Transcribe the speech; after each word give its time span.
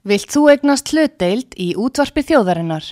Vilt 0.00 0.32
þú 0.32 0.46
egnast 0.48 0.94
hlutdeild 0.94 1.52
í 1.60 1.74
útvarpi 1.76 2.22
þjóðarinnar? 2.24 2.86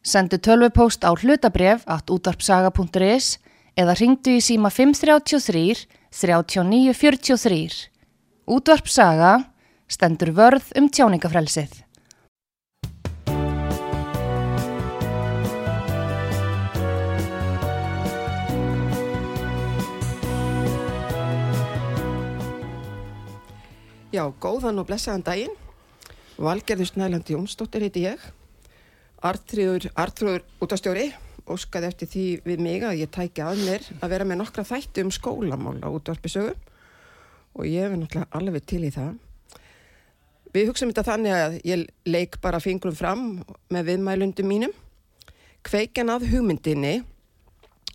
Sendu 0.00 0.38
tölvupóst 0.40 1.04
á 1.04 1.12
hlutabref 1.12 1.82
at 1.84 2.08
útvarpsaga.is 2.08 3.36
eða 3.76 3.96
ringdu 4.00 4.38
í 4.38 4.40
síma 4.40 4.70
533 4.72 5.84
3943. 6.08 7.76
Útvarpsaga 8.48 9.34
stendur 9.92 10.32
vörð 10.32 10.72
um 10.80 10.88
tjáningafrelsið. 10.88 11.84
Já, 24.08 24.24
góðan 24.40 24.80
og 24.80 24.88
blessaðan 24.88 25.28
daginn. 25.28 25.67
Valgerður 26.38 26.86
Snæland 26.86 27.26
Jónsdóttir 27.26 27.82
heiti 27.82 28.04
ég. 28.06 28.22
Artrúður, 29.26 29.88
Artrúður 29.98 30.44
útastjóri 30.62 31.08
óskaði 31.50 31.88
eftir 31.88 32.10
því 32.12 32.26
við 32.44 32.60
mig 32.62 32.84
að 32.86 33.00
ég 33.00 33.10
tæki 33.10 33.42
að 33.42 33.64
mér 33.66 33.86
að 33.98 34.12
vera 34.12 34.26
með 34.28 34.38
nokkra 34.44 34.66
þætti 34.68 35.02
um 35.02 35.10
skólamál 35.10 35.80
á 35.82 35.88
útvarpisögu 35.90 36.52
og 37.58 37.66
ég 37.66 37.88
hef 37.88 37.96
náttúrulega 37.96 38.38
alveg 38.38 38.68
til 38.70 38.84
í 38.86 38.92
það. 38.94 39.16
Við 40.54 40.70
hugsaum 40.70 40.92
þetta 40.92 41.06
þannig 41.10 41.34
að 41.34 41.58
ég 41.66 41.84
leik 42.06 42.38
bara 42.44 42.62
fingrum 42.62 42.94
fram 42.94 43.24
með 43.74 43.90
viðmælundum 43.90 44.48
mínum. 44.48 44.74
Kveikjan 45.66 46.14
að 46.14 46.28
hugmyndinni 46.30 47.00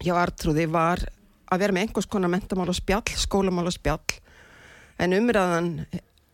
hjá 0.04 0.18
Artrúði 0.20 0.68
var 0.68 1.06
að 1.48 1.64
vera 1.64 1.78
með 1.78 1.88
einhvers 1.88 2.12
konar 2.12 2.34
mentamál 2.34 2.68
og 2.68 2.76
spjall, 2.76 3.08
skólamál 3.16 3.70
og 3.72 3.78
spjall 3.78 4.20
en 5.00 5.16
umræðan 5.16 5.78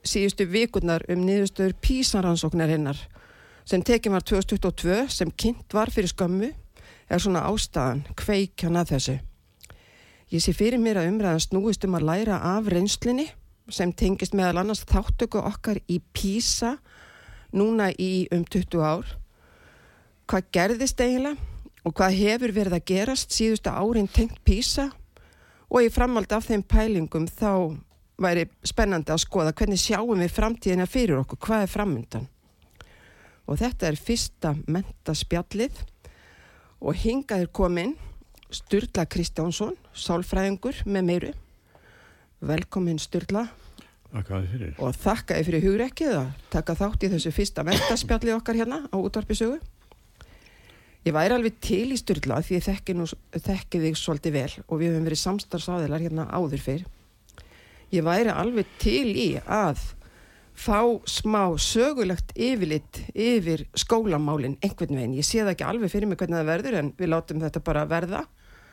síðustu 0.06 0.48
vikurnar 0.50 1.04
um 1.12 1.24
niðurstöður 1.26 1.76
písaransóknar 1.84 2.72
hennar 2.72 3.00
sem 3.68 3.84
tekið 3.86 4.16
var 4.16 4.26
2022 4.26 5.00
sem 5.14 5.32
kynnt 5.38 5.76
var 5.76 5.92
fyrir 5.94 6.10
skömmu 6.12 6.50
er 7.10 7.22
svona 7.22 7.44
ástæðan 7.50 8.06
kveikjan 8.18 8.80
að 8.80 8.94
þessu. 8.94 9.18
Ég 10.30 10.44
sé 10.44 10.54
fyrir 10.54 10.82
mér 10.82 11.02
að 11.02 11.12
umræðan 11.12 11.44
snúist 11.44 11.86
um 11.86 11.98
að 11.98 12.08
læra 12.10 12.40
af 12.56 12.70
reynslinni 12.70 13.28
sem 13.70 13.94
tengist 13.94 14.36
meðal 14.38 14.64
annars 14.64 14.86
þáttöku 14.90 15.42
okkar 15.42 15.82
í 15.90 16.00
písa 16.14 16.78
núna 17.54 17.90
í 17.98 18.28
um 18.34 18.46
20 18.46 18.82
ár. 18.86 19.06
Hvað 20.30 20.50
gerðist 20.54 21.02
eiginlega 21.02 21.38
og 21.86 21.96
hvað 21.98 22.18
hefur 22.20 22.54
verið 22.54 22.78
að 22.78 22.88
gerast 22.92 23.34
síðustu 23.34 23.74
árin 23.74 24.10
tengt 24.10 24.42
písa 24.46 24.90
og 25.70 25.86
í 25.86 25.94
framhald 25.94 26.32
af 26.34 26.50
þeim 26.50 26.66
pælingum 26.66 27.26
þá 27.30 27.78
væri 28.20 28.46
spennandi 28.68 29.14
að 29.14 29.24
skoða 29.24 29.54
hvernig 29.56 29.80
sjáum 29.82 30.20
við 30.20 30.34
framtíðina 30.36 30.88
fyrir 30.90 31.22
okkur, 31.22 31.40
hvað 31.46 31.66
er 31.66 31.72
framöndan. 31.72 32.28
Og 33.50 33.58
þetta 33.60 33.90
er 33.90 33.98
fyrsta 33.98 34.54
mentaspjallið 34.68 35.80
og 36.80 37.00
hingaður 37.00 37.50
kominn 37.56 37.96
Sturla 38.50 39.06
Kristjánsson, 39.06 39.76
sálfræðingur 39.94 40.84
með 40.90 41.06
meiru. 41.06 41.32
Velkomin 42.42 43.00
Sturla. 43.02 43.46
Og 44.82 44.96
þakka 44.98 45.38
þið 45.38 45.50
fyrir 45.50 45.66
hugrekkið 45.68 46.14
að 46.18 46.30
taka 46.50 46.76
þátt 46.80 47.04
í 47.06 47.12
þessu 47.12 47.34
fyrsta 47.36 47.66
mentaspjallið 47.68 48.40
okkar 48.40 48.58
hérna 48.58 48.80
á 48.90 48.98
útvarpisögu. 48.98 49.60
Ég 51.06 51.14
væri 51.16 51.36
alveg 51.36 51.60
til 51.64 51.94
í 51.94 51.98
Sturla 52.00 52.42
því 52.42 52.58
ég 52.58 52.66
þekki, 52.66 52.96
nú, 52.98 53.06
þekki 53.34 53.84
þig 53.86 54.00
svolítið 54.02 54.36
vel 54.36 54.50
og 54.66 54.82
við 54.82 54.96
höfum 54.96 55.06
verið 55.08 55.22
samstarfsaðilar 55.22 56.04
hérna 56.04 56.26
áður 56.34 56.66
fyrr 56.66 56.88
ég 57.92 58.06
væri 58.06 58.34
alveg 58.34 58.68
til 58.82 59.08
í 59.16 59.30
að 59.46 59.82
fá 60.60 60.82
smá 61.08 61.56
sögulegt 61.62 62.34
yfirlitt 62.36 63.04
yfir 63.16 63.64
skólamálinn 63.78 64.58
einhvern 64.64 64.98
veginn. 64.98 65.16
Ég 65.16 65.28
sé 65.28 65.40
það 65.40 65.54
ekki 65.54 65.68
alveg 65.70 65.94
fyrir 65.94 66.10
mig 66.10 66.20
hvernig 66.20 66.42
það 66.42 66.52
verður 66.52 66.78
en 66.82 66.92
við 67.00 67.12
látum 67.14 67.42
þetta 67.44 67.64
bara 67.64 67.86
verða. 67.88 68.26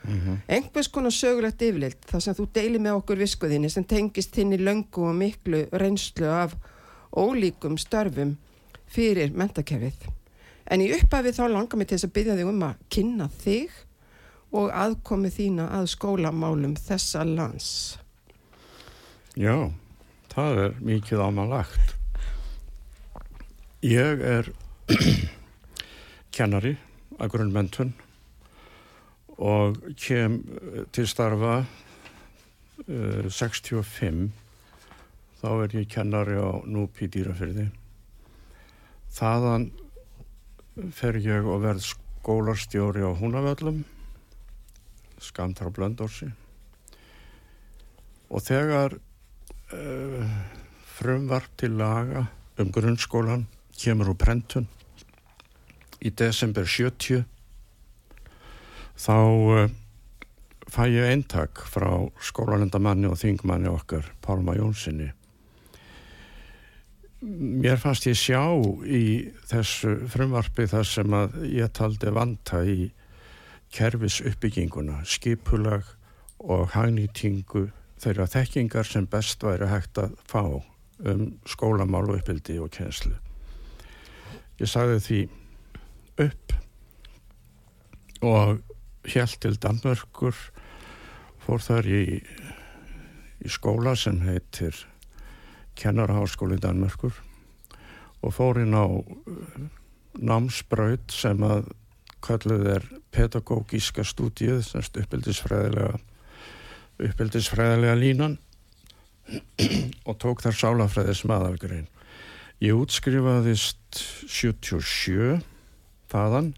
Mm 0.06 0.19
-hmm. 0.20 0.36
Einhvers 0.48 0.89
konar 0.89 1.11
sögulegt 1.11 1.63
yfirlitt 1.63 2.02
þar 2.11 2.20
sem 2.20 2.35
þú 2.35 2.48
deilir 2.52 2.80
með 2.80 2.98
okkur 3.01 3.18
viskuðinni 3.18 3.70
sem 3.70 3.85
tengist 3.85 4.35
þinn 4.35 4.52
í 4.52 4.58
löngu 4.58 5.08
og 5.08 5.14
miklu 5.14 5.67
reynslu 5.73 6.27
af 6.27 6.57
ólíkum 7.12 7.79
störfum 7.79 8.36
fyrir 8.86 9.33
mentakefið. 9.33 10.08
En 10.67 10.80
í 10.80 10.92
upphafi 10.92 11.33
þá 11.33 11.48
langar 11.48 11.79
mér 11.79 11.86
til 11.86 11.98
þess 11.98 12.08
að 12.08 12.12
byggja 12.12 12.36
þig 12.36 12.48
um 12.51 12.62
að 12.62 12.74
kynna 12.91 13.29
þig 13.29 13.70
og 14.52 14.70
aðkomi 14.70 15.30
þína 15.30 15.68
að 15.70 15.86
skólamálum 15.86 16.74
þessa 16.77 17.24
lands. 17.24 17.98
Já, 19.36 19.69
það 20.33 20.58
er 20.63 20.77
mikið 20.80 21.20
ámanlagt. 21.20 21.91
Ég 23.85 24.23
er 24.24 24.47
kennari 26.36 26.73
að 27.20 27.33
grunnmentun 27.35 27.91
og 29.36 29.77
kem 30.01 30.39
til 30.97 31.05
starfa 31.05 31.58
uh, 31.61 33.29
65 33.29 34.30
þá 35.42 35.48
er 35.53 35.77
ég 35.83 35.91
kennari 35.92 36.39
á 36.41 36.64
Núpi 36.64 37.08
dýrafyrði 37.13 37.68
þaðan 39.17 39.68
fer 40.97 41.20
ég 41.20 41.45
og 41.45 41.61
verð 41.64 41.85
skólarstjóri 41.91 43.05
á 43.05 43.13
Húnavöllum 43.20 43.85
skamtar 45.20 45.68
á 45.68 45.77
Blöndórsi 45.77 46.30
og 48.33 48.42
þegar 48.42 48.97
uh, 49.73 50.27
frumvarp 50.97 51.57
til 51.57 51.77
laga 51.81 52.27
um 52.59 52.73
grunnskólan 52.73 53.47
kemur 53.77 54.13
úr 54.13 54.21
prentun 54.21 54.69
í 56.01 56.13
desember 56.13 56.69
70 56.69 57.25
þá 58.97 59.17
uh, 59.17 59.69
fæ 60.71 60.83
ég 60.91 61.11
eintak 61.11 61.63
frá 61.71 61.91
skólanendamanni 62.21 63.11
og 63.11 63.21
þingmanni 63.21 63.71
okkar 63.71 64.11
Pálma 64.23 64.57
Jónssoni 64.59 65.13
mér 67.27 67.81
fannst 67.81 68.07
ég 68.07 68.19
sjá 68.19 68.43
í 68.85 69.33
þessu 69.48 69.95
frumvarpi 70.13 70.67
þar 70.71 70.87
sem 70.87 71.17
að 71.17 71.41
ég 71.48 71.73
taldi 71.75 72.13
vanta 72.13 72.61
í 72.63 72.91
kervis 73.73 74.21
uppbygginguna, 74.25 75.03
skipulag 75.05 75.85
og 76.39 76.71
hagnýtingu 76.77 77.67
þeirra 78.06 78.28
þekkingar 78.30 78.86
sem 78.86 79.06
best 79.11 79.42
væri 79.42 79.67
hægt 79.67 79.98
að 79.98 80.14
fá 80.30 80.42
um 81.11 81.24
skólamál 81.48 82.06
og 82.06 82.20
uppbildi 82.20 82.61
og 82.62 82.70
kjenslu. 82.77 83.17
Ég 84.61 84.70
sagði 84.70 85.00
því 85.02 85.18
upp 86.24 86.55
og 88.24 88.62
helt 89.11 89.40
til 89.42 89.58
Danmörkur, 89.61 90.39
fór 91.42 91.62
þar 91.62 91.90
í, 91.90 92.02
í 93.44 93.50
skóla 93.52 93.94
sem 93.98 94.23
heitir 94.24 94.78
Kennarháskóli 95.77 96.56
Danmörkur 96.62 97.18
og 98.23 98.33
fór 98.34 98.62
inn 98.62 98.74
á 98.74 98.86
uh, 98.86 99.67
námsbraut 100.17 101.12
sem 101.12 101.42
að 101.44 101.68
kalluð 102.24 102.70
er 102.78 102.86
pedagógíska 103.14 104.06
stúdíu, 104.06 104.62
semst 104.64 104.96
uppbildisfræðilega 104.96 105.98
uppeldisfræðilega 107.02 107.96
línan 107.98 108.39
og 110.07 110.17
tók 110.23 110.42
þar 110.45 110.57
sálafræðis 110.57 111.24
maðalgrein. 111.29 111.89
Ég 112.62 112.79
útskrifaðist 112.79 114.01
77 114.30 115.42
þaðan 116.12 116.55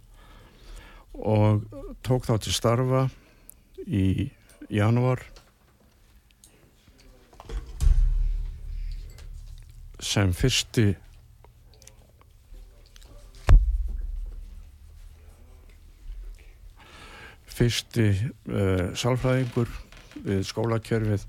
og 1.19 1.65
tók 2.07 2.29
þá 2.29 2.37
til 2.45 2.55
starfa 2.55 3.09
í 3.89 4.29
janúar 4.71 5.25
sem 9.99 10.31
fyrsti 10.37 10.93
fyrsti 17.59 18.07
uh, 18.15 18.95
sálfræðingur 18.95 19.73
við 20.25 20.43
skólakjörfið 20.49 21.27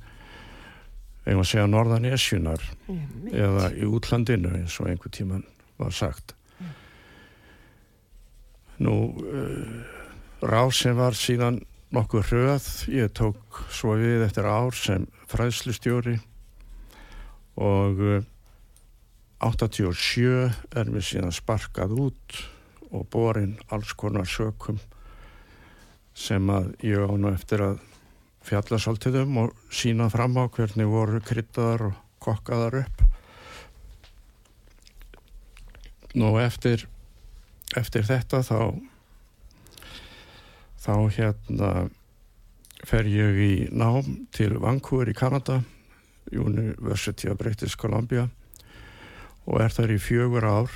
að 1.29 1.45
segja 1.45 1.67
norðan 1.69 2.07
esjunar 2.09 2.63
mm, 2.87 3.29
eða 3.29 3.69
í 3.77 3.85
útlandinu 3.85 4.53
eins 4.57 4.79
og 4.81 4.89
einhver 4.89 5.13
tíman 5.13 5.43
var 5.77 5.93
sagt 5.93 6.33
mm. 6.57 6.71
nú 8.87 8.95
uh, 9.13 9.75
ráð 10.41 10.73
sem 10.79 10.97
var 10.97 11.17
síðan 11.17 11.61
nokkuð 11.93 12.31
hröð 12.31 12.67
ég 12.93 13.13
tók 13.17 13.61
svo 13.69 13.95
við 13.99 14.25
eftir 14.25 14.49
ár 14.49 14.73
sem 14.77 15.05
fræðslustjóri 15.29 16.17
og 17.59 18.01
uh, 18.01 18.21
87 19.39 20.49
er 20.75 20.89
við 20.91 21.05
síðan 21.13 21.35
sparkað 21.35 21.93
út 22.07 22.39
og 22.89 23.05
borin 23.13 23.53
alls 23.71 23.93
konar 23.93 24.27
sökum 24.27 24.79
sem 26.17 26.49
að 26.51 26.73
ég 26.83 27.05
ána 27.05 27.31
eftir 27.37 27.63
að 27.63 27.77
fjalla 28.45 28.79
svolítið 28.79 29.21
um 29.23 29.37
og 29.43 29.55
sína 29.73 30.09
fram 30.11 30.37
á 30.39 30.47
hvernig 30.47 30.89
voru 30.89 31.21
kryttaðar 31.23 31.89
og 31.89 31.99
kokkaðar 32.23 32.81
upp. 32.83 33.03
Nú 36.17 36.33
eftir 36.41 36.87
eftir 37.77 38.07
þetta 38.07 38.41
þá 38.41 38.59
þá 40.79 40.93
hérna 41.17 41.71
fer 42.87 43.09
ég 43.11 43.39
í 43.43 43.53
nám 43.75 44.25
til 44.33 44.55
Vancouver 44.61 45.11
í 45.11 45.17
Kanada 45.17 45.59
University 46.31 47.29
of 47.29 47.37
British 47.37 47.77
Columbia 47.77 48.29
og 49.49 49.61
er 49.61 49.73
þar 49.73 49.93
í 49.95 49.99
fjögur 50.01 50.45
ár. 50.45 50.71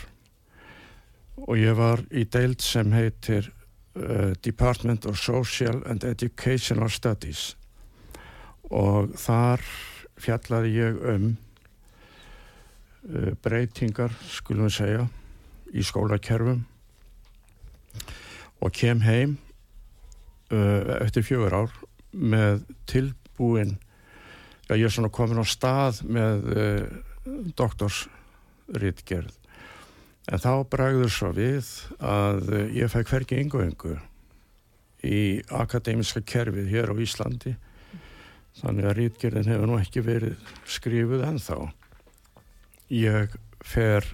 Og 1.44 1.58
ég 1.58 1.74
var 1.78 2.04
í 2.14 2.26
deild 2.30 2.62
sem 2.62 2.92
heitir 2.94 3.50
uh, 3.96 4.34
Department 4.42 5.06
of 5.06 5.20
Social 5.20 5.84
and 5.86 6.04
Educational 6.04 6.90
Studies. 6.90 7.56
Og 8.74 9.14
þar 9.20 9.62
fjallaði 10.22 10.74
ég 10.78 11.00
um 11.14 11.28
uh, 13.10 13.32
breytingar, 13.44 14.14
skulum 14.30 14.70
við 14.70 14.78
segja 14.78 15.08
í 15.74 15.86
skólakerfum. 15.86 16.64
Og 18.64 18.74
kem 18.74 19.04
heim 19.04 19.38
uh, 20.54 21.00
eftir 21.02 21.26
fjögur 21.28 21.58
ár 21.64 21.80
með 22.14 22.64
tilbúin 22.90 23.78
já 24.70 24.78
ég 24.78 24.88
er 24.88 24.94
svona 24.94 25.12
komin 25.12 25.42
á 25.42 25.46
stað 25.46 26.00
með 26.08 26.46
doktorsritgerð 27.58 29.43
en 30.32 30.40
þá 30.40 30.52
bræður 30.72 31.12
svo 31.12 31.32
við 31.36 31.70
að 32.00 32.54
ég 32.76 32.92
fæ 32.92 33.02
hverki 33.04 33.42
yngu 33.44 33.64
yngu 33.68 33.98
í 35.04 35.22
akademiska 35.52 36.24
kerfið 36.24 36.70
hér 36.72 36.94
á 36.94 36.96
Íslandi. 36.96 37.58
Þannig 38.62 38.88
að 38.88 38.98
rítgerðin 39.00 39.50
hefur 39.50 39.68
nú 39.68 39.80
ekki 39.82 40.04
verið 40.06 40.52
skrifuð 40.70 41.26
ennþá. 41.28 41.58
Ég 42.94 43.36
fer 43.66 44.06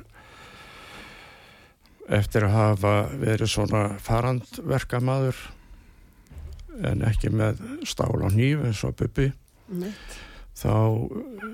eftir 2.10 2.48
að 2.48 2.56
hafa 2.56 2.94
verið 3.22 3.52
svona 3.52 3.84
farandverkamaður 4.02 5.38
en 6.90 7.04
ekki 7.06 7.30
með 7.34 7.62
stál 7.88 8.18
á 8.18 8.30
nýf 8.34 8.64
eins 8.66 8.82
og 8.88 8.96
buppi 8.98 9.30
þá 10.60 10.74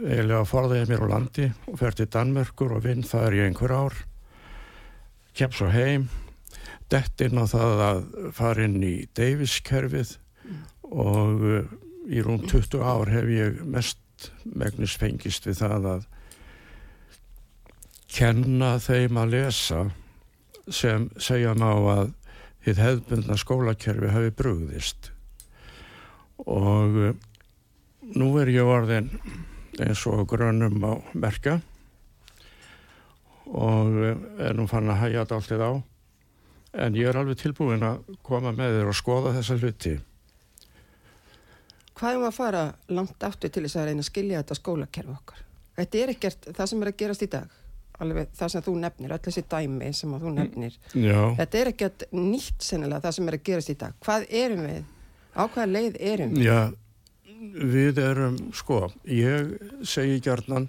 eiginlega 0.06 0.44
forða 0.48 0.82
ég 0.82 0.92
mér 0.92 1.06
á 1.10 1.14
landi 1.16 1.48
og 1.68 1.80
fer 1.82 1.98
til 1.98 2.08
Danmörkur 2.14 2.78
og 2.78 2.86
vinn 2.86 3.04
það 3.04 3.28
er 3.28 3.38
ég 3.40 3.50
einhver 3.50 3.74
ár 3.76 3.98
kem 5.36 5.52
svo 5.52 5.68
heim 5.74 6.08
dett 6.92 7.22
inn 7.26 7.42
á 7.42 7.46
það 7.50 7.82
að 7.90 8.02
fara 8.38 8.66
inn 8.68 8.78
í 8.86 8.96
Davis-kerfið 9.18 10.16
og 10.96 11.46
uh, 11.46 11.64
í 12.08 12.22
rúm 12.24 12.44
20 12.46 12.84
ár 12.86 13.12
hef 13.12 13.32
ég 13.34 13.64
mest 13.66 14.30
megnus 14.46 14.96
fengist 15.00 15.48
við 15.48 15.60
það 15.64 15.88
að 15.96 16.06
kenna 18.16 18.76
þeim 18.80 19.18
að 19.20 19.34
lesa 19.34 19.82
sem 20.72 21.10
segja 21.22 21.56
má 21.58 21.72
að 21.74 22.14
hitt 22.66 22.80
hefðbundna 22.82 23.36
skólakerfi 23.38 24.10
hafi 24.14 24.32
brugðist. 24.38 25.12
Og 26.46 27.00
uh, 27.10 27.14
nú 28.16 28.30
er 28.42 28.54
ég 28.54 28.70
orðin 28.70 29.12
eins 29.82 30.06
og 30.08 30.28
grönum 30.30 30.80
á 30.86 30.94
merka 31.18 31.60
og 33.52 34.00
er 34.42 34.58
nú 34.58 34.66
fann 34.70 34.90
að 34.90 35.02
hæja 35.04 35.24
þetta 35.24 35.40
alltaf 35.40 35.64
á 35.66 35.72
en 36.86 36.98
ég 36.98 37.08
er 37.08 37.18
alveg 37.20 37.40
tilbúin 37.40 37.86
að 37.88 38.02
koma 38.26 38.52
með 38.56 38.80
þér 38.80 38.92
og 38.92 38.98
skoða 39.00 39.36
þessa 39.38 39.58
hluti 39.62 39.96
Hvað 41.96 42.12
er 42.12 42.18
maður 42.20 42.28
að 42.28 42.36
fara 42.36 42.64
langt 42.92 43.22
aftur 43.24 43.52
til 43.56 43.62
þess 43.64 43.78
að 43.80 43.86
reyna 43.88 44.04
að 44.04 44.08
skilja 44.10 44.40
þetta 44.42 44.56
skólakerfi 44.58 45.14
okkar? 45.14 45.44
Þetta 45.78 46.00
er 46.02 46.10
ekkert 46.12 46.48
það 46.58 46.68
sem 46.72 46.82
er 46.82 46.90
að 46.92 46.98
gerast 47.00 47.24
í 47.24 47.28
dag. 47.32 47.54
Alveg 48.04 48.34
það 48.36 48.52
sem 48.52 48.64
þú 48.66 48.74
nefnir, 48.82 49.14
öll 49.16 49.22
þessi 49.24 49.44
dæmi 49.54 49.92
sem 49.96 50.16
þú 50.20 50.34
nefnir. 50.36 50.76
Já, 50.92 51.20
Þetta 51.38 51.62
er 51.62 51.70
ekkert 51.72 52.04
nýtt 52.12 52.68
sennilega 52.68 53.06
það 53.06 53.16
sem 53.16 53.32
er 53.32 53.38
að 53.38 53.46
gerast 53.48 53.72
í 53.72 53.78
dag. 53.86 53.96
Hvað 54.04 54.26
erum 54.42 54.66
við? 54.68 54.82
Á 55.40 55.44
hvaða 55.46 55.68
leið 55.72 55.96
erum 56.12 56.36
við? 56.36 56.50
já 56.50 56.60
við 57.76 58.00
erum, 58.04 58.38
sko 58.56 58.82
ég 59.12 59.56
segi 59.88 60.20
gjarnan 60.24 60.68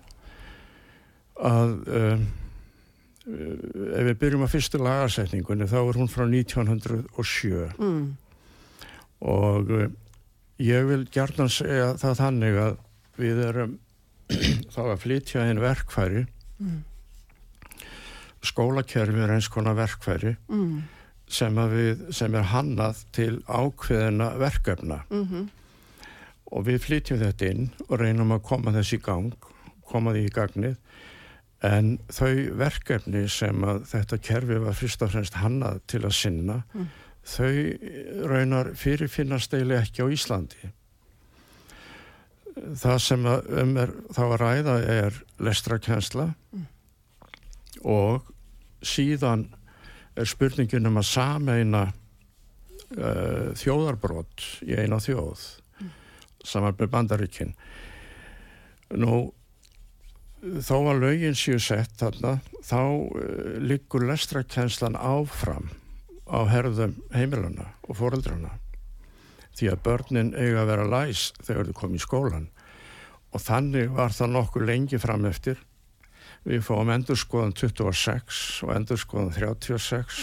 að 1.36 1.74
um, 1.90 2.26
ef 3.26 4.04
við 4.06 4.18
byrjum 4.20 4.44
að 4.46 4.52
fyrstu 4.54 4.78
lagarsetningunni 4.78 5.66
þá 5.70 5.78
er 5.82 5.98
hún 5.98 6.10
frá 6.12 6.24
1907 6.30 7.72
Mm. 7.78 8.16
og 9.26 9.70
uh, 9.74 9.86
ég 10.62 10.86
vil 10.88 11.04
gjarnan 11.10 11.50
segja 11.50 11.94
það 11.98 12.14
þannig 12.20 12.58
að 12.62 12.76
við 13.18 13.40
erum 13.48 13.78
þá 14.74 14.80
að 14.92 15.00
flytja 15.06 15.46
inn 15.50 15.62
verkfæri 15.62 16.26
Mm. 16.56 16.84
skólakerfi 18.46 19.20
er 19.24 19.32
eins 19.34 19.48
konar 19.52 19.74
verkfæri 19.76 20.36
Mm. 20.48 20.82
sem, 21.28 21.54
við, 21.72 22.06
sem 22.14 22.34
er 22.34 22.46
hannað 22.52 23.00
til 23.12 23.42
ákveðina 23.48 24.36
verkefna 24.38 25.02
Mm 25.10 25.48
og 26.46 26.62
við 26.62 26.76
flytjum 26.78 27.18
þetta 27.18 27.46
inn 27.50 27.64
og 27.88 27.98
reynum 27.98 28.30
að 28.36 28.42
koma 28.46 28.70
þess 28.70 28.92
í 28.94 28.98
gang 29.02 29.32
koma 29.90 30.12
því 30.14 30.20
í 30.28 30.30
gagnið 30.30 30.76
en 31.64 31.98
þau 32.12 32.32
verkefni 32.58 33.24
sem 33.32 33.64
að 33.64 33.84
þetta 33.88 34.18
kerfi 34.22 34.58
var 34.60 34.76
fyrst 34.76 35.02
og 35.02 35.12
fremst 35.14 35.38
hannað 35.40 35.80
til 35.88 36.02
að 36.04 36.16
sinna 36.18 36.62
Mm. 36.74 36.88
þau 37.26 38.28
raunar 38.28 38.74
fyrirfinnast 38.74 39.54
eiginlega 39.54 39.82
ekki 39.82 40.04
á 40.04 40.12
Íslandi. 40.12 40.72
Það 42.56 42.98
sem 43.02 43.26
að 43.26 43.48
um 43.62 43.76
er 43.76 43.90
þá 44.12 44.22
að 44.24 44.36
ræða 44.40 44.76
er 44.88 45.22
lestrakensla 45.38 46.28
og 47.84 48.30
síðan 48.82 49.48
er 50.16 50.24
spurningin 50.24 50.86
um 50.86 50.96
að 50.96 51.08
sameina 51.10 51.82
uh, 52.96 53.52
þjóðarbrot 53.58 54.46
í 54.64 54.76
eina 54.78 54.96
þjóð 55.02 55.44
saman 56.46 56.76
með 56.78 56.90
bandaríkin. 56.94 57.54
Nú 58.94 59.32
þó 60.42 60.76
að 60.90 61.00
lögin 61.02 61.36
séu 61.36 61.58
sett 61.62 61.96
þarna 62.00 62.36
þá 62.64 62.80
uh, 62.82 63.56
liggur 63.62 64.06
lestrakenslan 64.08 64.98
áfram 64.98 65.70
á 66.26 66.42
herðum 66.50 66.96
heimilana 67.14 67.70
og 67.86 67.98
foreldrana. 68.00 68.56
Því 69.56 69.70
að 69.72 69.82
börnin 69.86 70.34
eiga 70.36 70.64
að 70.64 70.70
vera 70.72 70.90
læs 70.90 71.30
þegar 71.46 71.70
þau 71.70 71.78
kom 71.80 71.96
í 71.96 72.02
skólan 72.02 72.50
og 73.32 73.42
þannig 73.42 73.90
var 73.96 74.12
það 74.16 74.34
nokkur 74.34 74.66
lengi 74.68 75.00
fram 75.00 75.24
eftir. 75.28 75.58
Við 76.46 76.62
fáum 76.66 76.92
endurskoðan 76.92 77.56
26 77.56 78.42
og 78.66 78.74
endurskoðan 78.76 79.32
36 79.34 80.20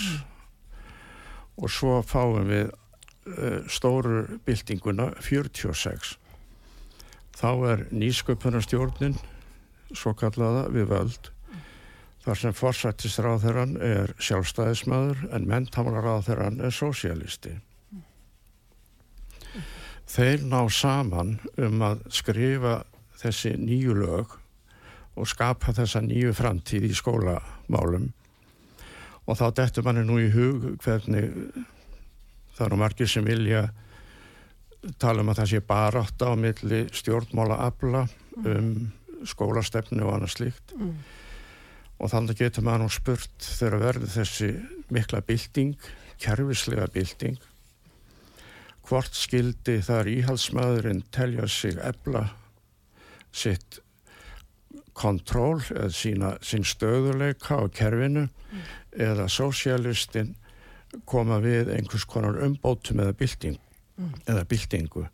og 1.59 1.69
svo 1.69 1.99
fáum 2.05 2.47
við 2.49 2.69
uh, 2.69 3.59
stóru 3.71 4.39
byltinguna 4.45 5.11
46 5.21 6.17
þá 7.33 7.49
er 7.73 7.85
nýsköpunarstjórnin 7.91 9.17
svo 9.97 10.15
kallaða 10.17 10.67
við 10.73 10.89
völd 10.91 11.29
þar 12.23 12.39
sem 12.39 12.55
forsættisráðherran 12.55 13.77
er 13.83 14.15
sjálfstæðismæður 14.23 15.27
en 15.35 15.47
menntamlaráðherran 15.49 16.61
er 16.63 16.75
sósialisti 16.75 17.57
þeir 20.13 20.43
ná 20.45 20.61
saman 20.69 21.37
um 21.57 21.83
að 21.85 22.03
skrifa 22.13 22.81
þessi 23.21 23.53
nýju 23.57 23.95
lög 23.97 24.35
og 25.17 25.29
skapa 25.29 25.73
þessa 25.75 26.01
nýju 26.03 26.33
framtíð 26.35 26.89
í 26.89 26.97
skólamálum. 26.97 28.09
Og 29.23 29.37
þá 29.39 29.45
dettur 29.55 29.85
manni 29.85 30.03
nú 30.05 30.17
í 30.19 30.29
hug 30.33 30.73
hvernig 30.83 31.29
það 32.57 32.65
eru 32.67 32.79
margir 32.81 33.09
sem 33.09 33.25
vilja 33.25 33.67
tala 34.99 35.23
um 35.23 35.31
að 35.31 35.39
það 35.41 35.51
sé 35.53 35.61
barátt 35.63 36.25
á 36.27 36.31
milli 36.35 36.81
stjórnmála 36.91 37.61
afla 37.69 38.03
um 38.43 38.91
skólastefnu 39.29 40.03
og 40.05 40.17
annað 40.17 40.35
slíkt. 40.37 40.75
Mm. 40.77 40.95
og 42.03 42.09
þannig 42.11 42.39
getur 42.41 42.65
maður 42.65 42.81
nú 42.83 42.91
spurt 42.91 43.45
þegar 43.45 43.79
verður 43.79 44.09
þessi 44.11 44.47
mikla 44.91 45.21
bylting, 45.23 45.77
kerfislega 46.19 46.87
bylting 46.91 47.37
hvort 48.87 49.15
skildi 49.15 49.77
þar 49.85 50.09
íhalsmaðurinn 50.11 51.03
telja 51.13 51.47
sig 51.47 51.77
ebla 51.79 52.25
sitt 53.33 53.79
kontról 54.93 55.61
eða 55.71 55.89
sína, 55.95 56.33
sín 56.43 56.65
stöðuleika 56.67 57.63
á 57.63 57.65
kerfinu 57.73 58.27
eða 58.91 59.29
sósialistinn 59.31 60.35
koma 61.09 61.39
við 61.41 61.71
einhvers 61.73 62.05
konar 62.05 62.37
umbótum 62.45 63.01
eða 63.01 63.15
bylting 63.17 63.57
eða 64.27 64.43
byltingu? 64.49 65.07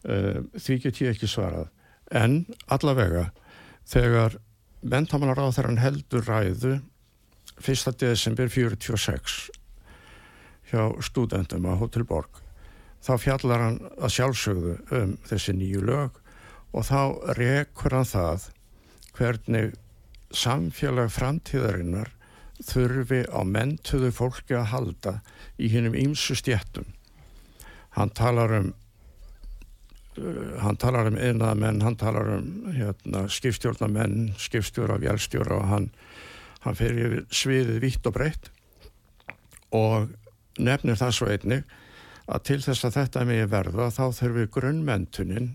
Uh, 0.00 0.46
því 0.56 0.78
get 0.86 1.02
ég 1.02 1.12
ekki 1.12 1.28
svarað 1.28 1.68
en 2.10 2.44
allavega 2.66 3.30
þegar 3.88 4.38
mentamálaráþarann 4.82 5.80
heldur 5.82 6.26
ræðu 6.26 6.78
1. 7.60 7.96
desember 8.00 8.48
46 8.48 9.50
hjá 10.70 10.82
stúdendum 11.04 11.68
á 11.68 11.74
Hotel 11.80 12.06
Borg 12.08 12.40
þá 13.04 13.12
fjallar 13.20 13.64
hann 13.66 13.78
að 13.98 14.14
sjálfsögðu 14.16 14.76
um 14.96 15.14
þessi 15.28 15.54
nýju 15.56 15.84
lög 15.86 16.18
og 16.72 16.86
þá 16.86 17.00
rekur 17.38 17.96
hann 17.96 18.08
það 18.08 18.50
hvernig 19.16 19.76
samfélag 20.30 21.10
framtíðarinnar 21.12 22.12
þurfi 22.64 23.24
á 23.32 23.40
mentuðu 23.44 24.10
fólki 24.14 24.56
að 24.56 24.70
halda 24.74 25.14
í 25.58 25.70
hinnum 25.72 25.96
ýmsu 25.96 26.36
stjættum. 26.38 26.86
Hann 27.96 28.12
talar 28.14 28.52
um 28.58 28.72
hann 30.60 30.78
talar 30.80 31.06
um 31.10 31.18
einamenn, 31.18 31.82
hann 31.84 31.96
talar 31.96 32.32
um 32.38 32.72
hérna, 32.74 33.26
skipstjórnamenn, 33.30 34.32
skipstjóra, 34.38 34.98
vjálstjóra 35.00 35.60
og 35.60 35.68
hann, 35.70 35.90
hann 36.64 36.78
fyrir 36.78 37.22
sviðið 37.30 37.78
vitt 37.84 38.08
og 38.10 38.16
breytt 38.16 38.50
og 39.76 40.10
nefnir 40.58 40.98
það 40.98 41.14
svo 41.14 41.30
einnig 41.30 41.76
að 42.30 42.42
til 42.46 42.58
þess 42.64 42.86
að 42.86 42.96
þetta 42.98 43.24
megi 43.28 43.46
verða 43.50 43.88
þá 43.94 44.02
þurfi 44.18 44.48
grunnmentunin 44.54 45.52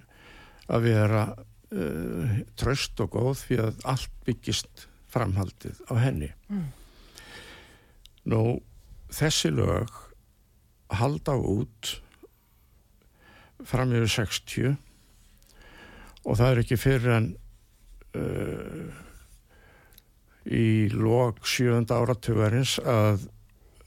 að 0.72 0.88
vera 0.88 1.26
uh, 1.36 2.40
tröst 2.60 3.00
og 3.04 3.12
góð 3.16 3.44
fyrir 3.44 3.70
að 3.70 3.86
allt 3.94 4.16
byggist 4.28 4.88
framhaldið 5.12 5.84
á 5.92 5.94
henni. 6.00 6.32
Mm. 6.50 6.66
Nú, 8.32 8.42
þessi 9.14 9.52
lög 9.54 9.92
halda 10.96 11.36
út 11.38 12.00
fram 13.64 13.94
yfir 13.96 14.12
60 14.12 14.76
og 16.26 16.38
það 16.40 16.52
er 16.52 16.62
ekki 16.64 16.78
fyrir 16.82 17.14
en 17.16 17.32
uh, 18.18 19.02
í 20.46 20.90
lók 20.94 21.46
sjönda 21.50 21.98
áratugverins 22.02 22.78
að 22.82 23.26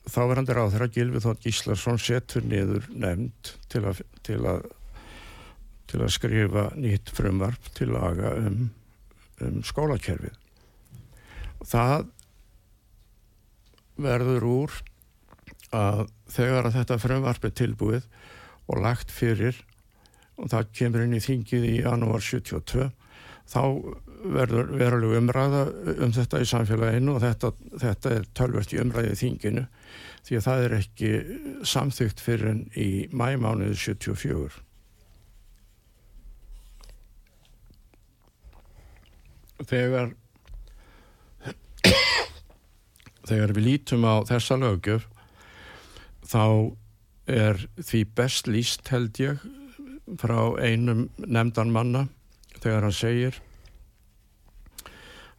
þáverandi 0.08 0.56
ráð 0.56 0.74
þeirra 0.74 0.90
Gilvið 0.94 1.24
Þótt 1.26 1.44
Gíslason 1.44 2.00
setur 2.00 2.44
niður 2.48 2.88
nefnd 2.90 3.52
til 3.70 3.84
að, 3.90 4.02
til 4.26 4.40
að, 4.48 4.66
til 5.90 6.02
að 6.02 6.14
skrifa 6.14 6.68
nýtt 6.78 7.12
frumvarp 7.14 7.70
til 7.76 7.90
laga 7.92 8.32
um, 8.40 8.68
um 9.44 9.60
skólakerfið. 9.66 10.36
Það 11.68 12.08
verður 13.98 14.46
úr 14.48 14.78
að 15.74 16.06
þegar 16.32 16.68
að 16.68 16.78
þetta 16.78 17.00
frumvarp 17.02 17.44
er 17.44 17.56
tilbúið 17.60 18.08
og 18.68 18.82
lagt 18.84 19.12
fyrir 19.14 19.58
og 20.38 20.52
það 20.52 20.70
kemur 20.76 21.04
inn 21.04 21.16
í 21.18 21.22
þingið 21.24 21.66
í 21.66 21.74
janúar 21.80 22.22
72 22.22 22.90
þá 23.48 23.62
verður 24.18 24.70
veruleg 24.78 25.16
umræða 25.18 25.64
um 26.04 26.12
þetta 26.14 26.42
í 26.42 26.46
samfélaginu 26.48 27.14
og 27.14 27.22
þetta, 27.22 27.52
þetta 27.80 28.14
er 28.16 28.30
tölvert 28.36 28.72
í 28.74 28.80
umræðið 28.82 29.20
þinginu 29.22 29.66
því 30.26 30.38
að 30.38 30.46
það 30.46 30.64
er 30.64 30.74
ekki 30.78 31.10
samþygt 31.72 32.22
fyrir 32.22 32.50
enn 32.52 32.64
í 32.76 32.88
mæmánuðu 33.14 33.78
74. 33.78 34.58
Þegar 39.68 40.12
þegar 43.28 43.54
við 43.56 43.64
lítum 43.64 44.06
á 44.06 44.22
þessa 44.28 44.58
lögjöf 44.60 45.08
þá 46.28 46.44
er 47.28 47.60
því 47.76 48.02
best 48.16 48.48
líst 48.48 48.88
held 48.88 49.18
ég 49.20 49.42
frá 50.20 50.56
einum 50.56 51.08
nefndan 51.20 51.72
manna 51.72 52.06
þegar 52.58 52.88
hann 52.88 52.96
segir 52.96 53.40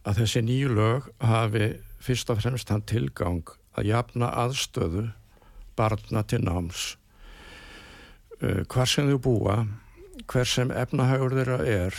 að 0.06 0.22
þessi 0.22 0.44
nýju 0.46 0.70
lög 0.76 1.10
hafi 1.20 1.72
fyrst 2.00 2.30
og 2.32 2.40
fremst 2.40 2.70
hann 2.72 2.86
tilgang 2.88 3.42
að 3.76 3.90
jafna 3.90 4.30
aðstöðu 4.44 5.10
barna 5.76 6.22
til 6.24 6.40
náms. 6.44 6.94
Uh, 8.40 8.62
hvar 8.70 8.88
sem 8.88 9.10
þau 9.10 9.20
búa 9.20 9.56
hver 10.30 10.48
sem 10.48 10.70
efnahagur 10.72 11.34
þeirra 11.36 11.58
er 11.66 11.96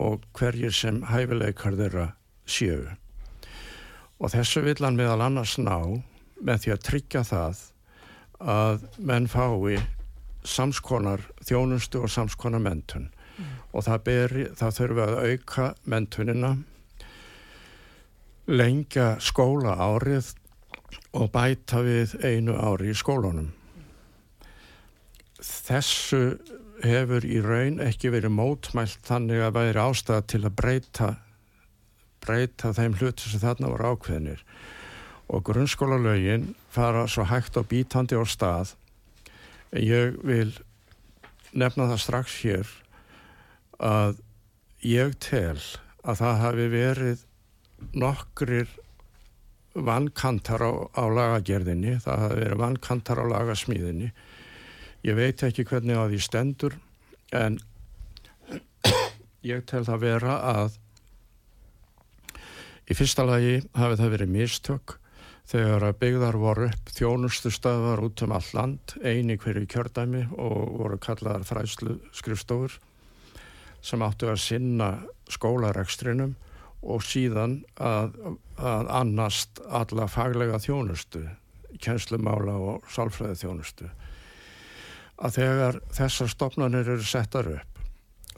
og 0.00 0.24
hverjir 0.36 0.74
sem 0.74 1.02
hæfileikar 1.08 1.76
þeirra 1.78 2.06
séu. 2.48 2.86
Og 4.22 4.32
þessu 4.32 4.62
vil 4.64 4.78
hann 4.80 4.98
meðal 4.98 5.20
annars 5.26 5.58
ná 5.58 6.00
með 6.42 6.64
því 6.64 6.74
að 6.74 6.84
tryggja 6.88 7.22
það 7.26 7.62
að 8.42 8.86
menn 8.98 9.28
fái 9.30 9.78
samskonar 10.42 11.22
þjónustu 11.46 12.02
og 12.02 12.10
samskonar 12.10 12.62
mentun 12.62 13.08
mm. 13.38 13.50
og 13.72 13.86
það, 13.86 14.04
beri, 14.08 14.46
það 14.58 14.78
þurfi 14.78 15.04
að 15.06 15.18
auka 15.22 15.66
mentunina 15.84 16.52
lengja 18.50 19.16
skóla 19.22 19.76
árið 19.78 20.32
og 21.14 21.30
bæta 21.32 21.82
við 21.84 22.16
einu 22.24 22.56
ári 22.56 22.90
í 22.92 22.96
skólunum. 22.96 23.52
Þessu 25.42 26.38
hefur 26.82 27.24
í 27.26 27.38
raun 27.44 27.78
ekki 27.82 28.10
verið 28.14 28.34
mótmælt 28.34 29.02
þannig 29.06 29.44
að 29.46 29.56
væri 29.58 29.82
ástæða 29.82 30.26
til 30.32 30.42
að 30.42 30.56
breyta, 30.58 31.10
breyta 32.24 32.72
þeim 32.74 32.96
hluti 32.98 33.30
sem 33.30 33.42
þarna 33.42 33.70
voru 33.74 33.92
ákveðinir. 33.92 34.42
Og 35.28 35.44
grunnskólalögin 35.46 36.54
fara 36.70 37.06
svo 37.08 37.24
hægt 37.28 37.56
og 37.56 37.68
bítandi 37.70 38.18
á 38.18 38.24
stað. 38.26 38.74
Ég 39.72 40.18
vil 40.26 40.52
nefna 41.52 41.88
það 41.92 42.02
strax 42.02 42.36
hér 42.42 42.68
að 43.82 44.20
ég 44.84 45.16
tel 45.22 45.58
að 46.02 46.18
það 46.20 46.40
hafi 46.42 46.68
verið 46.72 47.24
nokkrir 47.98 48.70
vannkantar 49.72 50.62
á, 50.68 50.72
á 50.92 51.04
lagagerðinni, 51.08 51.96
það 52.04 52.24
hafi 52.26 52.40
verið 52.42 52.62
vannkantar 52.62 53.22
á 53.22 53.24
lagasmíðinni. 53.32 54.12
Ég 55.02 55.18
veit 55.18 55.42
ekki 55.42 55.64
hvernig 55.66 55.98
að 55.98 56.12
því 56.12 56.22
stendur 56.22 56.78
en 57.34 57.58
ég 59.52 59.64
tel 59.68 59.84
það 59.86 60.04
vera 60.04 60.38
að 60.52 60.78
í 62.90 62.96
fyrsta 62.98 63.24
lagi 63.26 63.62
hafi 63.78 63.98
það 64.00 64.14
verið 64.16 64.34
mistök 64.36 64.96
þegar 65.48 65.88
að 65.88 65.98
byggðar 66.02 66.38
voru 66.40 66.68
upp 66.70 66.92
þjónustu 66.94 67.50
stöðar 67.52 68.02
út 68.06 68.22
um 68.24 68.34
all 68.36 68.48
land, 68.54 68.94
eini 69.02 69.36
hverju 69.40 69.66
kjördæmi 69.70 70.24
og 70.38 70.78
voru 70.78 70.98
kallaðar 71.02 71.46
fræslu 71.46 71.98
skrifstofur 72.14 72.78
sem 73.82 74.02
áttu 74.06 74.30
að 74.30 74.40
sinna 74.44 74.88
skólarekstrinum 75.32 76.36
og 76.82 77.02
síðan 77.06 77.60
að, 77.78 78.14
að 78.58 78.90
annast 78.94 79.60
alla 79.70 80.08
faglega 80.10 80.58
þjónustu, 80.62 81.24
kjenslumála 81.82 82.56
og 82.58 82.88
sálfræði 82.90 83.38
þjónustu. 83.42 83.90
Að 85.22 85.38
þegar 85.38 85.78
þessar 85.94 86.30
stopnarnir 86.32 86.92
eru 86.96 87.06
settar 87.06 87.50
upp, 87.52 87.82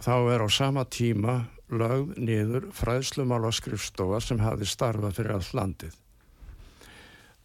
þá 0.00 0.14
er 0.34 0.44
á 0.44 0.48
sama 0.52 0.84
tíma 0.84 1.38
lögð 1.72 2.16
niður 2.20 2.68
fræðslumála 2.76 3.52
skrifstofa 3.54 4.20
sem 4.20 4.40
hafi 4.44 4.68
starfað 4.68 5.20
fyrir 5.20 5.36
all 5.38 5.52
landið. 5.56 5.96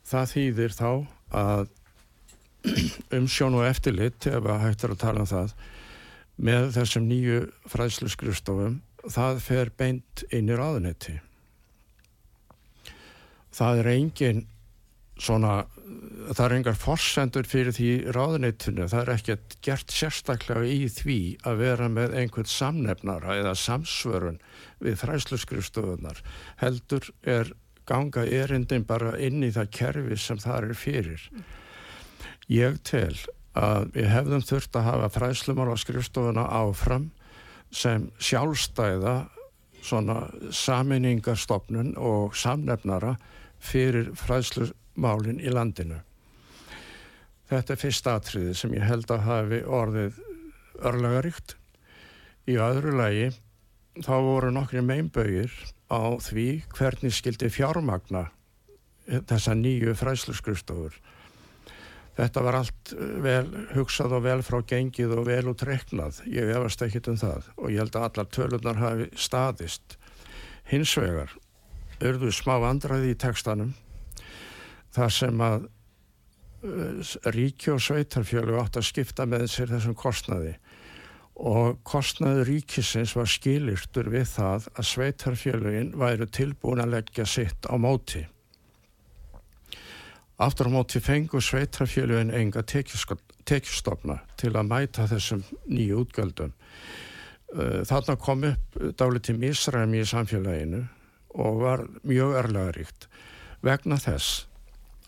Það 0.07 0.31
þýðir 0.33 0.75
þá 0.77 0.91
að 1.39 1.65
umsjón 3.19 3.57
og 3.59 3.65
eftirlit, 3.67 4.27
ef 4.27 4.45
að 4.45 4.63
hættar 4.65 4.95
að 4.95 5.01
tala 5.03 5.25
um 5.25 5.29
það, 5.29 5.55
með 6.39 6.69
þessum 6.75 7.09
nýju 7.09 7.41
fræðslu 7.67 8.11
skrifstofum 8.11 8.79
það 9.07 9.41
fer 9.43 9.71
beint 9.77 10.23
inn 10.35 10.49
í 10.49 10.55
ráðunetti. 10.57 11.17
Það 13.55 13.81
er 13.81 13.89
engin 13.93 14.41
svona, 15.19 15.53
það 16.31 16.43
er 16.45 16.55
engar 16.57 16.77
forsendur 16.79 17.47
fyrir 17.49 17.75
því 17.75 17.89
ráðunettinu, 18.15 18.87
það 18.91 19.01
er 19.01 19.13
ekkert 19.15 19.55
gert 19.65 19.95
sérstaklega 19.95 20.67
í 20.67 20.87
því 20.93 21.19
að 21.47 21.63
vera 21.63 21.89
með 21.91 22.15
einhvern 22.21 22.49
samnefnara 22.49 23.39
eða 23.41 23.55
samsvörun 23.59 24.39
við 24.83 24.99
fræsluskrifstofunar. 25.01 26.21
Heldur 26.61 27.09
er 27.27 27.51
ganga 27.89 28.25
erindin 28.25 28.85
bara 28.87 29.15
inn 29.17 29.43
í 29.43 29.51
það 29.55 29.73
kerfi 29.75 30.17
sem 30.21 30.39
það 30.41 30.69
er 30.69 30.77
fyrir. 30.77 31.25
Ég 32.49 32.79
tel 32.85 33.15
að 33.57 33.89
við 33.95 34.07
hefðum 34.13 34.45
þurft 34.45 34.77
að 34.77 34.87
hafa 34.87 35.09
fræslumar 35.13 35.73
á 35.73 35.75
skrifstofuna 35.81 36.45
áfram 36.61 37.09
sem 37.73 38.07
sjálfstæða 38.21 39.15
svona 39.81 40.27
saminningarstofnun 40.53 41.95
og 41.97 42.35
samnefnara 42.37 43.15
fyrir 43.59 44.11
fræðslumálinn 44.17 45.41
í 45.41 45.51
landinu. 45.53 45.99
Þetta 47.49 47.73
er 47.73 47.81
fyrst 47.81 48.09
atriði 48.09 48.55
sem 48.57 48.73
ég 48.77 48.85
held 48.85 49.09
að 49.13 49.25
hafi 49.25 49.61
orðið 49.65 50.19
örlagaríkt. 50.85 51.55
Í 52.49 52.57
öðru 52.61 52.95
lagi 52.97 53.29
þá 53.99 54.15
voru 54.25 54.51
nokkri 54.53 54.83
meinbögir 54.85 55.53
á 55.89 56.01
því 56.21 56.47
hvernig 56.77 57.15
skildi 57.17 57.49
fjármagna 57.53 58.29
þessa 59.09 59.55
nýju 59.57 59.95
fræðsluskrifstofur 59.97 60.99
Þetta 62.19 62.41
var 62.43 62.57
allt 62.59 62.93
eh, 62.95 63.11
vel 63.23 63.45
hugsað 63.77 64.17
og 64.17 64.25
vel 64.25 64.39
frá 64.43 64.59
gengið 64.67 65.15
og 65.15 65.27
vel 65.29 65.43
út 65.51 65.63
reknað. 65.67 66.23
Ég 66.27 66.51
hefast 66.51 66.83
ekkit 66.83 67.11
um 67.13 67.19
það 67.19 67.51
og 67.55 67.71
ég 67.71 67.79
held 67.83 67.95
að 67.95 68.07
allar 68.09 68.31
tölunar 68.35 68.81
hafi 68.81 69.09
staðist. 69.15 69.95
Hins 70.69 70.95
vegar 70.99 71.35
örðu 72.03 72.31
smá 72.35 72.57
andraði 72.67 73.13
í 73.13 73.19
tekstanum 73.19 73.73
þar 74.95 75.13
sem 75.13 75.41
að 75.43 75.65
uh, 75.65 77.09
ríki 77.35 77.73
og 77.73 77.81
sveitarfjölu 77.83 78.59
átt 78.61 78.79
að 78.79 78.87
skipta 78.87 79.25
með 79.29 79.47
sér 79.51 79.73
þessum 79.73 79.97
kostnaði 79.99 80.53
og 81.39 81.79
kostnaði 81.87 82.43
ríkisins 82.49 83.13
var 83.15 83.29
skilirtur 83.31 84.09
við 84.11 84.27
það 84.33 84.67
að 84.73 84.89
sveitarfjölugin 84.89 85.93
væru 85.99 86.27
tilbúin 86.27 86.83
að 86.83 86.97
leggja 86.97 87.25
sitt 87.29 87.69
á 87.71 87.75
móti. 87.79 88.25
Aftur 90.39 90.67
á 90.67 90.71
móti 90.71 90.99
fengu 91.03 91.39
sveitrafélugin 91.43 92.31
enga 92.35 92.63
tekjustofna 92.63 94.19
til 94.39 94.53
að 94.55 94.69
mæta 94.71 95.07
þessum 95.07 95.43
nýju 95.67 96.03
útgöldum. 96.03 96.53
Eh, 97.55 97.81
þarna 97.87 98.15
kom 98.19 98.45
upp 98.47 98.77
dálítið 98.99 99.39
misræmi 99.39 100.03
í 100.03 100.07
samfélaginu 100.07 100.85
og 101.39 101.59
var 101.63 101.85
mjög 102.03 102.35
erlegaríkt 102.43 103.07
vegna 103.63 103.99
þess 103.99 104.45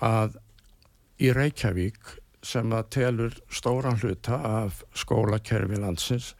að 0.03 0.39
í 1.21 1.31
Reykjavík 1.35 2.20
sem 2.41 2.73
að 2.73 2.89
telur 2.95 3.35
stóran 3.53 3.99
hluta 4.01 4.39
af 4.47 4.81
skólakerfi 4.97 5.77
landsins 5.81 6.33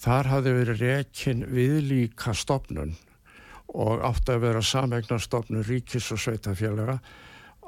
þar 0.00 0.30
hafði 0.32 0.54
verið 0.60 0.82
rekin 0.84 1.44
viðlíka 1.52 2.34
stopnun 2.36 2.94
og 3.74 4.04
átti 4.08 4.32
að 4.32 4.44
vera 4.46 4.62
samegnarstopnun 4.64 5.66
ríkis 5.66 6.08
og 6.14 6.22
sveitafélaga 6.22 6.98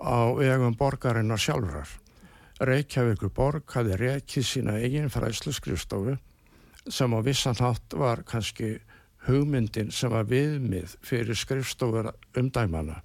á 0.00 0.33
vegum 0.33 0.76
borgarinnar 0.79 1.40
sjálfrar. 1.40 1.90
Reykjavíkur 2.61 3.33
borg 3.37 3.69
hafði 3.75 3.99
rekið 4.00 4.47
sína 4.47 4.79
eigin 4.81 5.12
fræslu 5.12 5.52
skrifstofu 5.52 6.17
sem 6.88 7.12
á 7.12 7.21
vissan 7.25 7.61
hátt 7.61 7.97
var 7.97 8.25
kannski 8.25 8.79
hugmyndin 9.26 9.93
sem 9.93 10.12
var 10.12 10.29
viðmið 10.29 10.97
fyrir 11.05 11.37
skrifstofur 11.37 12.12
umdæmana 12.37 13.02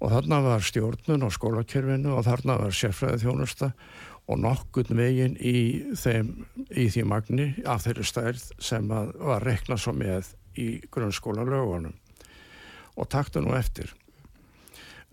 og 0.00 0.12
þarna 0.14 0.40
var 0.44 0.64
stjórnun 0.64 1.26
á 1.26 1.28
skólakerfinu 1.32 2.14
og 2.16 2.24
þarna 2.26 2.56
var 2.62 2.76
sérfræðið 2.76 3.24
þjónusta 3.24 3.70
og 4.30 4.40
nokkun 4.40 4.96
veginn 4.96 5.36
í, 5.36 5.56
þeim, 5.98 6.32
í 6.70 6.86
því 6.92 7.04
magni 7.08 7.48
af 7.68 7.84
þeirri 7.84 8.06
stærð 8.08 8.44
sem 8.62 8.88
var 8.90 9.44
reknað 9.44 9.84
svo 9.84 9.94
með 9.96 10.32
í 10.60 10.68
grunnskóla 10.92 11.44
lögunum 11.46 11.96
og 12.96 13.08
taktu 13.10 13.42
nú 13.44 13.54
eftir. 13.56 13.92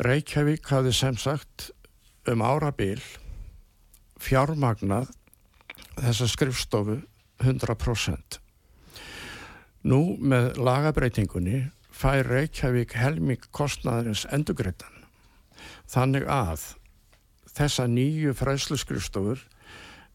Reykjavík 0.03 0.67
hafði 0.69 0.93
sem 0.93 1.17
sagt 1.19 1.69
um 2.29 2.43
árabil 2.45 3.01
fjármagnað 4.21 5.09
þessa 5.97 6.27
skrifstofu 6.29 6.99
100% 7.41 8.41
Nú 9.87 10.17
með 10.19 10.57
lagabreitingunni 10.59 11.67
fær 11.97 12.27
Reykjavík 12.29 12.93
helming 12.97 13.41
kostnaðarins 13.55 14.27
endugreitan. 14.33 15.05
Þannig 15.89 16.27
að 16.29 16.65
þessa 17.57 17.87
nýju 17.89 18.35
fræsluskrifstofur 18.37 19.41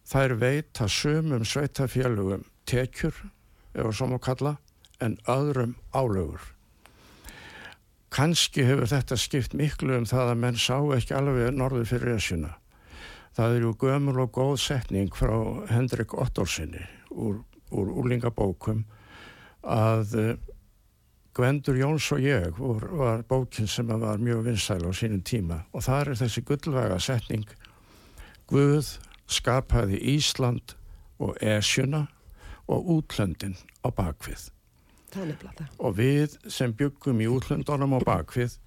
þær 0.07 0.37
veita 0.39 0.89
sömum 0.91 1.45
sveitafélugum 1.47 2.45
tekjur, 2.69 3.15
eða 3.75 3.93
som 3.97 4.15
að 4.15 4.25
kalla, 4.29 4.57
en 5.03 5.17
öðrum 5.31 5.75
álögur. 5.91 6.43
Kanski 8.13 8.67
hefur 8.69 8.91
þetta 8.91 9.17
skipt 9.19 9.55
miklu 9.57 9.97
um 9.97 10.07
það 10.07 10.35
að 10.35 10.43
menn 10.43 10.59
sá 10.61 10.77
ekki 10.95 11.17
alveg 11.17 11.55
norður 11.57 11.89
fyrir 11.89 12.19
esjuna. 12.19 12.53
Það 13.33 13.55
er 13.57 13.65
ju 13.65 13.77
gömul 13.81 14.19
og 14.21 14.35
góð 14.37 14.59
setning 14.61 15.15
frá 15.17 15.33
Hendrik 15.73 16.13
Ottorsinni 16.13 16.85
úr, 17.09 17.41
úr 17.73 17.95
úlingabókum 18.03 18.85
að 19.65 20.37
Gvendur 21.33 21.79
Jóns 21.81 22.11
og 22.13 22.21
ég 22.21 22.59
var, 22.59 22.89
var 22.93 23.23
bókin 23.29 23.69
sem 23.69 23.89
var 23.89 24.21
mjög 24.21 24.45
vinsæl 24.51 24.85
á 24.85 24.93
sínum 24.93 25.23
tíma 25.25 25.63
og 25.73 25.85
það 25.87 26.01
er 26.01 26.19
þessi 26.21 26.43
gullvega 26.45 26.99
setning 27.01 27.47
Guð 28.53 28.99
skapaði 29.33 29.97
Ísland 30.13 30.75
og 31.23 31.39
Esjuna 31.41 32.03
og 32.69 32.91
útlöndin 32.97 33.57
á 33.81 33.89
bakvið. 33.89 34.51
Og 35.81 35.97
við 35.97 36.37
sem 36.53 36.75
byggum 36.77 37.23
í 37.25 37.31
útlöndunum 37.33 37.97
á 37.97 38.01
bakvið, 38.05 38.59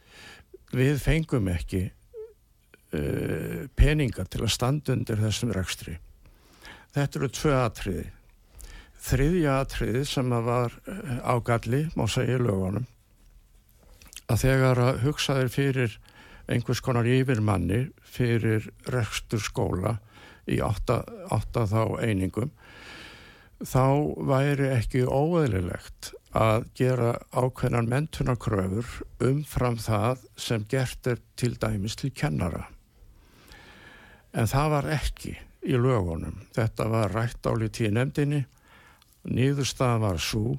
við 0.74 0.98
fengum 1.04 1.52
ekki 1.54 1.84
uh, 1.86 3.66
peninga 3.78 4.26
til 4.26 4.46
að 4.46 4.54
standa 4.56 4.96
undir 4.96 5.22
þessum 5.22 5.54
rekstri. 5.54 6.00
Þetta 6.96 7.20
eru 7.20 7.32
tvö 7.34 7.56
atriði 7.60 8.08
þriðja 9.06 9.60
atriði 9.62 10.04
sem 10.10 10.34
að 10.34 10.50
var 10.50 10.76
eh, 10.90 11.16
ágalli, 11.22 11.82
má 11.96 12.06
segja 12.10 12.42
lögunum, 12.42 12.88
að 14.26 14.42
þegar 14.42 14.82
að 14.82 15.02
hugsaðir 15.06 15.52
fyrir 15.54 15.98
einhvers 16.50 16.82
konar 16.86 17.08
yfirmanni 17.10 17.88
fyrir 18.06 18.70
rekstur 18.90 19.42
skóla 19.42 19.98
í 20.50 20.60
átta, 20.62 21.04
átta 21.34 21.66
þá 21.70 21.82
einingum, 22.06 22.52
þá 23.66 24.16
væri 24.30 24.70
ekki 24.76 25.06
óeðlilegt 25.06 26.14
að 26.36 26.66
gera 26.76 27.14
ákveðnan 27.32 27.88
mentunakröfur 27.90 28.90
umfram 29.24 29.78
það 29.80 30.26
sem 30.38 30.66
gert 30.70 31.08
er 31.08 31.22
til 31.40 31.54
dæmis 31.62 31.96
til 31.96 32.12
kennara. 32.12 32.66
En 34.36 34.50
það 34.52 34.74
var 34.74 34.90
ekki 34.98 35.38
í 35.66 35.78
lögunum. 35.80 36.42
Þetta 36.54 36.90
var 36.92 37.14
rætt 37.16 37.48
álið 37.48 37.72
tíu 37.78 37.94
nefndinni 37.96 38.44
Nýðurstaðan 39.26 40.04
var 40.04 40.22
svo 40.22 40.58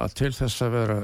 að 0.00 0.16
til 0.18 0.32
þess 0.36 0.64
að 0.64 0.74
vera 0.76 0.98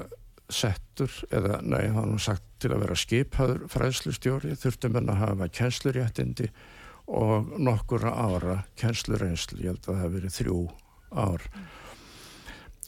settur, 0.49 1.13
eða 1.31 1.61
nei, 1.61 1.89
hann 1.93 2.15
var 2.17 2.25
sagt 2.25 2.45
til 2.63 2.73
að 2.73 2.85
vera 2.87 2.99
skiphaður 2.99 3.65
fræðslustjóri 3.73 4.57
þurftum 4.59 4.97
henn 4.99 5.13
að 5.13 5.23
hafa 5.23 5.49
kennsluréttindi 5.61 6.49
og 7.09 7.53
nokkura 7.61 8.13
ára 8.13 8.63
kennslureinslu, 8.81 9.63
ég 9.63 9.73
held 9.73 9.85
að 9.85 9.91
það 9.93 10.03
hef 10.03 10.15
verið 10.17 10.37
þrjú 10.39 10.59
ár. 11.13 11.49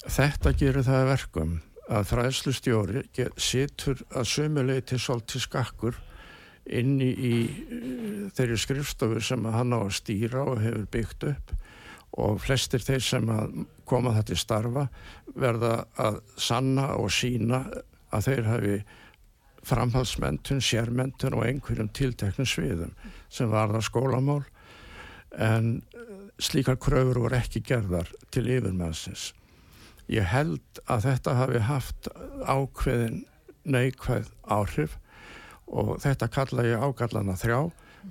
Þetta 0.01 0.55
gerir 0.57 0.87
það 0.89 1.09
verkum 1.11 1.57
að 1.91 2.09
fræðslustjóri 2.13 3.05
situr 3.41 4.01
að 4.15 4.29
sömuleiti 4.31 4.99
svolítið 5.01 5.45
skakkur 5.45 5.99
inni 6.71 7.11
í 7.11 7.35
þeirri 8.37 8.59
skrifstofu 8.61 9.21
sem 9.25 9.45
hann 9.51 9.75
á 9.75 9.81
að 9.81 9.97
stýra 9.99 10.45
og 10.47 10.61
hefur 10.63 10.87
byggt 10.93 11.27
upp 11.33 11.55
og 12.19 12.41
flestir 12.43 12.83
þeir 12.83 13.05
sem 13.05 13.29
koma 13.89 14.15
þetta 14.17 14.35
í 14.35 14.41
starfa 14.41 14.87
verða 15.37 15.75
að 16.01 16.21
sanna 16.41 16.91
og 16.99 17.13
sína 17.15 17.65
að 18.11 18.27
þeir 18.27 18.49
hafi 18.51 18.79
framhaldsmentun, 19.67 20.63
sérmentun 20.65 21.37
og 21.37 21.45
einhverjum 21.47 21.91
tilteknum 21.95 22.49
sviðum 22.49 22.95
sem 23.31 23.51
var 23.53 23.71
það 23.75 23.87
skólamál 23.91 24.43
en 25.37 25.83
slíkar 26.41 26.81
kröfur 26.81 27.21
voru 27.23 27.37
ekki 27.37 27.63
gerðar 27.63 28.09
til 28.33 28.49
yfirmannsins. 28.49 29.31
Ég 30.11 30.27
held 30.27 30.81
að 30.91 31.05
þetta 31.07 31.37
hafi 31.39 31.61
haft 31.69 32.09
ákveðin 32.49 33.21
neikvæð 33.69 34.33
áhrif 34.51 34.97
og 35.71 36.01
þetta 36.03 36.31
kalla 36.33 36.67
ég 36.67 36.83
ágallana 36.83 37.37
þrjá 37.39 37.61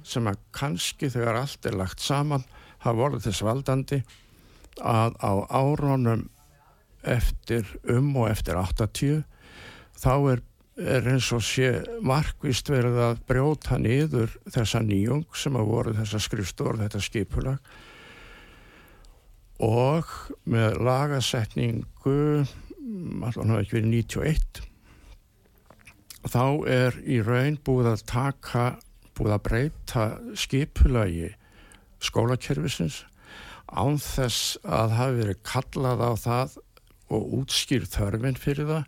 sem 0.06 0.28
að 0.30 0.40
kannski 0.56 1.10
þegar 1.12 1.42
allt 1.42 1.66
er 1.66 1.76
lagt 1.80 2.04
saman 2.04 2.46
hafa 2.84 2.98
voruð 2.98 3.26
þess 3.28 3.46
valdandi 3.46 4.02
að 4.80 5.18
á 5.20 5.32
áronum 5.52 6.28
eftir 7.04 7.68
um 7.92 8.12
og 8.20 8.30
eftir 8.32 8.60
80 8.60 9.24
þá 10.00 10.14
er, 10.34 10.42
er 10.80 11.10
eins 11.12 11.30
og 11.36 11.44
sé 11.44 11.72
markvist 12.06 12.72
verið 12.72 13.00
að 13.04 13.22
brjóta 13.28 13.80
niður 13.80 14.36
þessa 14.48 14.82
nýjung 14.84 15.28
sem 15.36 15.56
að 15.60 15.70
voru 15.72 15.96
þessa 15.98 16.22
skrifstór, 16.24 16.80
þetta 16.80 17.04
skipulag. 17.04 17.60
Og 19.60 20.08
með 20.48 20.80
lagasetningu 20.88 22.20
allan 23.28 23.52
hafa 23.52 23.64
ekki 23.64 23.80
verið 23.80 23.92
91 23.92 24.68
þá 26.28 26.46
er 26.68 26.96
í 27.08 27.20
raun 27.24 27.60
búið 27.64 27.94
að 27.94 28.06
taka 28.10 28.64
búið 29.18 29.36
að 29.36 29.44
breyta 29.48 30.06
skipulagi 30.40 31.30
skólakerfisins 32.04 33.04
án 33.70 34.00
þess 34.02 34.58
að 34.66 34.96
hafi 34.98 35.20
verið 35.22 35.44
kallað 35.46 36.02
á 36.02 36.12
það 36.20 36.58
og 37.10 37.36
útskýr 37.42 37.86
þörfinn 37.90 38.40
fyrir 38.40 38.70
það 38.70 38.84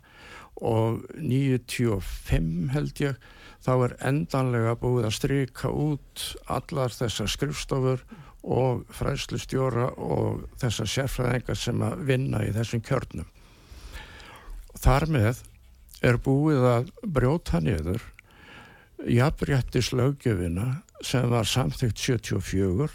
og 0.62 1.06
95 1.18 2.72
held 2.74 3.02
ég 3.02 3.30
þá 3.62 3.72
er 3.86 3.94
endanlega 4.10 4.74
búið 4.78 5.08
að 5.08 5.16
stryka 5.16 5.70
út 5.70 6.26
allar 6.50 6.94
þessar 6.94 7.30
skrifstofur 7.30 8.02
og 8.42 8.82
fræslustjóra 8.90 9.92
og 10.02 10.46
þessar 10.58 10.90
sérfræðingar 10.90 11.58
sem 11.58 11.82
að 11.86 12.02
vinna 12.08 12.42
í 12.42 12.50
þessum 12.54 12.82
kjörnum. 12.82 13.28
Þar 14.82 15.06
með 15.14 15.42
er 16.02 16.18
búið 16.18 16.66
að 16.66 16.90
brjóta 17.06 17.60
niður 17.62 18.02
jafnréttis 19.06 19.92
lögjöfina 19.94 20.82
sem 21.04 21.30
var 21.30 21.48
samþygt 21.48 21.98
74 21.98 22.88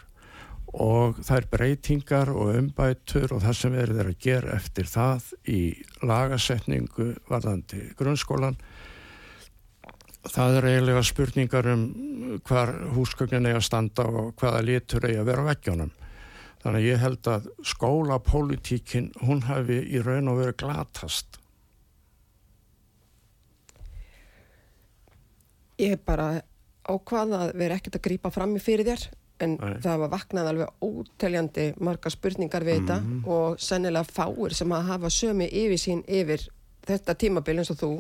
og 0.78 1.22
þær 1.26 1.48
breytingar 1.52 2.32
og 2.34 2.56
umbætur 2.60 3.32
og 3.34 3.42
það 3.46 3.60
sem 3.60 3.78
verður 3.78 4.12
að 4.12 4.20
gera 4.26 4.58
eftir 4.58 4.90
það 4.92 5.30
í 5.50 5.62
lagasetningu 6.04 7.14
varðandi 7.30 7.84
grunnskólan 7.98 8.60
það 10.28 10.58
er 10.60 10.68
eiginlega 10.72 11.06
spurningar 11.08 11.70
um 11.72 11.86
hvar 12.48 12.74
húsgögnin 12.96 13.48
er 13.48 13.62
að 13.62 13.68
standa 13.70 14.08
og 14.10 14.34
hvaða 14.40 14.66
litur 14.66 15.08
er 15.08 15.22
að 15.22 15.32
vera 15.32 15.48
vekkjónum 15.48 15.94
þannig 16.64 16.82
að 16.82 16.88
ég 16.90 17.02
held 17.02 17.32
að 17.32 17.50
skólapolítíkin 17.72 19.12
hún 19.24 19.44
hafi 19.48 19.80
í 19.88 20.02
raun 20.04 20.32
og 20.32 20.42
verið 20.42 20.58
glatast. 20.64 21.38
Ég 25.78 26.00
bara 26.04 26.42
ákvað 26.88 27.34
að 27.38 27.54
vera 27.60 27.76
ekkert 27.80 27.96
að 28.00 28.06
grípa 28.10 28.32
fram 28.32 28.56
í 28.56 28.60
fyrir 28.64 28.86
þér 28.88 29.08
en 29.46 29.58
Nei. 29.62 29.74
það 29.84 30.00
var 30.02 30.10
vaknað 30.16 30.48
alveg 30.50 30.70
óteljandi 30.82 31.66
marga 31.86 32.10
spurningar 32.10 32.64
við 32.66 32.80
þetta 32.82 32.96
Mhm. 33.04 33.24
og 33.30 33.60
sennilega 33.62 34.06
fáir 34.10 34.54
sem 34.54 34.70
að 34.74 34.86
hafa 34.88 35.10
sömu 35.14 35.46
yfir 35.52 35.78
sín 35.78 36.04
yfir 36.08 36.48
þetta 36.88 37.14
tímabil 37.16 37.58
eins 37.60 37.70
og 37.72 37.78
þú 37.78 37.92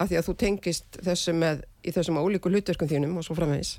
af 0.00 0.08
því 0.08 0.16
að 0.18 0.26
þú 0.28 0.34
tengist 0.36 0.98
þessu 1.04 1.32
með 1.36 1.62
í 1.84 1.92
þessum 1.92 2.16
ólíku 2.18 2.50
hlutverkum 2.50 2.88
þínum 2.88 3.16
og 3.18 3.24
svo 3.24 3.34
framvegis 3.36 3.78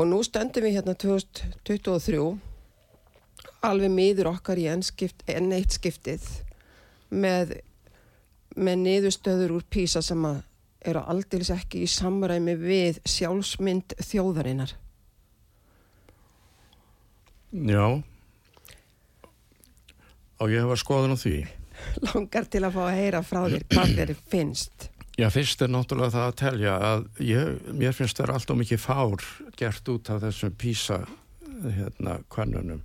og 0.00 0.06
nú 0.08 0.20
stöndum 0.24 0.64
við 0.64 0.76
hérna 0.80 0.94
2023 0.94 2.38
alveg 3.62 3.90
miður 3.92 4.30
okkar 4.34 4.56
í 4.60 4.66
enn, 4.72 4.82
skipt, 4.84 5.22
enn 5.28 5.52
eitt 5.52 5.76
skiptið 5.76 6.24
með, 7.12 7.58
með 8.56 8.78
niðurstöður 8.84 9.56
úr 9.58 9.64
písa 9.70 10.02
sem 10.02 10.22
að 10.24 10.42
eru 10.80 11.02
aldils 11.12 11.50
ekki 11.52 11.84
í 11.84 11.90
samræmi 11.90 12.54
við 12.60 13.00
sjálfsmynd 13.08 13.96
þjóðarinnar. 14.00 14.72
Já. 17.50 17.84
Og 20.40 20.52
ég 20.52 20.62
hefa 20.64 20.78
skoðun 20.80 21.16
á 21.16 21.18
því. 21.20 21.36
Langar 22.08 22.48
til 22.48 22.64
að 22.64 22.76
fá 22.76 22.82
að 22.86 22.96
heyra 23.00 23.20
frá 23.26 23.42
þér 23.50 23.66
hvað 23.72 23.94
þér 23.98 24.14
finnst. 24.32 24.88
Já, 25.20 25.26
fyrst 25.34 25.60
er 25.60 25.72
náttúrulega 25.72 26.14
það 26.14 26.26
að 26.30 26.36
telja 26.40 26.74
að 26.86 27.06
ég, 27.26 27.48
mér 27.76 27.96
finnst 27.96 28.20
það 28.20 28.34
allt 28.36 28.52
og 28.54 28.60
mikið 28.62 28.80
fár 28.80 29.24
gert 29.58 29.90
út 29.92 30.08
af 30.14 30.22
þessum 30.22 30.54
písa 30.56 31.02
hérna 31.60 32.20
kvannunum. 32.32 32.80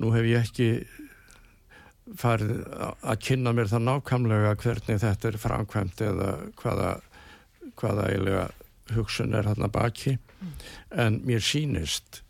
Nú 0.00 0.10
hef 0.16 0.26
ég 0.26 0.48
ekki 0.48 0.68
farið 2.20 2.64
að- 2.68 3.18
kynna 3.24 3.52
mér 3.56 3.70
það 3.72 3.84
nákvæmlega 3.88 4.54
hvernig 4.60 5.00
þetta 5.00 5.28
er 5.28 5.38
framkvæmt 5.40 6.02
eða 6.04 6.30
hvaða, 6.60 6.90
hvaða 7.80 8.08
eiginlega 8.10 8.50
hugsun 8.94 9.34
er 9.34 9.44
þarna 9.48 9.70
baki. 9.72 10.18
En 10.92 11.20
mér 11.24 11.40
sýnist 11.40 12.22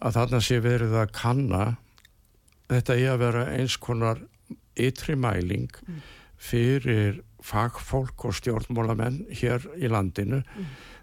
að 0.00 0.16
þarna 0.16 0.40
sé 0.40 0.60
verið 0.64 0.94
að 0.96 1.12
kanna 1.12 1.76
þetta 2.68 2.96
í 2.96 3.04
að 3.04 3.18
vera 3.18 3.44
eins 3.52 3.76
konar 3.76 4.22
ytri 4.74 5.14
mæling 5.14 5.68
fyrir 6.40 7.20
fagfólk 7.44 8.24
og 8.24 8.34
stjórnmólamenn 8.34 9.26
hér 9.36 9.60
í 9.76 9.88
landinu 9.92 10.42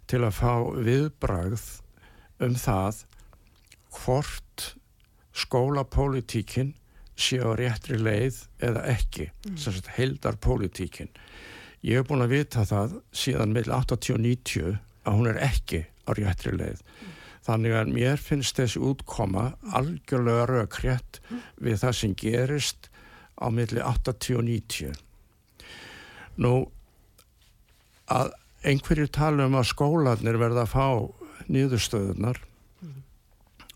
til 0.10 0.24
að 0.26 0.34
fá 0.42 0.54
viðbragð 0.82 1.68
um 2.42 2.56
það 2.58 3.04
hvort 3.94 4.76
skólapólitíkin 5.38 6.74
sé 7.22 7.40
á 7.42 7.52
réttri 7.58 8.00
leið 8.02 8.42
eða 8.64 8.84
ekki, 8.94 9.30
mm. 9.32 9.58
sem 9.62 9.76
sagt 9.76 9.92
heildarpólitíkin. 9.96 11.12
Ég 11.86 12.02
hef 12.02 12.10
búin 12.10 12.26
að 12.26 12.36
vita 12.36 12.66
það 12.68 13.00
síðan 13.16 13.56
meil 13.56 13.70
80-90 13.74 14.78
að 15.06 15.18
hún 15.18 15.32
er 15.32 15.42
ekki 15.42 15.86
á 16.06 16.10
réttri 16.18 16.54
leið. 16.54 16.84
Þannig 17.42 17.74
að 17.74 17.94
mér 17.96 18.22
finnst 18.22 18.60
þessi 18.60 18.82
útkoma 18.86 19.48
algjörlega 19.74 20.46
raukrétt 20.50 21.22
við 21.58 21.80
það 21.82 21.96
sem 21.98 22.14
gerist 22.18 22.92
á 23.42 23.50
milli 23.50 23.82
80-90. 23.82 24.94
Nú, 26.42 26.54
að 28.06 28.36
einhverju 28.62 29.10
tala 29.10 29.50
um 29.50 29.58
að 29.58 29.72
skólanir 29.72 30.38
verða 30.38 30.68
að 30.68 30.74
fá 30.76 31.50
nýðustöðunar 31.52 32.38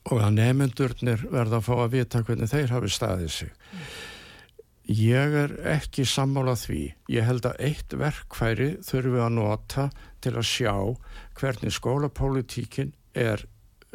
og 0.05 0.21
að 0.21 0.35
nefndurnir 0.37 1.23
verða 1.31 1.59
að 1.59 1.65
fá 1.65 1.73
að 1.79 1.95
vita 1.95 2.21
hvernig 2.25 2.51
þeir 2.51 2.73
hafi 2.75 2.91
staðið 2.93 3.31
sig. 3.33 3.55
Ég 4.85 5.33
er 5.39 5.53
ekki 5.71 6.05
sammála 6.05 6.53
því. 6.61 6.81
Ég 7.09 7.25
held 7.25 7.47
að 7.49 7.61
eitt 7.65 7.95
verkfæri 7.97 8.75
þurfum 8.85 9.15
við 9.15 9.23
að 9.25 9.33
nota 9.39 9.85
til 10.21 10.35
að 10.35 10.45
sjá 10.51 10.75
hvernig 11.39 11.73
skólapólitíkin 11.73 12.93
er 13.17 13.41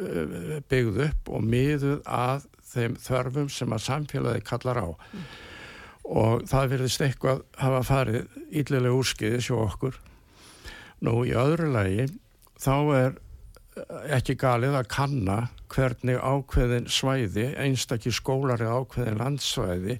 uh, 0.01 0.59
byggð 0.67 0.99
upp 1.07 1.31
og 1.31 1.47
miðuð 1.47 2.01
að 2.03 2.49
þeim 2.73 2.99
þörfum 2.99 3.47
sem 3.51 3.71
að 3.71 3.85
samfélagi 3.87 4.43
kallar 4.51 4.83
á. 4.83 4.89
Og 6.11 6.43
það 6.49 6.71
verðist 6.75 7.05
eitthvað 7.05 7.45
hafa 7.61 7.81
farið 7.87 8.37
yllilega 8.49 8.99
úrskiðis 8.99 9.47
hjá 9.47 9.57
okkur. 9.61 9.95
Nú 11.07 11.21
í 11.23 11.31
öðru 11.39 11.71
lagi 11.71 12.09
þá 12.59 12.75
er 12.99 13.19
ekki 14.11 14.35
galið 14.35 14.75
að 14.75 14.89
kanna 14.91 15.39
hvernig 15.71 16.19
ákveðin 16.19 16.89
svæði, 16.91 17.51
einstakki 17.59 18.11
skólar 18.13 18.61
eða 18.61 18.81
ákveðin 18.81 19.19
landsvæði 19.21 19.97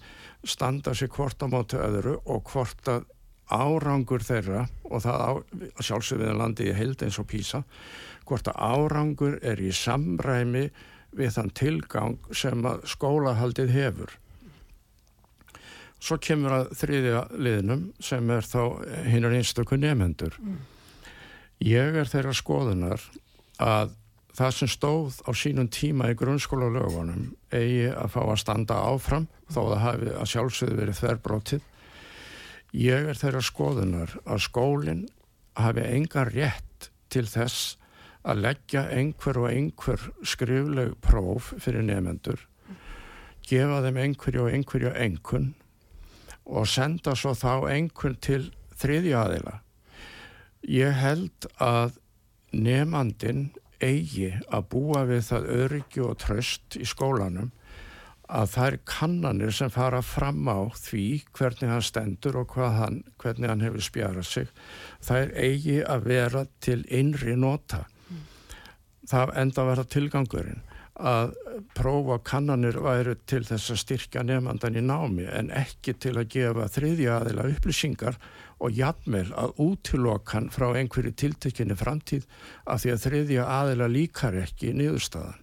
standa 0.48 0.94
sér 0.98 1.12
hvort 1.14 1.44
á 1.44 1.48
móti 1.52 1.80
öðru 1.80 2.18
og 2.26 2.48
hvort 2.52 2.90
að 2.92 3.06
árangur 3.52 4.24
þeirra 4.24 4.66
og 4.88 5.04
það 5.04 5.42
sjálfsögðin 5.84 6.40
landi 6.40 6.70
í 6.72 6.76
heild 6.76 7.04
eins 7.04 7.20
og 7.20 7.28
písa, 7.32 7.64
hvort 8.28 8.48
að 8.52 8.60
árangur 8.64 9.38
er 9.44 9.60
í 9.60 9.72
samræmi 9.76 10.70
við 11.18 11.34
þann 11.36 11.54
tilgang 11.56 12.20
sem 12.36 12.64
að 12.68 12.86
skólahaldið 12.94 13.74
hefur. 13.76 14.14
Svo 16.02 16.18
kemur 16.18 16.56
að 16.56 16.72
þriðja 16.80 17.26
liðnum 17.38 17.90
sem 18.02 18.30
er 18.34 18.48
þá 18.48 18.62
hinnur 19.06 19.36
einstakku 19.38 19.78
nefendur. 19.78 20.38
Ég 21.62 22.00
er 22.02 22.10
þeirra 22.10 22.34
skoðunar 22.34 23.04
að 23.62 23.92
það 24.38 24.54
sem 24.56 24.72
stóð 24.72 25.20
á 25.28 25.32
sínum 25.36 25.68
tíma 25.72 26.12
í 26.12 26.18
grunnskóla 26.18 26.70
lögunum 26.72 27.32
eigi 27.52 27.90
að 27.92 28.14
fá 28.14 28.22
að 28.24 28.40
standa 28.44 28.78
áfram 28.88 29.28
þó 29.52 29.60
það 29.60 29.84
hafi 29.86 30.14
að 30.16 30.30
sjálfsögðu 30.34 30.80
verið 30.80 31.00
þverbrótið. 31.02 31.66
Ég 32.72 33.10
er 33.12 33.20
þeirra 33.20 33.44
skoðunar 33.44 34.16
að 34.24 34.44
skólinn 34.46 35.06
hafi 35.60 35.84
engar 35.98 36.32
rétt 36.32 36.92
til 37.12 37.26
þess 37.28 37.76
að 38.24 38.44
leggja 38.46 38.86
einhver 38.94 39.42
og 39.42 39.50
einhver 39.50 40.04
skrifleg 40.24 40.94
próf 41.04 41.52
fyrir 41.60 41.84
nefendur, 41.84 42.40
gefa 43.48 43.82
þeim 43.84 44.00
einhverju 44.06 44.46
og 44.46 44.56
einhverju 44.56 44.94
engun 45.08 45.50
og 46.46 46.68
senda 46.70 47.16
svo 47.18 47.34
þá 47.38 47.68
engun 47.74 48.16
til 48.22 48.44
þriðja 48.82 49.26
aðila. 49.26 49.58
Ég 50.62 50.94
held 51.02 51.48
að 51.58 51.98
nefandin 52.54 53.50
eigi 53.84 54.32
að 54.50 54.68
búa 54.74 55.06
við 55.10 55.26
það 55.30 55.50
öryggi 55.58 56.06
og 56.06 56.20
tröst 56.22 56.78
í 56.80 56.88
skólanum 56.88 57.52
að 58.32 58.52
það 58.54 58.68
er 58.70 58.78
kannanir 58.88 59.54
sem 59.56 59.72
fara 59.74 60.00
fram 60.06 60.48
á 60.48 60.60
því 60.78 61.06
hvernig 61.36 61.72
hann 61.74 61.84
stendur 61.84 62.40
og 62.40 62.56
hann, 62.56 63.02
hvernig 63.20 63.52
hann 63.52 63.64
hefur 63.66 63.84
spjarað 63.84 64.28
sig 64.30 64.52
það 65.04 65.24
er 65.26 65.34
eigi 65.48 65.80
að 65.84 66.06
vera 66.08 66.46
til 66.64 66.80
innri 66.88 67.36
nota 67.36 67.84
mm. 68.08 68.22
það 69.12 69.34
enda 69.44 69.64
að 69.64 69.72
vera 69.74 69.90
tilgangurinn 69.98 70.64
að 71.02 71.34
prófa 71.76 72.20
kannanir 72.24 72.78
væru 72.84 73.16
til 73.26 73.42
þess 73.48 73.74
að 73.74 73.82
styrkja 73.82 74.24
nefnandan 74.28 74.78
í 74.78 74.84
námi 74.86 75.26
en 75.32 75.50
ekki 75.56 75.96
til 75.98 76.18
að 76.20 76.30
gefa 76.36 76.68
þriðja 76.72 77.18
aðila 77.18 77.48
upplýsingar 77.52 78.20
og 78.62 78.78
jafnvel 78.78 79.32
að 79.38 79.56
útilokan 79.64 80.50
frá 80.54 80.70
einhverju 80.78 81.14
tiltekinni 81.18 81.78
framtíð 81.78 82.28
af 82.70 82.84
því 82.84 82.94
að 82.94 83.06
þriðja 83.06 83.48
aðila 83.50 83.88
líkar 83.90 84.38
ekki 84.44 84.74
niðurstaðan. 84.78 85.40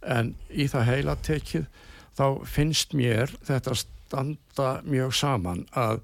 En 0.00 0.34
í 0.48 0.66
það 0.68 0.88
heila 0.88 1.16
tekið 1.24 1.66
þá 2.16 2.26
finnst 2.48 2.94
mér 2.96 3.32
þetta 3.46 3.76
standa 3.80 4.70
mjög 4.84 5.16
saman 5.16 5.66
að 5.76 6.00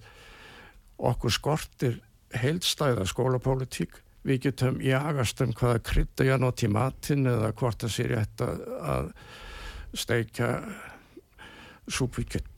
okkur 0.96 1.32
skortir 1.32 2.00
heilstæða 2.36 3.06
skólapólitík 3.08 4.00
við 4.26 4.48
getum 4.48 4.80
jagast 4.82 5.40
um 5.44 5.52
hvaða 5.56 5.82
krytta 5.86 6.26
ég 6.26 6.64
í 6.64 6.68
matin 6.72 7.28
eða 7.30 7.52
hvort 7.56 7.84
það 7.84 7.94
sé 7.94 8.08
rétt 8.10 8.42
að, 8.42 8.62
að 8.82 9.10
steikja 9.96 10.50
súpikett 11.86 12.55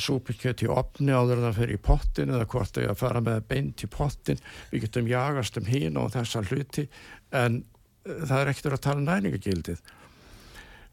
súpikett 0.00 0.64
í 0.64 0.68
opni 0.70 1.14
áður 1.14 1.40
en 1.40 1.46
það 1.48 1.58
fer 1.60 1.72
í 1.74 1.78
pottin 1.88 2.32
eða 2.34 2.48
hvort 2.52 2.80
er 2.80 2.90
að 2.92 3.00
fara 3.00 3.22
með 3.24 3.46
beint 3.50 3.84
í 3.84 3.90
pottin 3.90 4.42
við 4.72 4.86
getum 4.86 5.10
jagast 5.10 5.58
um 5.60 5.70
hín 5.70 5.98
og 6.00 6.12
þessa 6.14 6.44
hluti 6.50 6.86
en 7.34 7.62
það 8.04 8.38
er 8.40 8.52
ekkert 8.52 8.76
að 8.76 8.84
tala 8.86 9.02
um 9.02 9.08
næningagildið 9.08 9.82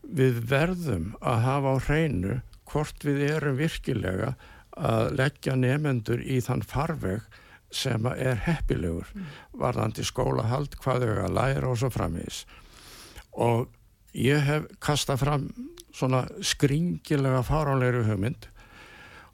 við 0.04 0.42
verðum 0.50 1.14
að 1.22 1.46
hafa 1.48 1.76
á 1.76 1.78
hreinu 1.88 2.40
hvort 2.72 3.06
við 3.06 3.24
erum 3.30 3.60
virkilega 3.60 4.34
að 4.74 5.14
leggja 5.20 5.56
nefendur 5.60 6.24
í 6.24 6.40
þann 6.44 6.66
farveg 6.66 7.26
sem 7.74 8.06
er 8.14 8.42
heppilegur 8.46 9.08
mm. 9.14 9.30
varðandi 9.58 10.06
skólahald, 10.06 10.76
hvað 10.82 11.06
þau 11.06 11.24
að 11.26 11.38
læra 11.38 11.70
og 11.70 11.80
svo 11.82 11.90
framvís 11.94 12.44
og 13.34 13.70
ég 14.14 14.44
hef 14.46 14.68
kastað 14.84 15.24
fram 15.24 15.48
svona 15.94 16.24
skringilega 16.46 17.42
fáránleiri 17.46 18.04
hugmynd 18.08 18.50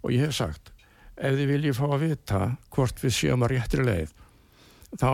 og 0.04 0.14
ég 0.16 0.28
hef 0.28 0.38
sagt 0.40 0.72
ef 1.20 1.36
þið 1.36 1.50
viljið 1.54 1.78
fá 1.80 1.86
að 1.90 2.04
vita 2.06 2.42
hvort 2.72 3.02
við 3.04 3.16
sjöum 3.16 3.44
að 3.46 3.54
réttri 3.56 3.86
leið 3.86 4.14
þá 5.00 5.12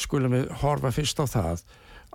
skulum 0.00 0.36
við 0.36 0.52
horfa 0.62 0.92
fyrst 0.94 1.20
á 1.20 1.26
það 1.28 1.64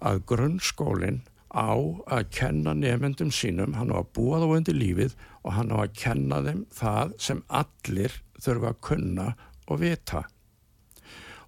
að 0.09 0.23
grunnskólinn 0.31 1.21
á 1.49 1.73
að 2.13 2.27
kenna 2.29 2.75
nefendum 2.77 3.31
sínum, 3.33 3.73
hann 3.73 3.89
á 3.89 3.99
að 3.99 4.11
búa 4.13 4.39
þá 4.41 4.47
undir 4.59 4.77
lífið 4.77 5.15
og 5.41 5.55
hann 5.57 5.73
á 5.73 5.77
að 5.81 5.95
kenna 5.97 6.41
þeim 6.45 6.65
það 6.73 7.15
sem 7.25 7.41
allir 7.47 8.17
þurfa 8.39 8.73
að 8.73 8.81
kunna 8.85 9.27
og 9.69 9.81
vita. 9.81 10.23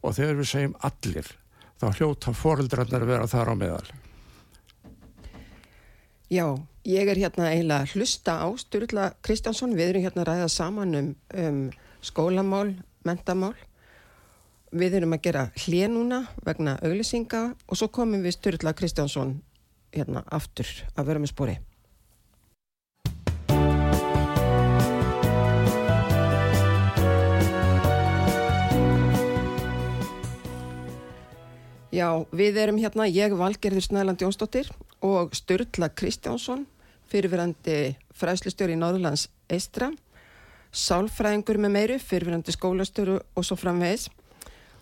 og 0.02 0.16
þegar 0.18 0.40
við 0.40 0.50
segjum 0.50 0.76
allir 0.82 1.28
þá 1.82 1.88
hljóta 1.98 2.34
foreldrarnir 2.34 3.06
að 3.06 3.12
vera 3.14 3.30
þar 3.30 3.54
á 3.54 3.56
meðal 3.56 3.90
Já, 6.32 6.48
ég 6.88 7.10
er 7.10 7.20
hérna 7.20 7.52
eiginlega 7.52 7.86
að 7.86 7.96
hlusta 7.96 8.38
á 8.42 8.48
Sturla 8.58 9.12
Kristjánsson, 9.22 9.76
við 9.78 9.94
erum 9.94 10.06
hérna 10.06 10.24
að 10.24 10.30
ræða 10.32 10.48
saman 10.50 10.96
um, 10.98 11.10
um 11.38 11.60
skólamál, 12.02 12.74
mentamál. 13.06 13.54
Við 14.72 15.02
erum 15.02 15.14
að 15.18 15.26
gera 15.28 15.48
hlið 15.66 15.90
núna 15.94 16.22
vegna 16.46 16.78
auglisinga 16.82 17.52
og 17.68 17.78
svo 17.78 17.92
komum 17.92 18.24
við 18.24 18.38
Sturla 18.38 18.74
Kristjánsson 18.74 19.42
hérna 19.94 20.24
aftur 20.32 20.70
að 20.96 21.12
vera 21.12 21.22
með 21.22 21.34
spori. 21.36 21.58
Já, 31.92 32.08
við 32.32 32.56
erum 32.56 32.78
hérna, 32.80 33.04
ég 33.12 33.36
Valgerður 33.36 33.84
Snæland 33.84 34.22
Jónsdóttir 34.24 34.72
og 35.02 35.36
Sturla 35.36 35.90
Kristjánsson, 35.90 36.66
fyrirverandi 37.12 37.96
fræslistjóri 38.16 38.78
í 38.78 38.80
Náðurlands 38.80 39.28
Eistra, 39.52 39.92
sálfræðingur 40.72 41.60
með 41.60 41.76
meiru, 41.76 42.00
fyrirverandi 42.00 42.56
skólastjóru 42.56 43.20
og 43.20 43.46
svo 43.46 43.58
framvegis. 43.60 44.08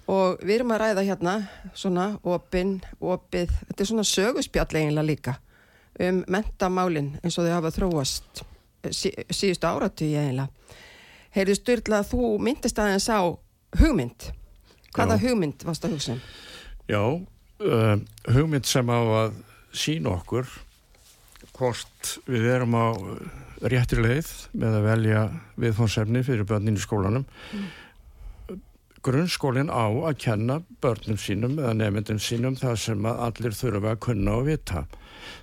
Og 0.10 0.41
við 0.41 0.60
erum 0.60 0.73
að 0.73 0.82
ræða 0.84 1.05
hérna 1.05 1.36
svona 1.77 2.12
opinn, 2.25 2.79
opið, 2.99 3.51
þetta 3.69 3.84
er 3.84 3.89
svona 3.91 4.08
söguspjall 4.10 4.71
eiginlega 4.73 5.05
líka 5.05 5.36
um 5.99 6.21
mentamálinn 6.32 7.17
eins 7.23 7.38
og 7.38 7.47
þau 7.47 7.55
hafa 7.58 7.71
þróast 7.75 8.43
sí, 8.95 9.12
síðustu 9.29 9.67
áratu 9.67 10.08
ég 10.08 10.29
eiginlega. 10.29 10.47
Heyrðu 11.36 11.55
Sturla, 11.60 12.01
þú 12.08 12.38
myndist 12.41 12.79
aðeins 12.82 13.10
á 13.12 13.21
hugmynd. 13.77 14.29
Hvaða 14.95 15.19
Já. 15.19 15.23
hugmynd 15.27 15.65
varst 15.67 15.86
að 15.86 15.93
hugsa 15.97 16.15
um? 16.15 16.21
Já, 16.89 17.03
uh, 17.62 17.99
hugmynd 18.34 18.65
sem 18.65 18.89
á 18.89 18.97
að 18.97 19.36
sína 19.75 20.15
okkur 20.17 20.49
hvort 21.58 22.15
við 22.29 22.47
erum 22.53 22.75
á 22.75 22.88
réttri 23.67 24.03
leið 24.03 24.29
með 24.55 24.77
að 24.77 24.88
velja 24.88 25.21
viðfónsefni 25.60 26.23
fyrir 26.23 26.47
börnin 26.47 26.79
í 26.79 26.84
skólanum. 26.84 27.25
Grunnskólinn 29.03 29.71
á 29.71 29.88
að 29.88 30.17
kenna 30.19 30.60
börnum 30.84 31.19
sínum 31.19 31.55
eða 31.60 31.75
nefndum 31.79 32.19
sínum 32.19 32.58
það 32.60 32.75
sem 32.84 33.05
allir 33.12 33.55
þurfa 33.55 33.93
að 33.93 34.01
kunna 34.08 34.36
og 34.39 34.49
vita. 34.49 34.84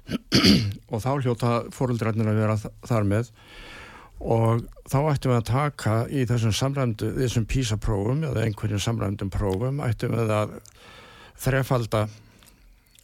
og 0.92 1.00
þá 1.02 1.10
hljóta 1.20 1.54
fóruldrarnir 1.74 2.30
að 2.30 2.40
vera 2.40 2.58
þar 2.60 3.08
með 3.08 3.32
og 4.16 4.62
þá 4.88 4.98
ættum 5.12 5.32
við 5.32 5.38
að 5.38 5.48
taka 5.50 5.96
í 6.08 6.22
þessum 6.28 6.54
samræmdu, 6.56 7.10
þessum 7.18 7.44
písaprófum 7.50 8.22
eða 8.24 8.46
einhverjum 8.46 8.80
samræmdum 8.80 9.32
prófum 9.32 9.82
ættum 9.84 10.16
við 10.16 10.32
að 10.32 10.54
þrefalda 11.42 12.06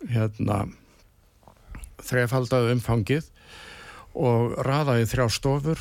hérna 0.08 0.62
þrefalda 2.06 2.64
umfangið 2.72 3.28
og 4.12 4.58
raða 4.66 4.98
í 5.00 5.06
þrjá 5.08 5.28
stofur 5.32 5.80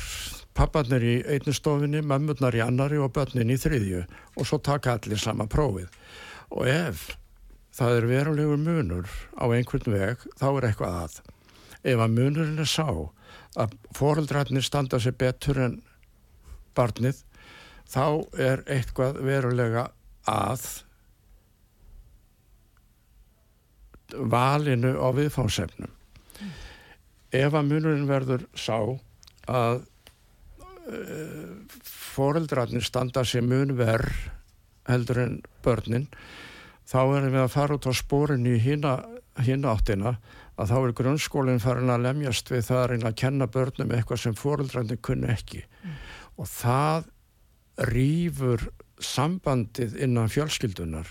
papparnir 0.56 1.04
í 1.04 1.14
einni 1.28 1.54
stofinni, 1.56 2.02
mömmurnar 2.04 2.56
í 2.56 2.62
annari 2.64 3.00
og 3.00 3.12
börnin 3.16 3.52
í 3.52 3.58
þriðju. 3.60 4.04
Og 4.36 4.48
svo 4.48 4.60
taka 4.60 4.96
allir 4.96 5.20
sama 5.20 5.46
prófið. 5.50 5.88
Og 6.52 6.68
ef 6.68 7.06
það 7.72 7.98
er 7.98 8.08
verulegur 8.10 8.60
munur 8.60 9.08
á 9.40 9.48
einhvern 9.48 9.94
veg 9.94 10.26
þá 10.36 10.46
er 10.50 10.68
eitthvað 10.68 10.98
að. 11.02 11.18
Ef 11.82 12.04
að 12.04 12.16
munurinn 12.18 12.62
er 12.62 12.68
sá 12.68 12.86
að 13.62 13.76
foreldrarnir 13.96 14.64
standa 14.64 15.00
sér 15.00 15.16
betur 15.18 15.60
en 15.60 15.80
barnið 16.76 17.24
þá 17.92 18.04
er 18.40 18.62
eitthvað 18.70 19.20
verulega 19.24 19.88
að 20.28 20.68
valinu 24.12 24.92
á 25.00 25.08
viðfánsefnum. 26.32 26.68
Ef 27.32 27.54
að 27.56 27.68
munurinn 27.70 28.08
verður 28.08 28.42
sá 28.52 28.76
að 29.48 29.80
uh, 30.84 31.54
foreldrarnir 31.82 32.84
standa 32.84 33.24
sér 33.24 33.46
mun 33.46 33.72
verð 33.78 34.12
heldur 34.90 35.22
en 35.22 35.40
börnin, 35.64 36.08
þá 36.84 37.00
erum 37.16 37.32
við 37.32 37.42
að 37.44 37.52
fara 37.54 37.78
út 37.78 37.88
á 37.88 37.92
spórinu 37.94 38.56
í 38.56 38.60
hina, 38.60 38.98
hina 39.40 39.72
áttina 39.72 40.16
að 40.60 40.68
þá 40.68 40.76
er 40.82 40.94
grunnskólinn 40.98 41.62
farin 41.62 41.92
að 41.92 42.04
lemjast 42.04 42.50
við 42.52 42.66
það 42.66 42.80
að 42.82 42.88
reyna 42.90 43.10
að 43.12 43.18
kenna 43.22 43.48
börnum 43.48 43.94
eitthvað 43.94 44.22
sem 44.26 44.36
foreldrarnir 44.36 45.00
kunni 45.00 45.30
ekki. 45.32 45.62
Og 46.36 46.50
það 46.50 47.08
rýfur 47.88 48.66
sambandið 49.02 49.96
innan 50.04 50.30
fjölskyldunar. 50.30 51.08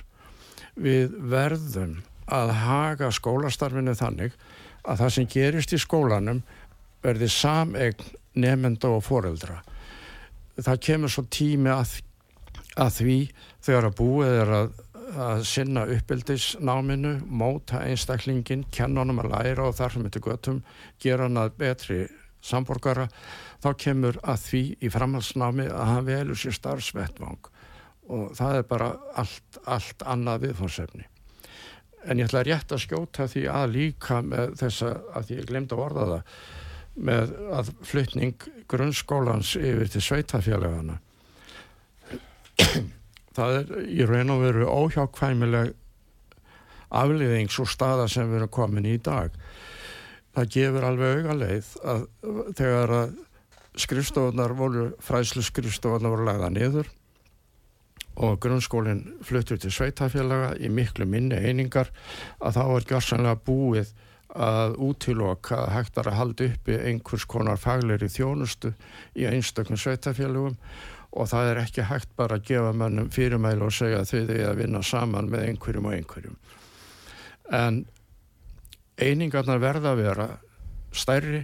Við 0.78 1.16
verðum 1.32 1.98
að 2.32 2.54
haga 2.62 3.10
skólastarfinu 3.12 3.96
þannig 3.98 4.36
að 4.84 5.04
það 5.04 5.14
sem 5.16 5.28
gerist 5.30 5.74
í 5.76 5.80
skólanum 5.82 6.42
verði 7.02 7.30
samegn 7.32 8.06
nefnda 8.42 8.92
og 8.96 9.04
foreldra. 9.06 9.60
Það 10.62 10.82
kemur 10.86 11.12
svo 11.12 11.26
tími 11.32 11.72
að, 11.74 11.98
að 12.78 12.96
því 13.00 13.18
þegar 13.66 13.90
að 13.90 13.98
búið 14.00 14.40
er 14.42 14.54
að, 14.58 14.74
að 15.28 15.44
sinna 15.50 15.86
uppbyldisnáminu, 15.96 17.14
móta 17.28 17.82
einstaklingin, 17.86 18.66
kenna 18.74 19.04
honum 19.04 19.24
að 19.24 19.32
læra 19.36 19.68
og 19.68 19.78
þar 19.80 19.96
sem 19.96 20.08
þetta 20.08 20.26
göttum, 20.28 20.60
gera 21.02 21.28
hann 21.28 21.42
að 21.42 21.56
betri 21.62 22.02
samborgara, 22.42 23.08
þá 23.62 23.70
kemur 23.78 24.18
að 24.26 24.46
því 24.48 24.64
í 24.82 24.92
framhalsnámi 24.94 25.68
að 25.70 25.90
hann 25.92 26.08
velur 26.08 26.40
sér 26.40 26.58
starfsvettvang 26.58 27.52
og 28.12 28.32
það 28.36 28.58
er 28.58 28.68
bara 28.68 28.92
allt, 29.20 29.60
allt 29.70 30.04
annað 30.10 30.48
viðfórsefni. 30.48 31.06
En 32.10 32.18
ég 32.18 32.26
ætla 32.26 32.44
rétt 32.46 32.74
að 32.74 32.84
skjóta 32.86 33.28
því 33.30 33.46
að 33.52 33.74
líka 33.76 34.22
með 34.26 34.56
þessa, 34.62 34.92
að 35.14 35.34
ég 35.36 35.48
glemd 35.50 35.76
að 35.76 35.84
orða 35.84 36.08
það, 36.12 36.36
með 37.10 37.34
að 37.58 37.72
flytning 37.88 38.48
grunnskólans 38.72 39.54
yfir 39.60 39.92
til 39.94 40.04
sveitafélagana. 40.04 40.98
Það 43.32 43.58
er 43.60 43.70
í 43.88 44.06
raun 44.10 44.34
og 44.34 44.42
veru 44.44 44.66
óhjákvæmileg 44.68 45.76
afliðing 46.92 47.52
svo 47.54 47.64
staða 47.70 48.10
sem 48.12 48.28
við 48.28 48.42
erum 48.42 48.52
komin 48.52 48.90
í 48.90 48.98
dag. 49.00 49.36
Það 50.36 50.50
gefur 50.56 50.88
alveg 50.88 51.22
auga 51.22 51.38
leið 51.40 51.70
að 51.94 52.04
þegar 52.60 52.96
að 52.98 53.14
skrifstofunar 53.82 54.56
voru, 54.56 54.90
fræslu 55.00 55.44
skrifstofunar 55.48 56.12
voru 56.12 56.28
lagða 56.28 56.52
niður 56.52 56.92
og 58.16 58.40
grunnskólinn 58.44 59.04
fluttur 59.24 59.60
til 59.62 59.72
sveitafélaga 59.72 60.56
í 60.60 60.70
miklu 60.70 61.08
minni 61.08 61.38
einingar 61.40 61.92
að 62.40 62.58
þá 62.58 62.64
er 62.66 62.88
gjörsanlega 62.90 63.44
búið 63.48 63.94
að 64.32 64.78
útiloka 64.80 65.58
að 65.66 65.74
hægt 65.76 65.98
er 66.00 66.08
að 66.08 66.18
halda 66.20 66.48
uppi 66.48 66.78
einhvers 66.80 67.26
konar 67.28 67.60
fagleiri 67.60 68.08
þjónustu 68.12 68.74
í 69.20 69.28
einstöknum 69.28 69.80
sveitafélagum 69.80 70.56
og 71.12 71.28
það 71.28 71.50
er 71.52 71.62
ekki 71.66 71.88
hægt 71.90 72.14
bara 72.16 72.38
að 72.40 72.46
gefa 72.48 72.72
mönnum 72.76 73.10
fyrirmælu 73.12 73.68
og 73.68 73.76
segja 73.76 74.04
að 74.04 74.12
þau 74.12 74.22
þau 74.30 74.44
að 74.48 74.62
vinna 74.62 74.84
saman 74.88 75.32
með 75.32 75.48
einhverjum 75.50 75.90
og 75.90 75.98
einhverjum. 75.98 76.38
En 77.52 77.82
einingarnar 79.02 79.60
verða 79.60 79.92
að 79.92 80.04
vera 80.06 80.30
stærri 80.96 81.44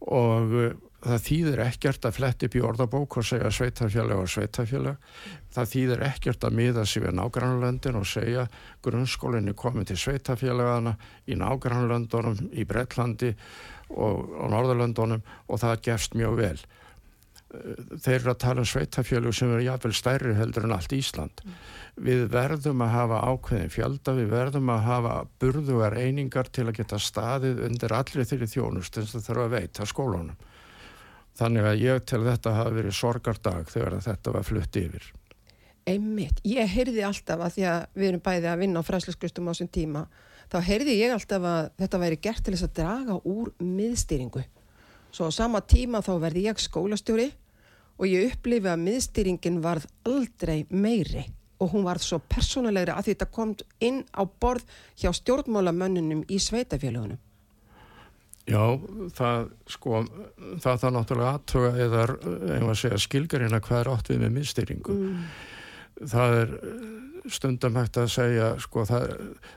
og 0.00 0.58
það 1.04 1.24
þýðir 1.26 1.62
ekkert 1.66 2.06
að 2.08 2.16
fletti 2.18 2.48
upp 2.48 2.56
í 2.56 2.62
orðabók 2.64 3.16
og 3.20 3.26
segja 3.28 3.50
sveitafélag 3.52 4.22
og 4.22 4.30
sveitafélag. 4.32 5.10
Það 5.54 5.70
þýðir 5.72 6.04
ekkert 6.08 6.46
að 6.46 6.56
miða 6.60 6.84
sig 6.88 7.04
við 7.04 7.16
nágrannlöndin 7.18 7.98
og 8.00 8.06
segja 8.08 8.46
grunnskólinni 8.84 9.56
komið 9.58 9.92
til 9.92 9.98
sveitafélagana 10.04 10.96
í 11.28 11.36
nágrannlöndunum, 11.40 12.48
í 12.52 12.64
Breitlandi 12.68 13.34
og, 13.90 14.24
og 14.40 14.48
Norðurlöndunum 14.54 15.22
og 15.22 15.62
það 15.62 15.84
gefst 15.90 16.16
mjög 16.18 16.40
vel. 16.40 16.56
Þeir 17.54 18.16
eru 18.16 18.32
að 18.32 18.40
tala 18.42 18.62
um 18.64 18.66
sveitafélug 18.66 19.34
sem 19.36 19.52
eru 19.52 19.62
jafnvel 19.62 19.94
stærri 19.94 20.32
heldur 20.34 20.64
en 20.66 20.74
allt 20.74 20.94
Ísland. 20.96 21.44
Við 21.94 22.24
verðum 22.32 22.82
að 22.82 22.94
hafa 22.96 23.20
ákveðin 23.30 23.70
fjölda, 23.70 24.16
við 24.16 24.32
verðum 24.32 24.72
að 24.74 24.88
hafa 24.88 25.12
burðugar 25.42 25.94
einingar 26.00 26.50
til 26.50 26.66
að 26.66 26.80
geta 26.80 26.98
staðið 26.98 27.62
undir 27.68 27.94
allir 27.94 28.26
þeirri 28.26 28.50
þjónust 28.50 28.98
eins 28.98 29.14
og 29.14 29.26
þurfa 29.28 29.46
að 29.46 29.54
veita 29.54 29.86
skólunum. 29.86 30.42
Þannig 31.34 31.66
að 31.66 31.82
ég 31.82 32.02
til 32.06 32.22
þetta 32.22 32.54
hafi 32.54 32.78
verið 32.78 32.96
sorgardag 32.98 33.70
þegar 33.72 33.98
þetta 34.04 34.34
var 34.36 34.46
flutt 34.46 34.76
yfir. 34.78 35.06
Einmitt, 35.84 36.38
ég 36.48 36.70
heyrði 36.70 37.02
alltaf 37.04 37.42
að 37.44 37.56
því 37.56 37.64
að 37.68 37.80
við 37.98 38.08
erum 38.08 38.22
bæði 38.24 38.48
að 38.48 38.60
vinna 38.62 38.80
á 38.80 38.88
fræsluskustum 38.88 39.48
á 39.48 39.52
þessum 39.52 39.70
tíma, 39.74 40.04
þá 40.48 40.58
heyrði 40.64 40.94
ég 40.96 41.12
alltaf 41.12 41.48
að 41.50 41.66
þetta 41.82 42.00
væri 42.00 42.20
gert 42.24 42.44
til 42.44 42.54
þess 42.54 42.68
að 42.68 42.76
draga 42.78 43.16
úr 43.28 43.50
miðstýringu. 43.60 44.44
Svo 45.14 45.28
á 45.28 45.32
sama 45.34 45.60
tíma 45.60 46.00
þá 46.06 46.14
verði 46.22 46.46
ég 46.46 46.62
skólastjóri 46.62 47.28
og 47.98 48.06
ég 48.08 48.32
upplifi 48.32 48.70
að 48.70 48.84
miðstýringin 48.86 49.60
varð 49.62 49.90
aldrei 50.08 50.64
meiri 50.70 51.26
og 51.60 51.74
hún 51.74 51.84
varð 51.86 52.06
svo 52.06 52.18
persónulegri 52.32 52.94
að 52.94 53.10
þetta 53.10 53.30
kom 53.34 53.54
inn 53.84 54.02
á 54.10 54.22
borð 54.24 54.64
hjá 54.98 55.12
stjórnmálamönnunum 55.14 56.24
í 56.28 56.40
sveitafélagunum. 56.42 57.20
Já, 58.44 58.60
það 59.16 59.46
sko, 59.72 60.00
það 60.60 60.80
það 60.82 60.96
náttúrulega 60.98 61.34
aðtuga 61.38 61.70
eða, 61.80 62.02
einhvað 62.28 62.72
að 62.74 62.80
segja, 62.82 63.02
skilgarina 63.06 63.60
hvað 63.64 63.78
er 63.80 63.90
átt 63.94 64.10
við 64.12 64.18
með 64.20 64.34
minnstýringu. 64.34 64.96
Mm. 65.00 65.22
Það 66.12 66.36
er, 66.42 66.52
stundum 67.32 67.78
hægt 67.80 67.96
að 67.96 68.10
segja 68.12 68.50
sko 68.60 68.84
það, 68.88 69.14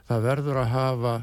það 0.07 0.27
verður 0.29 0.61
að 0.61 0.71
hafa 0.71 1.15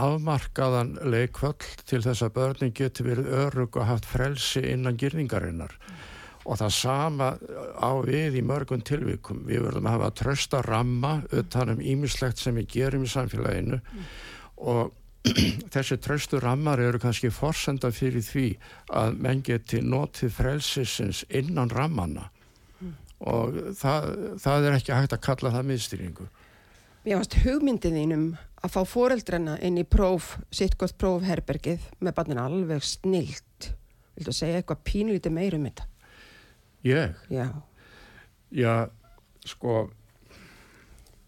afmarkaðan 0.00 0.94
leikvöld 1.12 1.66
til 1.88 2.00
þess 2.02 2.24
að 2.24 2.36
börnin 2.38 2.74
geti 2.74 3.04
verið 3.06 3.28
örug 3.44 3.76
og 3.78 3.88
haft 3.88 4.08
frelsi 4.08 4.64
innan 4.72 4.96
gyrningarinnar 4.98 5.74
mm. 5.76 5.98
og 6.48 6.58
það 6.62 6.72
sama 6.74 7.28
á 7.78 7.90
við 8.06 8.40
í 8.40 8.44
mörgum 8.46 8.82
tilvikum 8.82 9.44
við 9.46 9.66
verðum 9.66 9.90
að 9.90 9.98
hafa 9.98 10.14
trösta 10.22 10.62
ramma 10.66 11.18
utanum 11.30 11.84
ímislegt 11.84 12.40
sem 12.42 12.56
við 12.58 12.72
gerum 12.78 13.06
í 13.06 13.12
samfélaginu 13.12 13.78
mm. 13.78 14.08
og 14.72 14.96
þessi 15.74 15.98
tröstu 16.02 16.40
rammar 16.42 16.80
eru 16.82 17.00
kannski 17.02 17.30
forsenda 17.34 17.90
fyrir 17.94 18.24
því 18.24 18.48
að 19.00 19.22
menn 19.24 19.44
geti 19.46 19.82
notið 19.84 20.34
frelsisins 20.36 21.24
innan 21.28 21.72
rammana 21.74 22.28
mm. 22.80 22.92
og 23.30 23.62
það, 23.78 24.10
það 24.42 24.68
er 24.68 24.78
ekki 24.80 24.96
hægt 24.96 25.16
að 25.16 25.24
kalla 25.30 25.54
það 25.56 25.72
miðstýringu 25.72 26.28
Mér 27.08 27.22
varst 27.22 27.38
hugmyndið 27.40 27.94
þínum 27.94 28.24
að 28.60 28.72
fá 28.74 28.82
fóreldrana 28.84 29.54
inn 29.64 29.78
í 29.80 29.84
próf, 29.88 30.34
sittgótt 30.52 30.98
prófherbergið 31.00 31.86
með 32.04 32.14
barnin 32.18 32.40
alveg 32.42 32.82
snilt. 32.84 33.70
Vildu 34.18 34.32
að 34.34 34.36
segja 34.36 34.58
eitthvað 34.58 34.82
pínlítið 34.84 35.32
meirum 35.32 35.64
þetta? 35.68 35.86
Ég? 36.84 37.14
Já. 37.32 37.46
Já, 38.52 38.74
sko, 39.48 39.86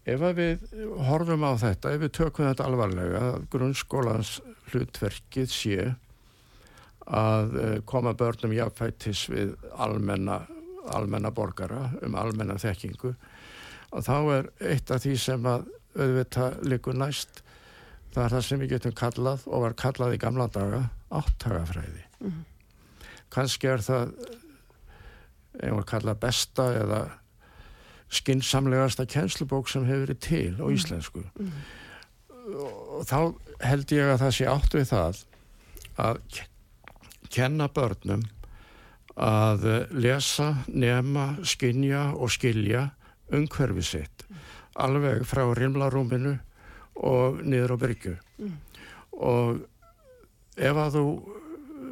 ef 0.05 0.23
við 0.37 0.63
horfum 1.05 1.43
á 1.45 1.51
þetta, 1.61 1.91
ef 1.93 2.01
við 2.01 2.13
tökum 2.17 2.47
þetta 2.47 2.65
alvarlega, 2.65 3.25
grunnskólans 3.53 4.39
hlutverkið 4.71 5.51
sé 5.51 5.91
að 7.11 7.55
eh, 7.59 7.77
koma 7.85 8.13
börnum 8.17 8.53
jáfættis 8.55 9.27
við 9.29 9.53
almenna, 9.73 10.41
almenna 10.93 11.31
borgara 11.33 11.89
um 12.01 12.15
almenna 12.15 12.57
þekkingu 12.61 13.13
og 13.91 14.03
þá 14.05 14.17
er 14.37 14.51
eitt 14.71 14.91
af 14.93 15.03
því 15.03 15.15
sem 15.19 15.47
að 15.49 15.65
auðvitað 15.97 16.61
likur 16.71 16.95
næst 16.95 17.41
það 18.13 18.23
er 18.23 18.35
það 18.35 18.45
sem 18.47 18.61
við 18.61 18.73
getum 18.75 18.95
kallað 18.95 19.47
og 19.49 19.65
var 19.65 19.77
kallað 19.79 20.15
í 20.15 20.21
gamla 20.21 20.47
daga 20.51 20.83
áttagafræði 21.11 22.05
mm 22.21 22.29
-hmm. 22.29 22.45
kannski 23.29 23.67
er 23.67 23.83
það 23.83 24.13
einhver 25.61 25.85
kallað 25.85 26.21
besta 26.21 26.69
eða 26.79 27.01
skinsamlegasta 28.11 29.05
kjenslubók 29.07 29.69
sem 29.71 29.85
hefur 29.87 30.05
verið 30.05 30.19
til 30.25 30.49
á 30.59 30.65
mhm. 30.65 30.75
íslensku 30.75 31.23
mm 31.31 31.53
og 32.49 33.03
þá 33.07 33.17
held 33.63 33.93
ég 33.95 34.11
að 34.11 34.21
það 34.23 34.35
sé 34.37 34.47
átt 34.49 34.75
við 34.75 34.87
það 34.89 35.19
að 36.01 36.39
kenna 37.31 37.67
börnum 37.71 38.23
að 39.21 39.65
lesa, 39.91 40.63
nema, 40.67 41.35
skinja 41.47 42.11
og 42.15 42.31
skilja 42.33 42.89
umhverfi 43.31 43.83
sitt 43.85 44.25
alveg 44.81 45.25
frá 45.27 45.43
rimlarúminu 45.55 46.37
og 47.07 47.41
niður 47.43 47.75
á 47.75 47.77
bryggju 47.81 48.15
mm. 48.39 48.55
og 49.27 49.61
ef 50.55 50.79
að 50.85 50.97
þú 50.97 51.05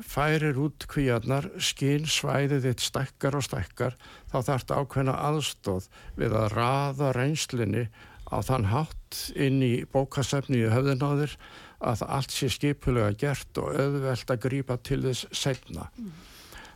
færir 0.05 0.59
út 0.61 0.85
kvíarnar 0.89 1.49
skinn 1.63 2.07
svæðið 2.09 2.67
þitt 2.67 2.83
stekkar 2.85 3.37
og 3.39 3.45
stekkar 3.45 3.97
þá 4.31 4.37
þarf 4.37 4.63
þetta 4.63 4.79
ákveðna 4.83 5.15
aðstóð 5.29 5.89
við 6.19 6.35
að 6.39 6.53
raða 6.55 7.11
reynslinni 7.17 7.87
á 8.29 8.37
þann 8.45 8.69
hátt 8.69 9.21
inn 9.35 9.63
í 9.65 9.73
bókasefni 9.89 10.61
í 10.63 10.71
höfðunáður 10.71 11.35
að 11.79 12.03
allt 12.07 12.35
sé 12.35 12.49
skipulega 12.51 13.15
gert 13.17 13.61
og 13.61 13.73
auðvelt 13.79 14.33
að 14.33 14.43
grýpa 14.45 14.77
til 14.83 15.01
þess 15.05 15.29
segna 15.31 15.87
mm. 15.95 16.11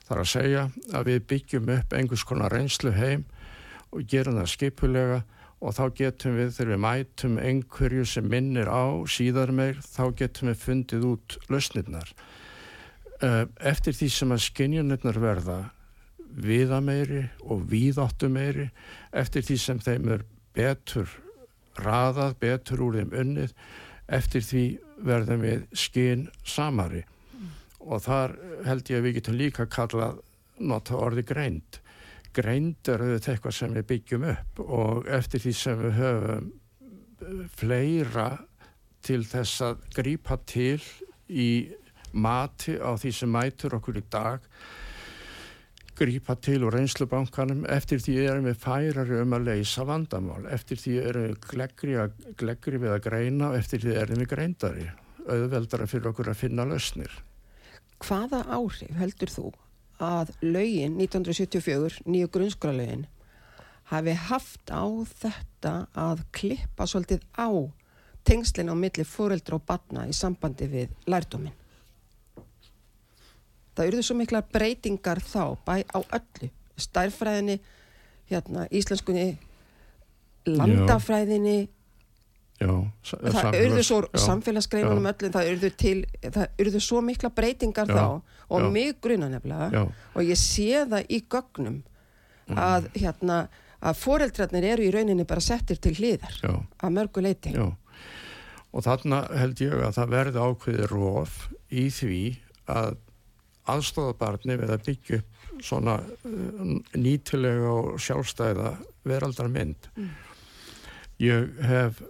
þar 0.08 0.24
að 0.24 0.32
segja 0.32 0.66
að 0.96 1.12
við 1.12 1.24
byggjum 1.34 1.72
upp 1.78 1.96
einhvers 1.98 2.26
konar 2.28 2.56
reynslu 2.56 2.96
heim 2.96 3.28
og 3.94 4.08
gerum 4.10 4.40
það 4.40 4.54
skipulega 4.56 5.24
og 5.64 5.76
þá 5.78 5.84
getum 5.96 6.38
við, 6.38 6.54
þegar 6.58 6.72
við 6.74 6.82
mætum 6.84 7.36
einhverju 7.40 8.06
sem 8.10 8.26
minnir 8.28 8.68
á 8.68 8.84
síðar 9.08 9.54
meir, 9.56 9.80
þá 9.80 10.12
getum 10.20 10.52
við 10.52 10.58
fundið 10.60 11.06
út 11.08 11.38
lausnirnar. 11.52 12.10
Eh, 13.24 13.46
eftir 13.64 13.96
því 13.96 14.10
sem 14.12 14.34
að 14.36 14.44
skinjunirnar 14.48 15.20
verða 15.22 15.58
viðameiri 16.44 17.24
og 17.46 17.62
víðáttumeiri, 17.72 18.68
eftir 19.16 19.46
því 19.48 19.58
sem 19.62 19.80
þeim 19.86 20.10
er 20.16 20.26
betur 20.58 21.12
raðað, 21.80 22.36
betur 22.42 22.84
úr 22.84 22.98
þeim 23.00 23.14
unnið, 23.22 23.54
eftir 24.12 24.44
því 24.44 24.64
verðum 25.08 25.46
við 25.46 25.64
skinn 25.78 26.26
samari. 26.44 27.04
Mm. 27.38 27.54
Og 27.86 28.04
þar 28.04 28.36
held 28.68 28.92
ég 28.92 29.00
að 29.00 29.08
við 29.08 29.16
getum 29.20 29.40
líka 29.40 29.68
kallað 29.72 30.20
nota 30.60 31.00
orði 31.00 31.24
greint 31.28 31.80
greind 32.34 32.90
er 32.90 33.02
auðvitað 33.04 33.36
eitthvað 33.36 33.56
sem 33.58 33.76
við 33.78 33.88
byggjum 33.92 34.24
upp 34.32 34.62
og 34.64 35.08
eftir 35.14 35.44
því 35.44 35.54
sem 35.58 35.82
við 35.84 35.96
höfum 36.00 36.50
eh, 36.50 37.44
fleira 37.60 38.28
til 39.06 39.22
þess 39.28 39.64
að 39.68 39.84
grípa 39.94 40.40
til 40.50 40.82
í 41.30 41.50
mati 42.14 42.78
á 42.78 42.94
því 42.96 43.12
sem 43.18 43.32
mætur 43.32 43.78
okkur 43.80 44.00
í 44.00 44.04
dag 44.12 44.46
grípa 45.98 46.36
til 46.42 46.64
úr 46.66 46.74
reynslubankanum. 46.74 47.66
Eftir 47.70 48.02
því 48.02 48.16
erum 48.26 48.48
við 48.50 48.60
færari 48.64 49.20
um 49.22 49.36
að 49.38 49.50
leysa 49.50 49.86
vandamál. 49.88 50.42
Eftir 50.52 50.80
því 50.82 50.96
erum 51.04 51.28
við 51.28 51.36
gleggri, 51.52 51.98
að, 52.02 52.16
gleggri 52.40 52.82
við 52.82 52.96
að 52.96 53.04
greina 53.08 53.52
og 53.52 53.60
eftir 53.60 53.84
því 53.84 53.98
erum 54.02 54.24
við 54.24 54.32
greindari. 54.34 54.88
Auðveldara 55.24 55.88
fyrir 55.88 56.10
okkur 56.12 56.32
að 56.34 56.42
finna 56.42 56.66
lausnir. 56.68 57.14
Hvaða 58.04 58.44
áhrif 58.52 58.98
heldur 59.00 59.32
þú 59.32 59.52
að 60.04 60.34
lögin 60.42 60.98
1974, 61.00 62.04
nýju 62.10 62.32
grunnskólalögin 62.34 63.06
hafi 63.94 64.16
haft 64.28 64.74
á 64.74 64.84
þetta 65.22 65.74
að 65.94 66.26
klippa 66.36 66.88
svolítið 66.90 67.24
á 67.38 67.48
tengslinn 68.28 68.72
á 68.72 68.76
milli 68.76 69.06
fóreldra 69.08 69.60
og 69.60 69.68
batna 69.68 70.08
í 70.10 70.16
sambandi 70.16 70.68
við 70.72 70.96
lærdóminn. 71.08 71.56
Það 73.74 73.88
eruðu 73.90 74.08
svo 74.08 74.18
mikla 74.20 74.44
breytingar 74.54 75.22
þá 75.26 75.44
bæ 75.66 75.76
á 75.90 76.00
öllu, 76.02 76.50
stærfræðinni, 76.78 77.60
hérna, 78.30 78.68
íslenskunni, 78.70 79.32
landafræðinni, 80.46 81.58
Já, 82.62 82.70
það 83.04 83.56
urðu 83.60 83.84
svo 83.84 83.98
samfélagsgreinunum 84.24 85.08
öllum, 85.10 85.32
það 85.34 85.50
urðu 85.52 85.70
til 85.80 85.96
það 86.22 86.62
urðu 86.64 86.82
svo 86.86 87.02
mikla 87.04 87.32
breytingar 87.34 87.90
já, 87.90 87.96
þá 87.98 88.06
og 88.54 88.62
já. 88.62 88.68
mig 88.76 89.00
gruna 89.04 89.30
nefnilega 89.32 89.84
og 89.90 90.22
ég 90.24 90.40
sé 90.40 90.84
það 90.92 91.10
í 91.10 91.20
gögnum 91.34 91.80
mm. 91.82 92.60
að 92.62 92.90
hérna 92.94 93.40
að 93.84 94.00
foreldrarnir 94.00 94.68
eru 94.76 94.86
í 94.86 94.92
rauninni 94.94 95.26
bara 95.28 95.44
settir 95.44 95.82
til 95.84 95.96
hlýðar 95.98 96.38
að 96.46 96.94
mörgu 96.96 97.26
leiti 97.26 97.56
og 97.58 98.86
þarna 98.86 99.24
held 99.42 99.66
ég 99.66 99.76
að 99.90 99.98
það 99.98 100.14
verði 100.14 100.46
ákveði 100.48 100.90
róf 100.94 101.40
í 101.74 101.88
því 101.94 102.22
að 102.70 102.96
aðstofabarni 103.72 104.58
við 104.60 104.74
að 104.76 104.86
byggja 104.88 105.22
upp 105.22 105.64
svona 105.64 106.00
uh, 106.02 106.74
nýtilega 106.98 107.72
og 107.72 108.02
sjálfstæða 108.02 108.74
veraldar 109.08 109.52
mynd 109.52 109.88
mm. 109.96 110.10
ég 111.24 111.64
hef 111.64 112.02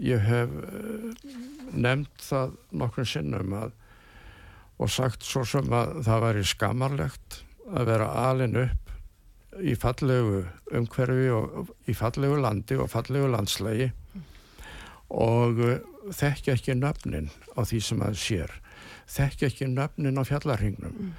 ég 0.00 0.22
hef 0.26 0.50
eh, 0.50 1.32
nefnt 1.74 2.24
það 2.26 2.54
nokkur 2.74 3.06
sinnum 3.08 3.54
að, 3.56 3.74
og 4.82 4.90
sagt 4.90 5.26
svo 5.26 5.44
sem 5.46 5.70
að 5.74 6.00
það 6.06 6.24
væri 6.26 6.46
skamarlegt 6.50 7.38
að 7.70 7.90
vera 7.92 8.08
alin 8.26 8.58
upp 8.64 8.92
í 9.62 9.76
fallegu 9.78 10.42
umhverfi 10.74 11.28
og 11.30 11.70
í 11.86 11.94
fallegu 11.94 12.40
landi 12.42 12.78
og 12.80 12.90
fallegu 12.90 13.30
landslægi 13.30 13.90
og 15.14 15.62
eh, 15.62 15.80
þekkja 16.10 16.58
ekki 16.58 16.78
nöfnin 16.80 17.30
á 17.54 17.62
því 17.62 17.82
sem 17.86 18.02
það 18.02 18.20
sér 18.24 18.58
þekkja 19.10 19.50
ekki 19.50 19.70
nöfnin 19.70 20.20
á 20.20 20.22
fjallarhingnum 20.28 20.94
mm. 20.94 21.10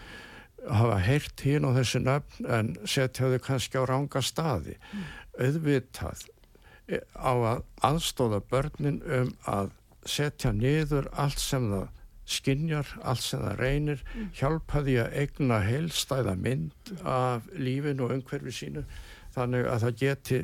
hafa 0.79 0.99
heyrt 1.05 1.45
hín 1.45 1.67
á 1.67 1.71
þessi 1.77 2.01
nöfn 2.03 2.49
en 2.59 2.71
setja 2.83 3.31
þau 3.31 3.41
kannski 3.49 3.81
á 3.81 3.83
ranga 3.89 4.21
staði 4.25 4.77
mm. 4.77 5.03
auðvitað 5.39 6.25
á 7.17 7.33
að 7.33 7.61
aðstóða 7.89 8.41
börnin 8.49 9.01
um 9.05 9.31
að 9.49 9.71
setja 10.05 10.51
niður 10.53 11.09
allt 11.17 11.41
sem 11.41 11.69
það 11.71 11.87
skinjar, 12.25 12.89
allt 13.05 13.21
sem 13.21 13.41
það 13.41 13.59
reynir 13.61 14.01
mm. 14.01 14.29
hjálpa 14.37 14.81
því 14.85 14.97
að 15.03 15.17
egna 15.21 15.59
heilstæða 15.61 16.35
mynd 16.41 16.93
af 17.05 17.45
lífin 17.53 18.01
og 18.01 18.15
umhverfi 18.15 18.53
sínu 18.53 18.85
þannig 19.35 19.69
að 19.69 19.83
það 19.85 19.99
geti 20.01 20.39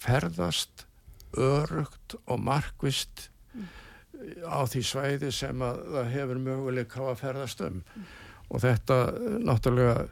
ferðast 0.00 0.86
örugt 1.36 2.16
og 2.26 2.40
markvist. 2.42 3.29
Á 4.46 4.60
því 4.68 4.82
svæði 4.86 5.30
sem 5.34 5.62
að 5.64 5.80
það 5.94 6.10
hefur 6.16 6.42
möguleika 6.44 7.04
á 7.04 7.06
að 7.12 7.22
ferðast 7.24 7.64
um 7.66 7.80
og 8.50 8.62
þetta 8.64 8.98
náttúrulega 9.46 10.08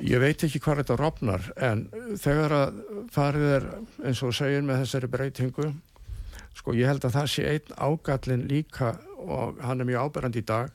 ég 0.00 0.22
veit 0.22 0.44
ekki 0.46 0.60
hvað 0.62 0.82
þetta 0.82 0.98
rofnar 1.00 1.46
en 1.60 1.86
þegar 2.20 2.56
að 2.56 2.82
farið 3.12 3.54
er 3.58 3.68
eins 4.06 4.22
og 4.24 4.34
segir 4.36 4.64
með 4.64 4.84
þessari 4.84 5.10
breytingu 5.12 5.70
sko 6.56 6.74
ég 6.76 6.90
held 6.90 7.04
að 7.06 7.16
það 7.18 7.30
sé 7.34 7.46
einn 7.50 7.74
ágallin 7.76 8.46
líka 8.50 8.94
og 9.20 9.60
hann 9.64 9.82
er 9.82 9.88
mjög 9.88 10.08
áberandi 10.08 10.42
í 10.42 10.48
dag 10.48 10.72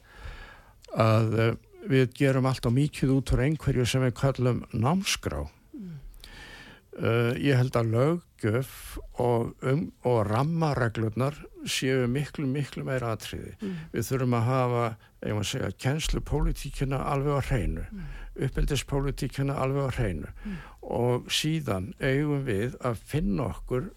að 0.96 1.40
eh, 1.42 1.54
við 1.90 2.14
gerum 2.18 2.48
allt 2.50 2.66
á 2.66 2.72
mikið 2.74 3.14
út 3.18 3.34
úr 3.36 3.44
einhverju 3.46 3.86
sem 3.90 4.06
við 4.06 4.16
kallum 4.20 4.64
námskrá 4.74 5.44
mm. 5.44 5.55
Uh, 6.96 7.34
ég 7.44 7.58
held 7.60 7.76
að 7.76 7.90
löggjöf 7.92 8.70
og, 9.20 9.50
um, 9.68 9.90
og 10.08 10.22
rammareglurnar 10.30 11.36
séu 11.68 12.06
miklu, 12.08 12.46
miklu 12.48 12.86
meira 12.88 13.10
atriði. 13.18 13.52
Mm. 13.60 13.74
Við 13.92 14.06
þurfum 14.08 14.36
að 14.38 14.46
hafa, 14.48 14.84
ég 15.26 15.36
maður 15.36 15.50
segja, 15.50 15.72
kjenslupolítíkina 15.84 17.02
alveg 17.12 17.36
á 17.36 17.42
hreinu, 17.50 17.84
mm. 17.90 18.06
uppeldispolitíkina 18.48 19.58
alveg 19.60 19.92
á 19.92 19.96
hreinu 19.98 20.32
mm. 20.32 20.56
og 20.96 21.28
síðan 21.36 21.90
eigum 22.00 22.46
við 22.48 22.78
að 22.80 23.04
finna 23.12 23.50
okkur 23.50 23.92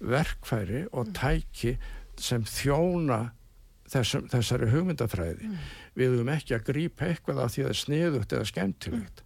verkfæri 0.00 0.86
og 0.88 1.10
mm. 1.10 1.14
tæki 1.18 1.74
sem 2.16 2.48
þjóna 2.48 3.20
þessum, 3.92 4.24
þessari 4.32 4.70
hugmyndafræði. 4.72 5.52
Mm. 5.52 5.68
Við 6.00 6.16
höfum 6.16 6.32
ekki 6.38 6.56
að 6.56 6.64
grípa 6.70 7.10
eitthvað 7.10 7.44
af 7.44 7.52
því 7.52 7.66
að 7.66 7.68
það 7.68 7.76
er 7.76 7.82
sniðugt 7.82 8.34
eða 8.38 8.50
skemmtilegt 8.54 9.22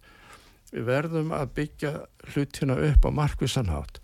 við 0.71 0.87
verðum 0.87 1.33
að 1.35 1.51
byggja 1.57 1.93
hlutina 2.33 2.77
upp 2.89 3.07
á 3.07 3.11
markvissanhátt 3.21 4.01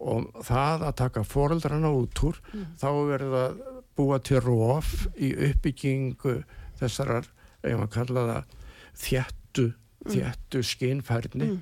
og 0.00 0.30
það 0.46 0.86
að 0.88 0.96
taka 1.02 1.24
foreldrana 1.28 1.90
út 1.92 2.22
úr 2.24 2.38
mm. 2.52 2.64
þá 2.80 2.88
verður 3.10 3.36
að 3.40 3.60
búa 3.98 4.18
til 4.24 4.40
róf 4.40 4.94
í 5.20 5.34
uppbyggingu 5.50 6.38
þessarar, 6.80 7.28
ef 7.60 7.76
maður 7.76 7.92
kalla 7.98 8.24
það 8.30 8.56
þjættu, 9.02 9.66
mm. 9.68 10.10
þjættu 10.14 10.64
skinnfærni 10.70 11.50
mm. 11.50 11.60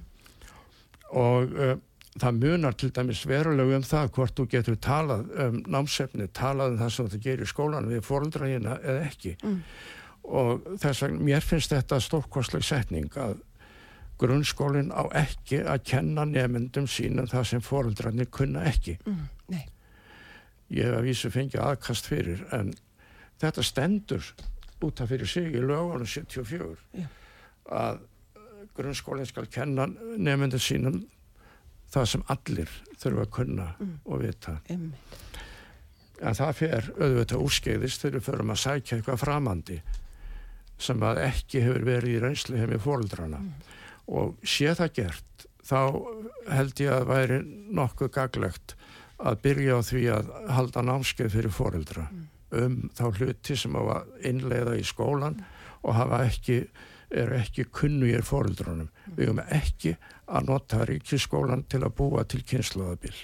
og 1.18 1.58
uh, 1.58 1.74
það 2.18 2.40
munar 2.44 2.78
til 2.78 2.92
dæmis 2.94 3.24
veruleg 3.28 3.74
um 3.74 3.86
það 3.86 4.12
hvort 4.14 4.38
þú 4.38 4.48
getur 4.54 4.78
talað 4.82 5.28
um 5.44 5.60
námsefni, 5.66 6.30
talað 6.34 6.74
um 6.76 6.82
það 6.82 6.94
sem 6.94 7.12
þú 7.12 7.22
gerir 7.26 7.46
í 7.46 7.50
skólan 7.50 7.90
við 7.90 8.06
foreldraina 8.06 8.78
eða 8.78 9.04
ekki 9.10 9.34
mm. 9.42 9.58
og 10.30 10.70
þess 10.78 11.04
vegna, 11.04 11.24
mér 11.32 11.46
finnst 11.46 11.74
þetta 11.74 12.00
stórkostleg 12.06 12.66
setning 12.66 13.10
að 13.18 13.40
grunnskólinn 14.18 14.90
á 14.90 15.06
ekki 15.16 15.62
að 15.62 15.84
kenna 15.92 16.26
nefndum 16.28 16.88
sínum 16.90 17.28
það 17.30 17.50
sem 17.52 17.64
foreldrarnir 17.64 18.30
kunna 18.34 18.64
ekki. 18.68 18.98
Mm, 19.06 19.26
ég 20.74 20.84
hef 20.84 20.98
að 20.98 21.06
vísu 21.08 21.30
fengið 21.32 21.64
aðkast 21.64 22.08
fyrir 22.10 22.44
en 22.52 22.74
þetta 23.40 23.64
stendur 23.64 24.32
út 24.84 25.00
af 25.00 25.10
fyrir 25.10 25.30
sig 25.30 25.54
í 25.54 25.62
lögunum 25.62 26.06
74 26.06 26.74
Já. 26.98 27.06
að 27.72 28.02
grunnskólinn 28.78 29.26
skal 29.26 29.48
kenna 29.50 29.88
nefndum 30.16 30.62
sínum 30.62 31.00
það 31.88 32.10
sem 32.12 32.26
allir 32.34 32.74
þurfa 32.98 33.24
að 33.24 33.32
kunna 33.38 33.70
mm. 33.78 33.94
og 34.04 34.22
vita. 34.22 34.58
Mm. 34.68 34.92
En 36.18 36.34
það 36.34 36.54
fer 36.58 36.90
auðvitað 36.98 37.46
úrskeiðist 37.46 38.02
þegar 38.02 38.18
við 38.18 38.26
förum 38.26 38.52
að 38.52 38.62
sækja 38.64 38.98
eitthvað 38.98 39.22
framandi 39.22 39.80
sem 40.78 41.02
að 41.02 41.22
ekki 41.24 41.62
hefur 41.64 41.86
verið 41.86 42.14
í 42.16 42.22
reynslu 42.22 42.58
hefði 42.58 42.78
fóreldrana. 42.82 43.40
Og 44.08 44.38
sé 44.46 44.72
það 44.76 44.94
gert 44.96 45.46
þá 45.68 45.80
held 46.48 46.80
ég 46.80 46.92
að 46.94 47.08
væri 47.10 47.38
nokkuð 47.76 48.12
gaglegt 48.14 48.74
að 49.18 49.40
byrja 49.44 49.78
á 49.78 49.80
því 49.84 50.02
að 50.14 50.28
halda 50.54 50.84
námskeið 50.86 51.32
fyrir 51.34 51.54
foreldra 51.54 52.04
mm. 52.08 52.26
um 52.60 52.76
þá 52.96 53.04
hluti 53.18 53.56
sem 53.58 53.74
að 53.78 54.12
innleiða 54.30 54.76
í 54.78 54.84
skólan 54.86 55.40
mm. 55.40 55.56
og 55.82 55.98
hafa 55.98 56.22
ekki 56.28 56.60
eru 57.08 57.38
ekki 57.40 57.66
kunnugir 57.74 58.24
foreldrunum 58.26 58.86
mm. 58.86 59.16
við 59.16 59.30
höfum 59.30 59.42
ekki 59.58 59.96
að 60.28 60.48
nota 60.52 60.84
ríkiskólan 60.88 61.66
til 61.68 61.82
að 61.82 61.96
búa 61.98 62.24
til 62.28 62.44
kynnslóðabil 62.46 63.16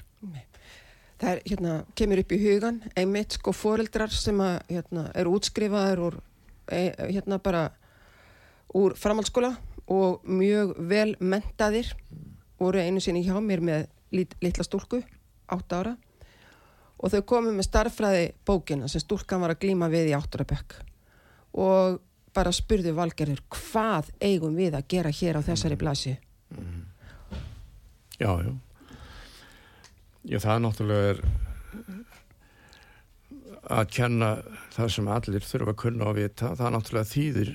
Það 1.15 1.31
er, 1.31 1.41
hérna, 1.47 1.75
kemur 1.97 2.21
upp 2.21 2.33
í 2.35 2.39
hugan 2.43 2.81
einmitt 2.99 3.37
sko 3.39 3.53
foreldrar 3.55 4.13
sem 4.13 4.41
að, 4.43 4.57
hérna, 4.67 5.05
er 5.15 5.29
útskrifaður 5.31 6.03
úr, 6.09 6.17
e, 6.67 6.81
hérna 6.99 7.39
bara 7.41 7.69
úr 8.75 8.97
framhaldsskóla 8.99 9.53
og 9.91 10.25
mjög 10.25 10.75
vel 10.89 11.11
mentaðir 11.21 11.91
voru 12.61 12.81
einu 12.81 13.03
sinni 13.03 13.25
hjá 13.27 13.37
mér 13.43 13.61
með 13.65 13.87
lit, 14.15 14.35
litla 14.41 14.65
stúlku, 14.65 15.03
8 15.53 15.81
ára. 15.81 15.95
Og 17.05 17.13
þau 17.13 17.23
komið 17.29 17.59
með 17.59 17.69
starfræði 17.69 18.27
bókina 18.47 18.89
sem 18.89 19.03
stúlkan 19.03 19.43
var 19.43 19.53
að 19.53 19.65
glíma 19.67 19.91
við 19.93 20.13
í 20.13 20.17
8 20.17 20.39
ára 20.41 20.49
bekk 20.55 20.77
og 21.55 22.01
bara 22.35 22.51
spurðu 22.55 22.95
valgerður 22.97 23.43
hvað 23.53 24.11
eigum 24.23 24.57
við 24.59 24.75
að 24.75 24.89
gera 24.91 25.13
hér 25.15 25.39
á 25.39 25.47
þessari 25.47 25.79
blasi. 25.79 26.17
Já, 28.19 28.31
já. 28.43 28.51
Já, 30.25 30.39
það 30.41 30.63
náttúrulega 30.65 31.13
er 31.13 31.21
að 33.75 33.91
kenna 33.93 34.31
það 34.75 34.91
sem 34.97 35.09
allir 35.15 35.47
þurfa 35.47 35.75
að 35.75 35.81
kunna 35.85 36.09
og 36.11 36.19
vita, 36.19 36.53
það 36.59 36.75
náttúrulega 36.75 37.11
þýðir 37.13 37.53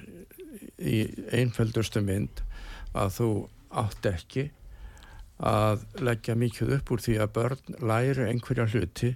í 0.80 1.04
einföldustu 1.36 2.02
mynd 2.06 2.44
að 2.98 3.14
þú 3.20 3.30
átt 3.80 4.10
ekki 4.10 4.50
að 5.40 5.86
leggja 6.04 6.36
mikið 6.36 6.74
upp 6.80 6.92
úr 6.92 7.04
því 7.04 7.18
að 7.24 7.34
börn 7.38 7.78
læri 7.80 8.26
einhverja 8.28 8.68
hluti 8.74 9.14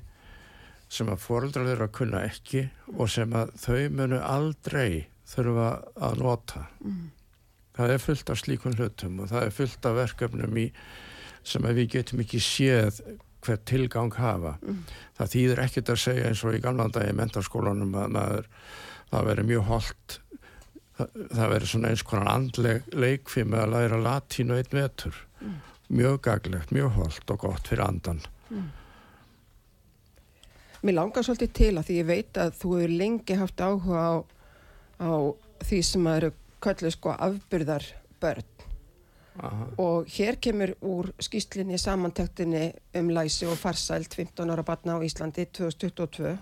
sem 0.94 1.10
að 1.10 1.24
fóröldrar 1.24 1.82
að 1.84 1.96
kunna 1.98 2.22
ekki 2.28 2.68
og 2.94 3.10
sem 3.12 3.34
að 3.36 3.52
þau 3.60 3.82
munu 3.98 4.20
aldrei 4.22 5.08
þurfa 5.34 5.70
að 6.06 6.22
nota. 6.22 6.68
Mm. 6.84 7.12
Það 7.74 7.94
er 7.96 8.04
fullt 8.04 8.30
af 8.30 8.40
slíkun 8.40 8.78
hlutum 8.78 9.20
og 9.24 9.32
það 9.32 9.48
er 9.48 9.56
fullt 9.58 9.88
af 9.90 9.98
verkefnum 9.98 10.58
í 10.62 10.68
sem 11.44 11.66
að 11.66 11.82
við 11.82 11.94
getum 11.98 12.22
ekki 12.24 12.42
séð 12.44 13.02
hver 13.44 13.60
tilgang 13.68 14.14
hafa. 14.16 14.56
Mm. 14.62 14.84
Það 15.18 15.34
þýðir 15.34 15.64
ekkert 15.66 15.92
að 15.92 16.04
segja 16.06 16.30
eins 16.30 16.44
og 16.46 16.56
í 16.56 16.62
gamlandagi 16.64 17.16
mentarskólanum 17.18 17.98
að 18.00 18.14
maður, 18.16 18.52
það 19.12 19.30
veri 19.32 19.48
mjög 19.50 19.66
holdt 19.72 20.20
það, 20.98 21.18
það 21.34 21.52
verður 21.56 21.72
svona 21.74 21.92
eins 21.92 22.06
konar 22.08 22.32
andleg 22.34 22.94
leikfið 22.94 23.50
með 23.50 23.66
að 23.66 23.74
læra 23.76 24.00
latínu 24.08 24.60
einn 24.60 24.78
vetur 24.78 25.20
mm. 25.42 25.58
mjög 26.00 26.22
gaglegt, 26.28 26.72
mjög 26.76 26.96
holdt 27.00 27.36
og 27.36 27.44
gott 27.48 27.70
fyrir 27.72 27.86
andan 27.88 28.24
mm. 28.50 28.72
Mér 30.84 30.98
langar 30.98 31.24
svolítið 31.24 31.52
til 31.56 31.74
að 31.80 31.86
því 31.88 31.98
ég 32.02 32.08
veit 32.10 32.38
að 32.44 32.56
þú 32.60 32.70
hefur 32.76 32.96
lengi 33.00 33.36
haft 33.40 33.62
áhuga 33.64 34.00
á, 34.04 34.14
á 35.00 35.12
því 35.64 35.78
sem 35.88 36.10
eru 36.12 36.34
kallið 36.64 36.96
sko 36.98 37.14
afbyrðar 37.16 37.86
börn 38.20 38.50
Aha. 39.42 39.66
og 39.82 40.10
hér 40.14 40.38
kemur 40.44 40.76
úr 40.86 41.10
skýslinni 41.24 41.80
samantektinni 41.82 42.68
um 43.00 43.10
læsi 43.16 43.48
og 43.50 43.58
farsælt 43.58 44.14
15 44.14 44.52
ára 44.54 44.64
batna 44.64 45.00
á 45.00 45.02
Íslandi 45.02 45.48
2022 45.50 46.36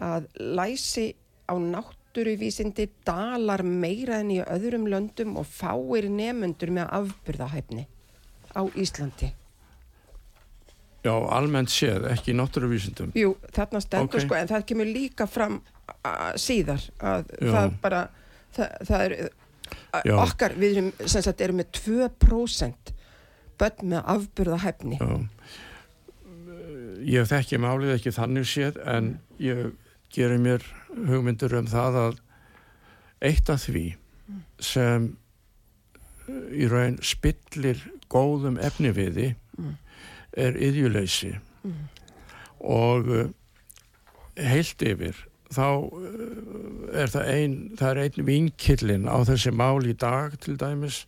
að 0.00 0.30
læsi 0.40 1.10
á 1.44 1.54
nátt 1.60 1.99
náttúruvísindi 2.10 2.88
dalar 3.06 3.62
meira 3.62 4.18
enn 4.20 4.32
í 4.34 4.40
öðrum 4.42 4.88
löndum 4.90 5.36
og 5.38 5.46
fáir 5.46 6.08
nefnendur 6.10 6.70
með 6.74 6.88
afbyrðahæfni 6.90 7.86
á 8.50 8.62
Íslandi. 8.74 9.30
Já, 11.04 11.14
almennt 11.14 11.70
séð, 11.70 12.08
ekki 12.10 12.34
náttúruvísindum. 12.34 13.12
Jú, 13.14 13.36
þarna 13.54 13.80
stendur 13.80 14.18
okay. 14.18 14.26
sko, 14.26 14.34
en 14.36 14.50
það 14.50 14.66
kemur 14.66 14.90
líka 14.90 15.26
fram 15.30 15.60
síðar 16.36 16.82
að 16.98 17.30
Já. 17.38 17.52
það 17.54 17.78
bara, 17.80 18.02
það, 18.56 18.74
það 18.90 19.06
er, 19.06 19.14
okkar, 20.16 20.56
við 20.58 20.74
erum, 20.74 20.90
sem 21.06 21.24
sagt, 21.24 21.40
erum 21.40 21.62
með 21.62 21.70
2% 21.78 22.92
börn 23.60 23.94
með 23.94 24.12
afbyrðahæfni. 24.16 24.98
Já, 24.98 25.14
ég 27.06 27.30
þekki 27.30 27.62
málið 27.62 27.94
ekki 27.94 28.12
þannig 28.18 28.50
séð, 28.50 28.82
en 28.82 29.14
ég 29.38 29.70
gerir 30.10 30.42
mér 30.42 30.66
hugmyndur 30.96 31.54
um 31.58 31.68
það 31.70 31.98
að 32.04 32.20
eitt 33.30 33.50
af 33.52 33.64
því 33.66 33.84
sem 34.62 35.10
uh, 35.10 36.44
í 36.54 36.68
raun 36.70 36.98
spillir 37.04 37.82
góðum 38.10 38.58
efniviði 38.60 39.34
er 40.40 40.56
yðjuleysi 40.58 41.34
mm. 41.36 41.80
og 42.66 43.10
uh, 43.10 43.26
heilt 44.40 44.82
yfir 44.86 45.18
þá 45.50 45.66
uh, 45.66 46.04
er 46.94 47.12
það 47.12 47.32
einn 47.34 47.58
er 47.80 48.02
einn 48.04 48.26
vinkillin 48.26 49.10
á 49.10 49.18
þessi 49.28 49.54
mál 49.54 49.82
í 49.86 49.96
dag 49.98 50.38
til 50.42 50.56
dæmis 50.60 51.04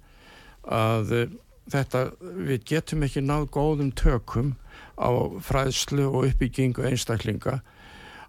að 0.63 1.33
þetta 1.73 2.09
við 2.21 2.67
getum 2.69 3.05
ekki 3.07 3.23
náð 3.25 3.49
góðum 3.55 3.93
tökum 3.99 4.55
á 4.99 5.11
fræðslu 5.43 6.07
og 6.11 6.27
uppbyggingu 6.29 6.85
einstaklinga 6.87 7.61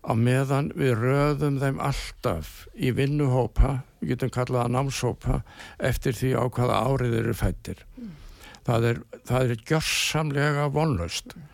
á 0.03 0.11
meðan 0.19 0.71
við 0.75 0.97
röðum 0.99 1.59
þeim 1.61 1.79
alltaf 1.83 2.65
í 2.75 2.91
vinnuhópa, 2.95 3.83
við 4.01 4.13
getum 4.13 4.33
kallaða 4.35 4.73
námshópa, 4.75 5.39
eftir 5.79 6.17
því 6.17 6.33
á 6.35 6.43
hvaða 6.51 6.81
árið 6.89 7.17
eru 7.21 7.35
fættir. 7.37 7.85
Mm. 7.95 8.11
Það 8.67 8.89
er, 8.89 9.01
er 9.39 9.55
gjörsamlega 9.67 10.67
vonlust 10.75 11.35
mm. 11.35 11.47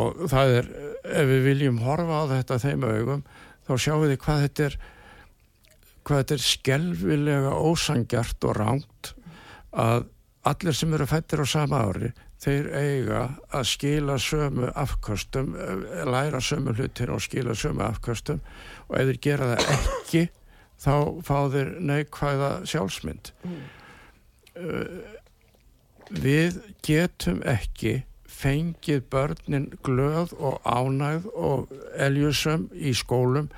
og 0.00 0.24
það 0.32 0.56
er, 0.60 0.72
ef 1.04 1.30
við 1.30 1.46
viljum 1.50 1.82
horfa 1.84 2.24
á 2.24 2.32
þetta 2.32 2.60
þeim 2.64 2.88
augum, 2.88 3.22
þá 3.68 3.72
sjáum 3.76 4.06
við 4.06 4.18
hvað 4.24 4.42
þetta 4.46 4.66
er, 4.68 4.78
hvað 6.04 6.22
þetta 6.22 6.36
er 6.36 6.48
skelvilega 6.48 7.54
ósangjart 7.60 8.48
og 8.48 8.58
ránt 8.60 9.14
að 9.74 10.10
allir 10.44 10.76
sem 10.76 10.92
eru 10.92 11.08
fættir 11.08 11.40
á 11.40 11.46
sama 11.48 11.80
ári 11.88 12.12
þeir 12.44 12.70
eiga 12.76 13.24
að 13.54 13.66
skila 13.70 14.16
sömu 14.20 14.70
afkvöstum, 14.76 15.54
eh, 15.56 16.04
læra 16.08 16.40
sömu 16.44 16.74
hlutir 16.76 17.12
og 17.14 17.22
skila 17.24 17.56
sömu 17.56 17.84
afkvöstum 17.88 18.40
og 18.88 18.96
ef 19.00 19.10
þeir 19.10 19.20
gera 19.28 19.52
það 19.54 19.76
ekki 19.78 20.24
þá 20.84 20.96
fá 21.24 21.38
þeir 21.52 21.70
neikvæða 21.80 22.50
sjálfsmynd 22.68 23.30
mm. 23.44 23.60
uh, 24.60 25.14
við 26.10 26.58
getum 26.84 27.40
ekki 27.48 28.02
fengið 28.34 29.04
börnin 29.12 29.68
glöð 29.86 30.34
og 30.36 30.58
ánægð 30.66 31.30
og 31.32 31.72
eljusum 32.02 32.66
í 32.74 32.92
skólum 32.96 33.48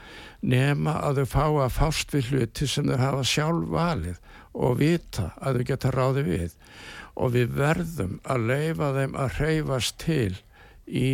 nema 0.45 0.99
að 1.09 1.23
þau 1.23 1.31
fá 1.33 1.45
að 1.65 1.77
fást 1.79 2.13
við 2.15 2.31
hluti 2.33 2.69
sem 2.71 2.91
þau 2.93 3.01
hafa 3.01 3.25
sjálf 3.27 3.71
valið 3.73 4.21
og 4.57 4.79
vita 4.81 5.31
að 5.41 5.59
þau 5.59 5.69
geta 5.73 5.95
ráði 5.95 6.27
við 6.29 6.59
og 7.17 7.33
við 7.37 7.55
verðum 7.57 8.19
að 8.29 8.49
leifa 8.51 8.93
þeim 8.97 9.15
að 9.17 9.37
hreyfast 9.41 9.99
til 10.03 10.37
í 10.87 11.11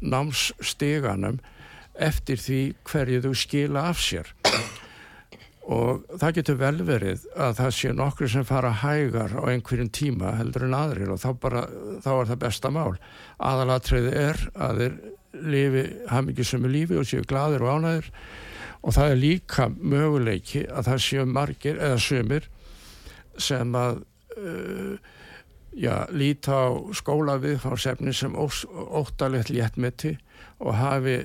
námssteganum 0.00 1.40
eftir 2.00 2.40
því 2.40 2.60
hverju 2.88 3.24
þú 3.26 3.32
skila 3.36 3.88
af 3.90 4.00
sér. 4.00 4.30
Og 5.70 6.06
það 6.18 6.36
getur 6.38 6.58
vel 6.58 6.76
verið 6.86 7.26
að 7.38 7.58
það 7.60 7.74
sé 7.76 7.92
nokkru 7.94 8.28
sem 8.32 8.46
fara 8.48 8.72
hægar 8.80 9.36
á 9.36 9.42
einhverjum 9.52 9.90
tíma 9.94 10.32
heldur 10.38 10.66
en 10.66 10.74
aðrir 10.74 11.12
og 11.14 11.20
þá, 11.22 11.30
bara, 11.42 11.64
þá 12.02 12.10
er 12.14 12.30
það 12.30 12.40
besta 12.46 12.72
mál. 12.74 12.94
Aðalatriði 13.38 14.14
er 14.18 14.40
að 14.56 14.80
þeir 14.80 14.96
lifi, 15.50 15.84
hafa 16.08 16.26
mikið 16.26 16.48
sömu 16.48 16.72
lífi 16.72 16.98
og 16.98 17.06
séu 17.06 17.26
gladir 17.28 17.62
og 17.62 17.76
ánæðir 17.78 18.10
og 18.80 18.96
það 18.96 19.12
er 19.12 19.20
líka 19.20 19.68
möguleiki 19.76 20.64
að 20.72 20.88
það 20.88 21.02
séu 21.04 21.26
margir 21.28 21.78
eða 21.78 22.00
sömur 22.02 22.48
sem 23.40 23.76
að 23.76 24.00
uh, 24.40 25.10
já, 25.72 26.06
líta 26.10 26.56
á 26.56 26.68
skóla 26.96 27.38
viðfársefni 27.42 28.14
sem 28.16 28.34
óttalegt 28.36 29.52
léttmeti 29.54 30.16
og 30.58 30.74
hafi 30.74 31.20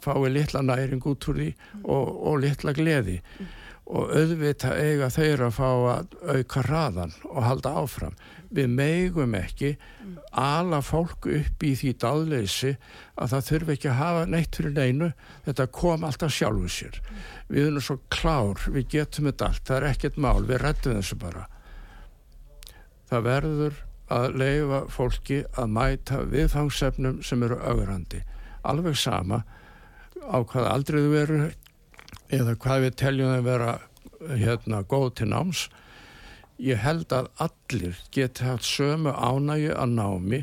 fái 0.00 0.30
litla 0.32 0.62
næring 0.64 1.04
út 1.04 1.28
úr 1.28 1.40
því 1.42 1.50
og, 1.84 2.06
og 2.30 2.38
litla 2.44 2.72
gleði 2.76 3.20
mm 3.20 3.56
og 3.90 4.12
auðvita 4.14 4.74
eiga 4.78 5.08
þeir 5.10 5.46
að 5.48 5.56
fá 5.56 5.68
að 5.68 6.12
auka 6.30 6.62
hraðan 6.66 7.14
og 7.30 7.42
halda 7.42 7.72
áfram. 7.80 8.14
Við 8.50 8.70
meigum 8.74 9.34
ekki 9.38 9.72
ala 10.38 10.80
fólk 10.82 11.26
upp 11.30 11.66
í 11.66 11.72
því 11.78 11.92
dáðleysi 12.02 12.72
að 13.14 13.34
það 13.34 13.46
þurfi 13.48 13.76
ekki 13.76 13.90
að 13.90 14.00
hafa 14.00 14.24
neitt 14.30 14.58
fyrir 14.58 14.74
neinu, 14.76 15.10
þetta 15.46 15.68
kom 15.74 16.06
alltaf 16.06 16.34
sjálfuð 16.34 16.74
sér. 16.74 17.00
Við 17.50 17.68
erum 17.68 17.86
svo 17.86 17.98
klár, 18.14 18.62
við 18.70 18.88
getum 18.94 19.30
þetta 19.30 19.50
allt, 19.50 19.64
það 19.66 19.78
er 19.80 19.88
ekkert 19.90 20.20
mál, 20.22 20.42
við 20.46 20.62
rettum 20.64 20.98
þessu 20.98 21.18
bara. 21.20 21.46
Það 23.10 23.26
verður 23.26 23.78
að 24.10 24.36
leifa 24.40 24.80
fólki 24.90 25.40
að 25.58 25.72
mæta 25.76 26.22
viðfangsefnum 26.30 27.20
sem 27.26 27.42
eru 27.46 27.58
augrandi. 27.62 28.22
Alveg 28.66 28.98
sama 28.98 29.42
á 30.20 30.38
hvað 30.42 30.70
aldrei 30.70 31.00
þú 31.04 31.12
eru 31.20 31.38
eða 32.30 32.56
hvað 32.62 32.84
við 32.86 32.98
teljum 33.02 33.34
að 33.34 33.46
vera 33.46 33.76
hérna 34.42 34.82
góð 34.90 35.08
til 35.20 35.30
náms. 35.30 35.68
Ég 36.60 36.82
held 36.82 37.12
að 37.16 37.30
allir 37.40 38.02
geti 38.12 38.44
haft 38.44 38.66
sömu 38.68 39.14
ánægi 39.14 39.70
að 39.72 39.94
námi. 39.96 40.42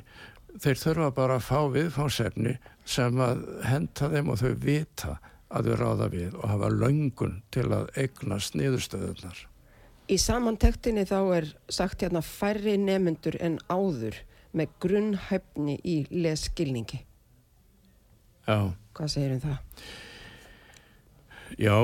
Þeir 0.58 0.82
þurfa 0.82 1.12
bara 1.20 1.38
að 1.38 1.46
fá 1.46 1.60
viðfánsefni 1.76 2.56
sem 2.88 3.20
að 3.22 3.44
henda 3.68 4.10
þeim 4.16 4.32
og 4.34 4.42
þau 4.42 4.56
vita 4.64 5.20
að 5.54 5.70
þau 5.70 5.78
ráða 5.84 6.10
við 6.16 6.40
og 6.40 6.50
hafa 6.50 6.72
löngun 6.74 7.38
til 7.54 7.68
að 7.76 7.92
eignast 8.00 8.58
niðurstöðunar 8.58 9.46
Í 10.08 10.16
samantektinni 10.22 11.04
þá 11.08 11.20
er 11.36 11.52
sagt 11.68 12.06
hérna 12.06 12.24
færri 12.24 12.78
nemyndur 12.80 13.36
en 13.44 13.60
áður 13.68 14.22
með 14.56 14.78
grunnhæfni 14.80 15.76
í 15.84 15.98
leskilningi 16.14 17.04
Já. 18.48 18.72
Hvað 18.96 19.10
segir 19.12 19.34
um 19.36 19.42
það? 19.44 19.58
Já, 21.60 21.78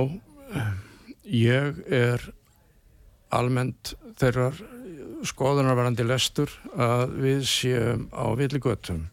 ég 1.28 1.82
er 1.92 2.24
almennt 3.34 3.94
þeirrar 4.22 4.62
skoðunarverandi 5.28 6.06
lestur 6.08 6.52
að 6.72 7.18
við 7.26 7.44
séum 7.50 8.08
á 8.16 8.32
villigötum. 8.40 9.06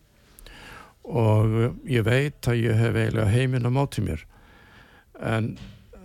Og 1.11 1.57
ég 1.91 2.07
veit 2.07 2.47
að 2.47 2.63
ég 2.63 2.79
hef 2.79 2.95
eiginlega 2.95 3.35
heiminn 3.35 3.67
á 3.67 3.73
móti 3.75 4.05
mér. 4.07 4.23
En 5.19 5.57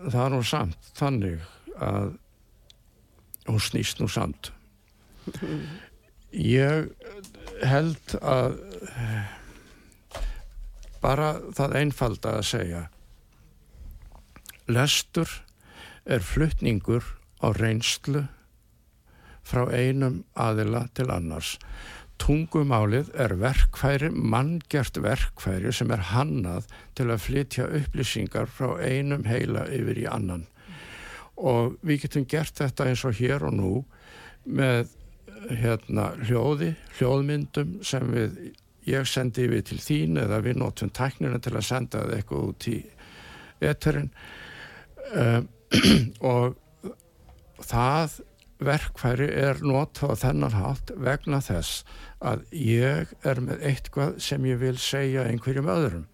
það 0.02 0.22
er 0.26 0.34
nú 0.34 0.44
samt 0.50 0.94
þannig 0.98 1.46
að 1.78 2.16
hún 3.48 3.62
snýst 3.62 4.02
nú 4.02 4.10
samt 4.12 4.52
ég 6.32 6.92
held 7.66 8.18
að 8.22 8.60
bara 11.02 11.36
það 11.56 11.80
einfalda 11.82 12.38
að 12.40 12.48
segja 12.50 12.84
Lestur 14.66 15.30
er 16.10 16.24
fluttningur 16.26 17.06
á 17.38 17.54
reynslu 17.54 18.24
frá 19.46 19.68
einum 19.70 20.24
aðila 20.34 20.88
til 20.98 21.12
annars. 21.14 21.60
Tungumálið 22.18 23.12
er 23.20 23.36
verkfæri, 23.38 24.10
manngjart 24.10 24.98
verkfæri 25.04 25.74
sem 25.76 25.92
er 25.94 26.02
hannað 26.10 26.66
til 26.98 27.12
að 27.12 27.22
flytja 27.28 27.68
upplýsingar 27.78 28.50
frá 28.50 28.80
einum 28.82 29.28
heila 29.30 29.68
yfir 29.70 30.02
í 30.02 30.08
annan. 30.10 30.48
Og 31.36 31.76
við 31.84 32.06
getum 32.06 32.28
gert 32.32 32.62
þetta 32.62 32.90
eins 32.90 33.04
og 33.08 33.18
hér 33.18 33.44
og 33.48 33.56
nú 33.56 33.72
með 34.46 34.94
hérna, 35.52 36.12
hljóði, 36.26 36.74
hljóðmyndum 36.98 37.80
sem 37.86 38.06
við, 38.14 38.38
ég 38.88 39.08
sendi 39.10 39.48
við 39.52 39.66
til 39.72 39.80
þín 39.82 40.22
eða 40.22 40.42
við 40.46 40.62
notum 40.62 40.92
tæknina 40.96 41.42
til 41.44 41.56
að 41.56 41.68
senda 41.68 42.04
það 42.04 42.16
eitthvað 42.18 42.48
út 42.50 42.70
í 42.72 42.78
eterinn 43.66 44.10
um, 45.14 45.50
og 46.34 46.56
það 47.66 48.20
verkfæri 48.66 49.28
er 49.36 49.60
notað 49.66 50.20
þennan 50.24 50.56
hátt 50.56 50.92
vegna 50.96 51.42
þess 51.44 51.84
að 52.24 52.46
ég 52.56 53.12
er 53.28 53.42
með 53.44 53.64
eitthvað 53.70 54.20
sem 54.24 54.46
ég 54.48 54.62
vil 54.62 54.78
segja 54.80 55.26
einhverjum 55.28 55.72
öðrum. 55.72 56.06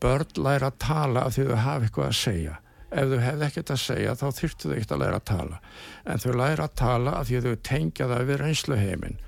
Börn 0.00 0.40
læra 0.40 0.70
að 0.72 0.78
tala 0.80 1.26
af 1.26 1.36
því 1.36 1.48
þau 1.50 1.58
hafa 1.60 1.88
eitthvað 1.88 2.08
að 2.08 2.20
segja 2.22 2.54
ef 2.94 3.10
þau 3.10 3.20
hefði 3.24 3.46
ekkert 3.48 3.72
að 3.74 3.82
segja 3.82 4.16
þá 4.18 4.24
þyrftu 4.38 4.70
þau 4.70 4.74
ekkert 4.76 4.94
að 4.96 5.02
læra 5.02 5.20
að 5.20 5.28
tala. 5.30 5.60
En 6.06 6.22
þau 6.22 6.32
læra 6.40 6.66
að 6.68 6.76
tala 6.80 7.14
af 7.18 7.28
því 7.28 7.42
þau 7.44 7.54
tengja 7.68 8.08
það 8.10 8.26
við 8.30 8.40
reynsluheimin 8.42 9.20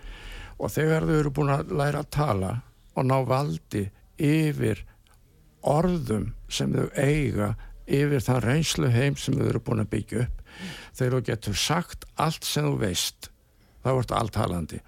og 0.56 0.72
þegar 0.72 1.06
þau 1.08 1.14
eru 1.18 1.34
búin 1.36 1.54
að 1.54 1.76
læra 1.76 2.02
að 2.02 2.12
tala 2.16 2.52
og 2.96 3.08
ná 3.10 3.16
valdi 3.28 3.84
yfir 4.16 4.82
orðum 5.66 6.30
sem 6.48 6.72
þau 6.72 6.88
eiga 6.94 7.54
yfir 7.86 8.24
það 8.24 8.44
reynslu 8.46 8.90
heim 8.94 9.16
sem 9.20 9.36
þau 9.36 9.46
eru 9.50 9.62
búin 9.62 9.84
að 9.84 9.92
byggja 9.94 10.26
upp 10.26 10.42
þegar 10.96 11.16
þú 11.18 11.24
getur 11.30 11.58
sagt 11.60 12.06
allt 12.16 12.46
sem 12.48 12.64
þú 12.64 12.76
veist 12.80 13.30
þá 13.84 13.90
ert 13.98 14.14
allt 14.16 14.38
halandi 14.40 14.80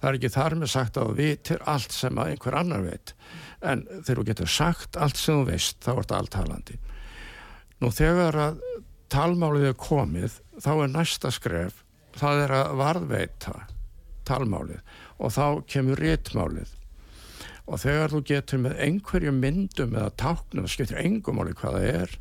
það 0.00 0.08
er 0.10 0.18
ekki 0.18 0.32
þar 0.34 0.56
með 0.58 0.72
sagt 0.72 0.98
að 0.98 1.08
þú 1.10 1.16
vitir 1.20 1.64
allt 1.68 1.94
sem 1.94 2.20
einhver 2.22 2.56
annar 2.56 2.84
veit. 2.86 3.14
En 3.60 3.84
þegar 3.90 4.20
þú 4.20 4.26
getur 4.30 4.52
sagt 4.54 4.96
allt 4.96 5.20
sem 5.20 5.40
þú 5.40 5.48
veist 5.50 5.82
þá 5.84 5.92
ert 5.92 6.14
allt 6.16 6.38
halandi 6.40 6.78
nú 7.80 7.92
þegar 7.94 8.38
að 8.46 8.58
talmálið 9.10 9.70
er 9.70 9.78
komið 9.80 10.40
þá 10.60 10.72
er 10.74 10.92
næsta 10.92 11.32
skref 11.34 11.84
það 12.18 12.44
er 12.44 12.56
að 12.58 12.74
varðveita 12.80 13.56
talmálið 14.28 14.82
og 15.20 15.34
þá 15.34 15.46
kemur 15.70 16.00
réttmálið 16.00 16.76
og 17.70 17.78
þegar 17.78 18.12
þú 18.14 18.20
getur 18.26 18.62
með 18.64 18.80
einhverju 18.82 19.32
myndum 19.34 19.94
eða 19.94 20.10
táknum, 20.18 20.64
það 20.64 20.72
skiptir 20.74 21.00
engum 21.04 21.40
áli 21.42 21.54
hvað 21.58 21.76
það 21.76 21.88
er 21.90 22.14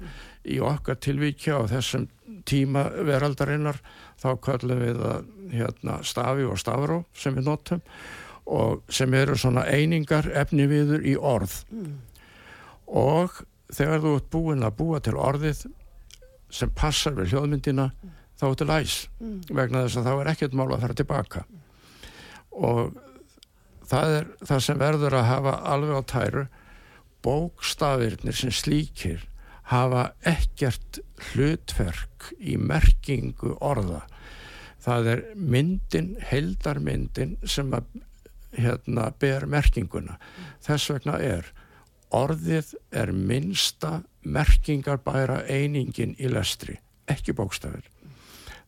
í 0.50 0.60
okkar 0.64 1.00
tilvíkja 1.02 1.58
og 1.58 1.70
þessum 1.72 2.08
tíma 2.50 2.86
veraldarinnar 3.08 3.80
þá 4.22 4.30
kallum 4.46 4.84
við 4.84 5.02
að 5.10 5.30
hérna, 5.54 6.00
stafi 6.06 6.46
og 6.46 6.60
stafró 6.62 7.02
sem 7.18 7.36
við 7.38 7.50
notum 7.50 7.82
og 8.50 8.84
sem 8.94 9.14
eru 9.18 9.38
svona 9.38 9.66
einingar 9.70 10.30
efni 10.38 10.68
viður 10.70 11.06
í 11.06 11.16
orð 11.18 11.56
mm. 11.74 11.96
og 13.02 13.42
þegar 13.74 14.04
þú 14.04 14.16
ert 14.18 14.32
búin 14.34 14.66
að 14.66 14.78
búa 14.80 15.02
til 15.04 15.18
orðið 15.20 15.66
sem 16.50 16.72
passar 16.76 17.18
við 17.18 17.34
hljóðmyndina 17.34 17.90
mm. 17.92 18.16
þá 18.40 18.46
ertu 18.50 18.68
læs 18.70 18.96
mm. 19.20 19.40
vegna 19.54 19.86
þess 19.86 20.00
að 20.02 20.10
þá 20.10 20.14
er 20.16 20.32
ekkert 20.34 20.58
mál 20.58 20.70
að 20.72 20.86
fara 20.86 20.98
tilbaka 20.98 21.44
og 22.60 22.98
það 23.90 24.16
er 24.18 24.30
það 24.46 24.64
sem 24.66 24.82
verður 24.82 25.18
að 25.20 25.30
hafa 25.30 25.56
alveg 25.74 26.02
á 26.02 26.04
tæru 26.14 26.46
bókstafirnir 27.26 28.38
sem 28.38 28.54
slíkir 28.54 29.26
hafa 29.70 30.10
ekkert 30.28 31.02
hlutverk 31.30 32.32
í 32.40 32.58
merkingu 32.58 33.56
orða 33.62 34.06
það 34.80 35.10
er 35.14 35.24
myndin, 35.36 36.14
heldarmyndin 36.30 37.36
sem 37.44 37.70
að 37.76 37.90
hérna, 38.56 39.10
ber 39.20 39.46
merkinguna 39.50 40.18
þess 40.66 40.90
vegna 40.94 41.20
er 41.22 41.52
orðið 42.16 42.74
er 42.92 43.12
minsta 43.14 44.00
merkingarbæra 44.26 45.44
einingin 45.48 46.16
í 46.20 46.30
lestri, 46.32 46.80
ekki 47.10 47.36
bókstafir. 47.38 47.86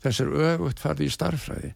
Þess 0.01 0.23
er 0.23 0.35
öfugt 0.49 0.81
farið 0.81 1.07
í 1.07 1.13
starfræði 1.13 1.73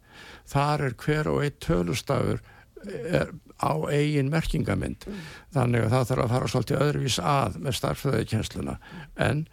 þar 0.49 0.85
er 0.87 0.95
hver 1.01 1.29
og 1.31 1.43
eitt 1.45 1.59
tölustafur 1.63 2.41
er 2.85 3.33
á 3.57 3.73
eigin 3.89 4.29
merkingamind. 4.29 5.05
Mm. 5.07 5.21
þannig 5.55 5.85
að 5.85 5.93
það 5.93 6.07
þarf 6.09 6.23
að 6.23 6.33
fara 6.33 6.49
svolítið 6.51 6.81
öðruvís 6.85 7.19
að 7.19 7.59
með 7.63 7.77
starfræðikennsluna 7.79 8.75
en 9.25 9.45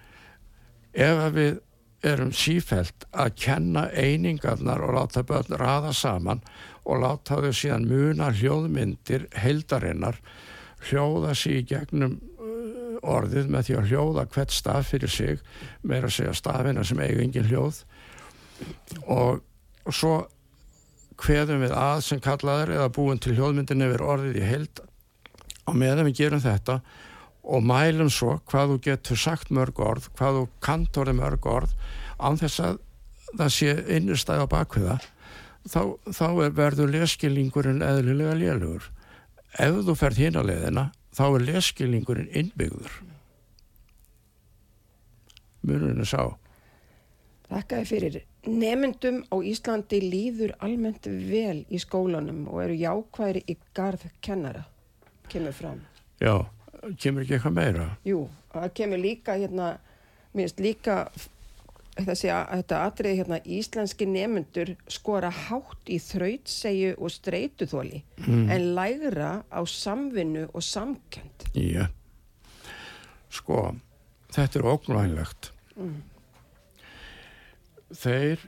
ef 0.93 1.23
við 1.37 1.61
erum 2.03 2.33
sífælt 2.35 3.07
að 3.15 3.37
kenna 3.39 3.87
einingarnar 3.95 4.83
og 4.83 4.97
láta 4.97 5.23
börn 5.23 5.57
raða 5.57 5.93
saman 5.95 6.43
og 6.83 6.99
láta 7.05 7.39
þau 7.39 7.53
síðan 7.55 7.87
muna 7.87 8.33
hljóðmyndir 8.35 9.29
heildarinnar 9.39 10.19
hljóða 10.89 11.35
sér 11.39 11.61
í 11.61 11.65
gegnum 11.69 12.19
uh, 12.19 12.99
orðið 13.15 13.51
með 13.53 13.69
því 13.69 13.79
að 13.79 13.89
hljóða 13.91 14.27
hvert 14.35 14.55
staf 14.55 14.93
fyrir 14.93 15.13
sig 15.13 15.43
meira 15.83 16.11
að 16.11 16.17
segja 16.19 16.37
stafina 16.39 16.85
sem 16.87 17.01
eiga 17.03 17.23
engin 17.25 17.49
hljóð. 17.51 17.83
Og, 19.11 19.43
og 19.87 19.97
svo 19.97 20.17
hveðum 21.23 21.63
við 21.63 21.75
að 21.77 22.03
sem 22.07 22.21
kallaður 22.23 22.75
eða 22.77 22.93
búin 22.95 23.21
til 23.23 23.37
hljóðmyndin 23.37 23.87
yfir 23.87 24.05
orðið 24.07 24.39
í 24.43 24.47
heild. 24.47 24.85
Og 25.71 25.79
meðan 25.79 26.09
við 26.09 26.23
gerum 26.25 26.43
þetta 26.43 26.81
og 27.43 27.65
mælum 27.67 28.11
svo 28.11 28.37
hvað 28.51 28.75
þú 28.75 28.79
getur 28.87 29.19
sagt 29.19 29.51
mörg 29.55 29.79
orð, 29.83 30.09
hvað 30.19 30.39
þú 30.39 30.45
kantorði 30.63 31.15
mörg 31.19 31.47
orð 31.51 31.75
án 32.23 32.39
þess 32.39 32.63
að 32.63 32.79
það 33.33 33.53
sé 33.57 33.75
innistæð 33.97 34.45
á 34.45 34.53
bakviða 34.53 34.97
þá, 35.67 35.83
þá 36.13 36.27
er 36.45 36.57
verður 36.57 36.93
leskilningurinn 36.95 37.83
eðlilega 37.85 38.37
lélugur 38.39 38.89
ef 39.59 39.81
þú 39.87 39.97
ferð 39.99 40.23
hérna 40.25 40.45
leðina 40.47 40.87
þá 41.13 41.25
er 41.29 41.49
leskilningurinn 41.51 42.31
innbyggður 42.33 43.01
munurinn 45.63 46.03
er 46.03 46.09
sá 46.09 46.23
Þakkaði 47.53 47.85
fyrir. 47.85 48.15
Nemyndum 48.49 49.19
á 49.29 49.37
Íslandi 49.45 49.99
líður 50.01 50.55
almennt 50.65 51.05
vel 51.05 51.67
í 51.69 51.81
skólanum 51.83 52.47
og 52.49 52.63
eru 52.65 52.79
jákvæðir 52.81 53.43
í 53.45 53.57
garð 53.77 54.07
kennara, 54.25 54.63
kemur 55.29 55.53
fram. 55.53 55.83
Já, 56.23 56.47
kemur 56.97 57.27
ekki 57.27 57.37
eitthvað 57.37 57.59
meira? 57.59 57.89
Jú, 58.09 58.23
það 58.55 58.73
kemur 58.79 59.03
líka 59.03 59.37
hérna, 59.37 59.69
minnst 60.33 60.63
líka 60.65 60.97
þessi, 61.97 62.31
atriði 62.33 63.19
hérna, 63.21 63.41
íslenski 63.45 64.07
nemyndur 64.09 64.75
skora 64.91 65.31
hátt 65.31 65.93
í 65.93 65.99
þrautsegju 66.03 66.95
og 66.99 67.13
streytuþóli 67.13 68.05
mm. 68.27 68.47
en 68.55 68.71
lægra 68.77 69.33
á 69.53 69.61
samvinnu 69.69 70.47
og 70.53 70.65
samkend. 70.65 71.51
Já, 71.53 71.91
sko, 73.33 73.69
þetta 74.33 74.61
er 74.61 74.73
ógnvænlegt. 74.73 75.53
Mm 75.77 76.01
þeir 77.97 78.41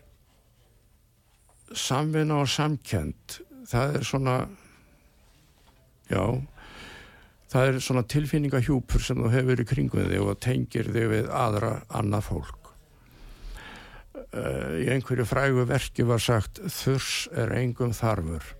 samvinna 1.75 2.41
og 2.43 2.51
samkend 2.51 3.39
það 3.69 3.99
er 3.99 4.07
svona 4.07 4.35
já 6.11 6.23
það 7.53 7.69
er 7.69 7.81
svona 7.85 8.05
tilfinningahjúpur 8.15 9.05
sem 9.05 9.21
þú 9.21 9.33
hefur 9.33 9.63
í 9.63 9.69
kringum 9.69 10.11
þig 10.11 10.25
og 10.25 10.41
tengir 10.45 10.91
þig 10.95 11.11
við 11.13 11.33
aðra 11.33 11.77
annað 11.89 12.29
fólk 12.31 12.64
uh, 14.15 14.75
í 14.81 14.91
einhverju 14.95 15.27
frægu 15.29 15.65
verki 15.69 16.07
var 16.07 16.23
sagt 16.23 16.61
þurs 16.73 17.27
er 17.33 17.55
engum 17.59 17.95
þarfur 17.97 18.53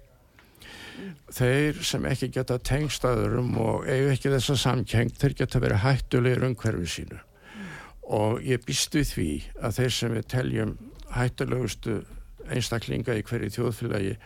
þeir 1.35 1.81
sem 1.83 2.05
ekki 2.07 2.31
geta 2.35 2.59
tengstaðurum 2.63 3.55
og 3.61 3.87
eigu 3.91 4.13
ekki 4.15 4.33
þessa 4.33 4.57
samkengt 4.61 5.19
þeir 5.21 5.39
geta 5.43 5.63
verið 5.63 5.83
hættulegur 5.85 6.49
umhverfið 6.51 6.93
sínu 6.95 7.21
og 8.15 8.43
ég 8.45 8.63
býstu 8.67 9.03
því 9.09 9.31
að 9.65 9.79
þeir 9.81 9.95
sem 9.97 10.15
við 10.15 10.29
teljum 10.35 10.75
hættulegustu 11.15 12.03
einstaklinga 12.53 13.17
í 13.17 13.25
hverju 13.25 13.53
þjóðfélagi 13.57 14.17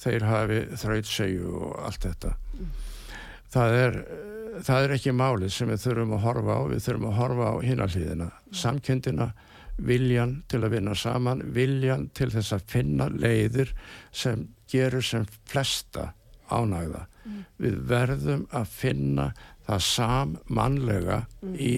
þeir 0.00 0.26
hafi 0.28 0.60
þrautsegju 0.80 1.56
og 1.58 1.74
allt 1.88 2.06
þetta 2.06 2.34
mm. 2.34 2.70
það 3.54 3.76
er 3.80 3.98
það 4.62 4.86
er 4.86 4.94
ekki 4.96 5.14
málið 5.16 5.52
sem 5.54 5.70
við 5.70 5.82
þurfum 5.84 6.14
að 6.16 6.24
horfa 6.28 6.58
á 6.58 6.62
við 6.70 6.84
þurfum 6.86 7.08
að 7.10 7.18
horfa 7.18 7.50
á 7.50 7.54
hinallíðina 7.64 8.28
mm. 8.30 8.54
samkendina, 8.60 9.28
viljan 9.76 10.36
til 10.48 10.62
að 10.64 10.76
vinna 10.76 10.94
saman, 10.98 11.42
viljan 11.54 12.08
til 12.14 12.30
þess 12.34 12.54
að 12.54 12.68
finna 12.70 13.08
leiðir 13.10 13.72
sem 14.14 14.46
gerur 14.70 15.04
sem 15.04 15.26
flesta 15.50 16.12
ánægða 16.50 17.04
mm. 17.24 17.42
við 17.62 17.80
verðum 17.90 18.46
að 18.54 18.70
finna 18.70 19.28
það 19.66 19.84
sam 19.86 20.36
mannlega 20.46 21.24
mm. 21.42 21.54
í 21.58 21.72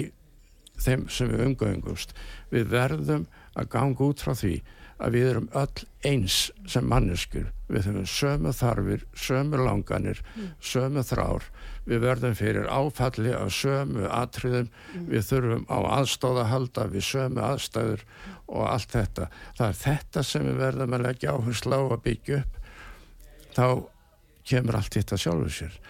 þeim 0.82 1.06
sem 1.12 1.30
við 1.32 1.44
umgöðingumst 1.46 2.16
við 2.52 2.68
verðum 2.72 3.26
að 3.56 3.70
ganga 3.72 4.10
út 4.10 4.24
frá 4.24 4.34
því 4.36 4.56
að 5.02 5.16
við 5.16 5.28
erum 5.30 5.48
öll 5.58 5.84
eins 6.08 6.36
sem 6.70 6.86
manneskur 6.88 7.50
við 7.68 7.88
höfum 7.88 8.06
sömu 8.08 8.52
þarfir, 8.54 9.02
sömu 9.18 9.60
langanir 9.60 10.22
mm. 10.22 10.52
sömu 10.62 11.02
þrár 11.06 11.48
við 11.86 12.02
verðum 12.02 12.36
fyrir 12.38 12.68
áfalli 12.70 13.34
af 13.36 13.50
sömu 13.54 14.06
atriðum, 14.08 14.70
mm. 14.70 15.06
við 15.10 15.26
þurfum 15.28 15.66
á 15.68 15.78
aðstóða 15.98 16.46
halda 16.52 16.86
við 16.92 17.06
sömu 17.10 17.44
aðstæður 17.44 18.06
mm. 18.06 18.38
og 18.46 18.68
allt 18.70 18.96
þetta 18.96 19.28
það 19.58 19.66
er 19.68 19.80
þetta 19.82 20.26
sem 20.30 20.48
við 20.48 20.60
verðum 20.62 20.96
að 20.96 21.06
leggja 21.08 21.36
áherslu 21.36 21.76
á 21.76 21.82
að 21.84 22.04
byggja 22.06 22.42
upp 22.42 22.60
þá 23.56 23.66
kemur 24.46 24.78
allt 24.78 25.00
þetta 25.00 25.18
sjálfur 25.20 25.56
sér 25.60 25.80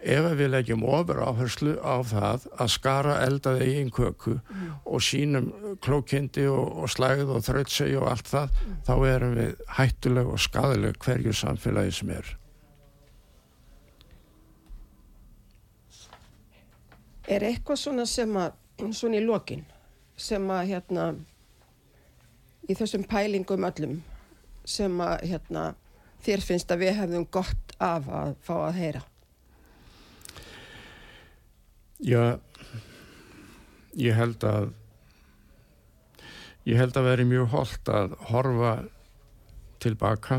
ef 0.00 0.26
við 0.38 0.50
leggjum 0.54 0.84
ofur 0.88 1.20
áherslu 1.26 1.74
á 1.84 2.00
það 2.06 2.46
að 2.56 2.72
skara 2.72 3.16
eldaði 3.26 3.68
í 3.68 3.74
einn 3.80 3.90
köku 3.92 4.36
mm. 4.38 4.68
og 4.88 5.02
sínum 5.04 5.50
klókindi 5.84 6.46
og, 6.48 6.84
og 6.84 6.92
slæð 6.92 7.34
og 7.36 7.44
þrautsegi 7.44 7.98
og 8.00 8.08
allt 8.12 8.30
það 8.30 8.54
mm. 8.54 8.76
þá 8.88 8.94
erum 9.10 9.34
við 9.36 9.64
hættuleg 9.78 10.30
og 10.32 10.40
skadaleg 10.40 11.00
hverju 11.04 11.34
samfélagi 11.36 11.96
sem 12.00 12.14
er 12.16 12.36
Er 17.30 17.44
eitthvað 17.46 17.78
svona 17.78 18.08
sem 18.08 18.32
að 18.40 18.56
svona 18.96 19.20
í 19.20 19.22
lokin 19.22 19.66
sem 20.20 20.48
að 20.50 20.72
hérna 20.72 21.04
í 22.68 22.74
þessum 22.76 23.04
pælingum 23.08 23.68
öllum 23.68 24.00
sem 24.64 24.96
að 25.04 25.28
hérna 25.30 25.70
þér 26.24 26.44
finnst 26.44 26.72
að 26.72 26.84
við 26.84 26.98
hefðum 26.98 27.30
gott 27.32 27.76
af 27.80 28.08
að 28.08 28.34
fá 28.44 28.54
að 28.64 28.80
heyra 28.80 29.06
Já, 32.00 32.38
ég 34.00 34.14
held 34.16 34.44
að 34.48 34.70
ég 36.64 36.78
held 36.80 36.96
að 36.96 37.08
veri 37.10 37.26
mjög 37.28 37.50
holdt 37.52 37.90
að 37.92 38.14
horfa 38.30 38.70
tilbaka 39.84 40.38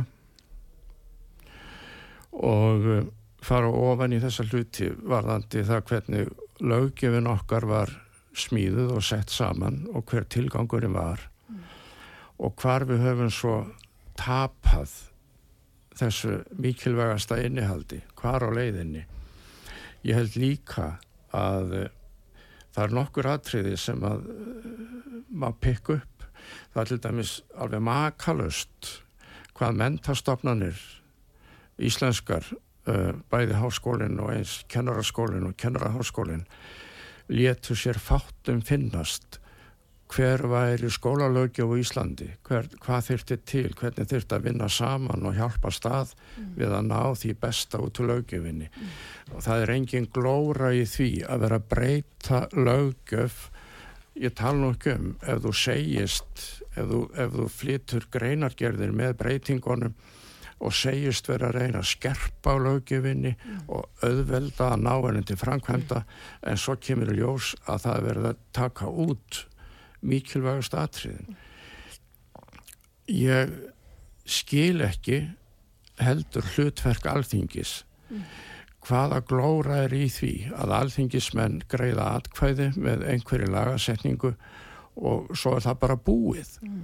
og 2.31 2.87
uh, 2.87 3.03
fara 3.45 3.69
ofan 3.69 4.15
í 4.15 4.21
þessa 4.23 4.45
hluti 4.47 4.89
varðandi 5.05 5.61
það 5.67 5.85
hvernig 5.91 6.33
löggefin 6.61 7.29
okkar 7.29 7.67
var 7.69 7.93
smíðuð 8.37 8.95
og 8.97 9.05
sett 9.05 9.29
saman 9.33 9.83
og 9.93 10.05
hver 10.09 10.25
tilgangurinn 10.33 10.97
var 10.97 11.27
mm. 11.45 11.61
og 12.41 12.57
hvar 12.61 12.87
við 12.89 13.05
höfum 13.05 13.31
svo 13.33 13.55
tapað 14.17 14.97
þessu 16.01 16.41
mikilvægasta 16.57 17.37
innihaldi, 17.45 18.01
hvar 18.17 18.45
á 18.45 18.49
leiðinni 18.49 19.05
ég 20.07 20.17
held 20.17 20.37
líka 20.41 20.89
að 20.95 21.10
uh, 21.33 21.89
það 22.71 22.83
er 22.85 22.95
nokkur 22.97 23.29
atriði 23.31 23.77
sem 23.79 24.03
að 24.07 24.25
uh, 24.31 25.19
maður 25.29 25.59
pikk 25.65 25.93
upp. 25.97 26.25
Það 26.73 26.81
er 26.83 26.91
til 26.91 27.01
dæmis 27.05 27.33
alveg 27.57 27.85
makalust 27.85 28.91
hvað 29.57 29.79
mentastofnanir 29.81 30.85
íslenskar 31.81 32.45
uh, 32.51 33.11
bæði 33.31 33.59
háskólinn 33.59 34.21
og 34.21 34.33
eins 34.35 34.61
kennaraskólinn 34.71 35.49
og 35.49 35.57
kennaraháskólinn 35.59 36.47
léttu 37.31 37.77
sér 37.77 37.99
fátum 38.01 38.63
finnast 38.65 39.40
hver 40.11 40.43
væri 40.51 40.89
skólalögja 40.91 41.63
á 41.63 41.71
Íslandi, 41.79 42.27
hver, 42.47 42.67
hvað 42.83 43.05
þurfti 43.07 43.37
til, 43.47 43.69
hvernig 43.79 44.09
þurfti 44.11 44.35
að 44.35 44.47
vinna 44.49 44.67
saman 44.71 45.27
og 45.27 45.37
hjálpa 45.37 45.71
stað 45.71 46.13
mm. 46.17 46.49
við 46.57 46.75
að 46.75 46.87
ná 46.89 47.01
því 47.21 47.33
besta 47.45 47.81
út 47.81 48.01
úr 48.01 48.09
lögjöfinni. 48.11 48.67
Mm. 48.67 48.93
Og 49.35 49.45
það 49.45 49.63
er 49.63 49.73
engin 49.77 50.09
glóra 50.11 50.73
í 50.75 50.85
því 50.89 51.11
að 51.27 51.45
vera 51.45 51.59
að 51.61 51.67
breyta 51.75 52.41
lögjöf, 52.57 53.37
ég 54.19 54.35
tala 54.35 54.59
nú 54.59 54.73
ekki 54.75 54.95
um, 54.97 55.13
ef 55.23 55.43
þú 55.45 55.53
segist, 55.61 56.47
ef 56.75 56.89
þú, 56.91 57.03
ef 57.15 57.37
þú 57.37 57.51
flytur 57.59 58.09
greinargerðir 58.11 58.91
með 58.95 59.15
breytingunum 59.21 59.95
og 60.61 60.73
segist 60.77 61.29
vera 61.29 61.49
að 61.49 61.57
reyna 61.57 61.79
að 61.81 61.89
skerpa 61.89 62.53
á 62.53 62.57
lögjöfinni 62.61 63.31
mm. 63.33 63.61
og 63.73 64.03
auðvelda 64.05 64.73
að 64.75 64.83
ná 64.83 64.91
henni 65.07 65.23
til 65.25 65.39
framkvæmda 65.41 66.03
en 66.51 66.59
svo 66.61 66.75
kemur 66.77 67.13
ljós 67.15 67.55
að 67.65 67.87
það 67.87 68.05
verða 68.09 68.33
að 68.35 68.43
taka 68.59 68.91
út 68.91 69.45
mikilvægast 70.01 70.75
atriðin 70.77 71.35
ég 73.11 73.51
skil 74.25 74.81
ekki 74.85 75.23
heldur 76.01 76.45
hlutverk 76.55 77.05
alþingis 77.09 77.81
mm. 78.09 78.23
hvaða 78.87 79.21
glóra 79.27 79.83
er 79.85 79.95
í 79.95 80.07
því 80.11 80.33
að 80.55 80.75
alþingismenn 80.79 81.61
greiða 81.71 82.07
atkvæði 82.19 82.71
með 82.77 83.05
einhverju 83.13 83.51
lagasetningu 83.51 84.33
og 85.01 85.31
svo 85.37 85.55
er 85.57 85.65
það 85.67 85.81
bara 85.83 85.99
búið 86.09 86.55
mm. 86.65 86.81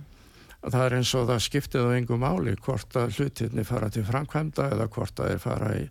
það 0.68 0.84
er 0.84 0.98
eins 1.00 1.16
og 1.18 1.30
það 1.32 1.46
skiptið 1.48 1.90
á 1.90 1.96
einhver 1.96 2.22
máli 2.22 2.58
hvort 2.66 3.00
að 3.00 3.18
hlutinni 3.18 3.66
fara 3.68 3.90
til 3.94 4.06
framkvæmda 4.08 4.70
eða 4.76 4.92
hvort 4.94 5.24
að 5.24 5.34
þeir 5.34 5.44
fara 5.48 5.74
í 5.80 5.88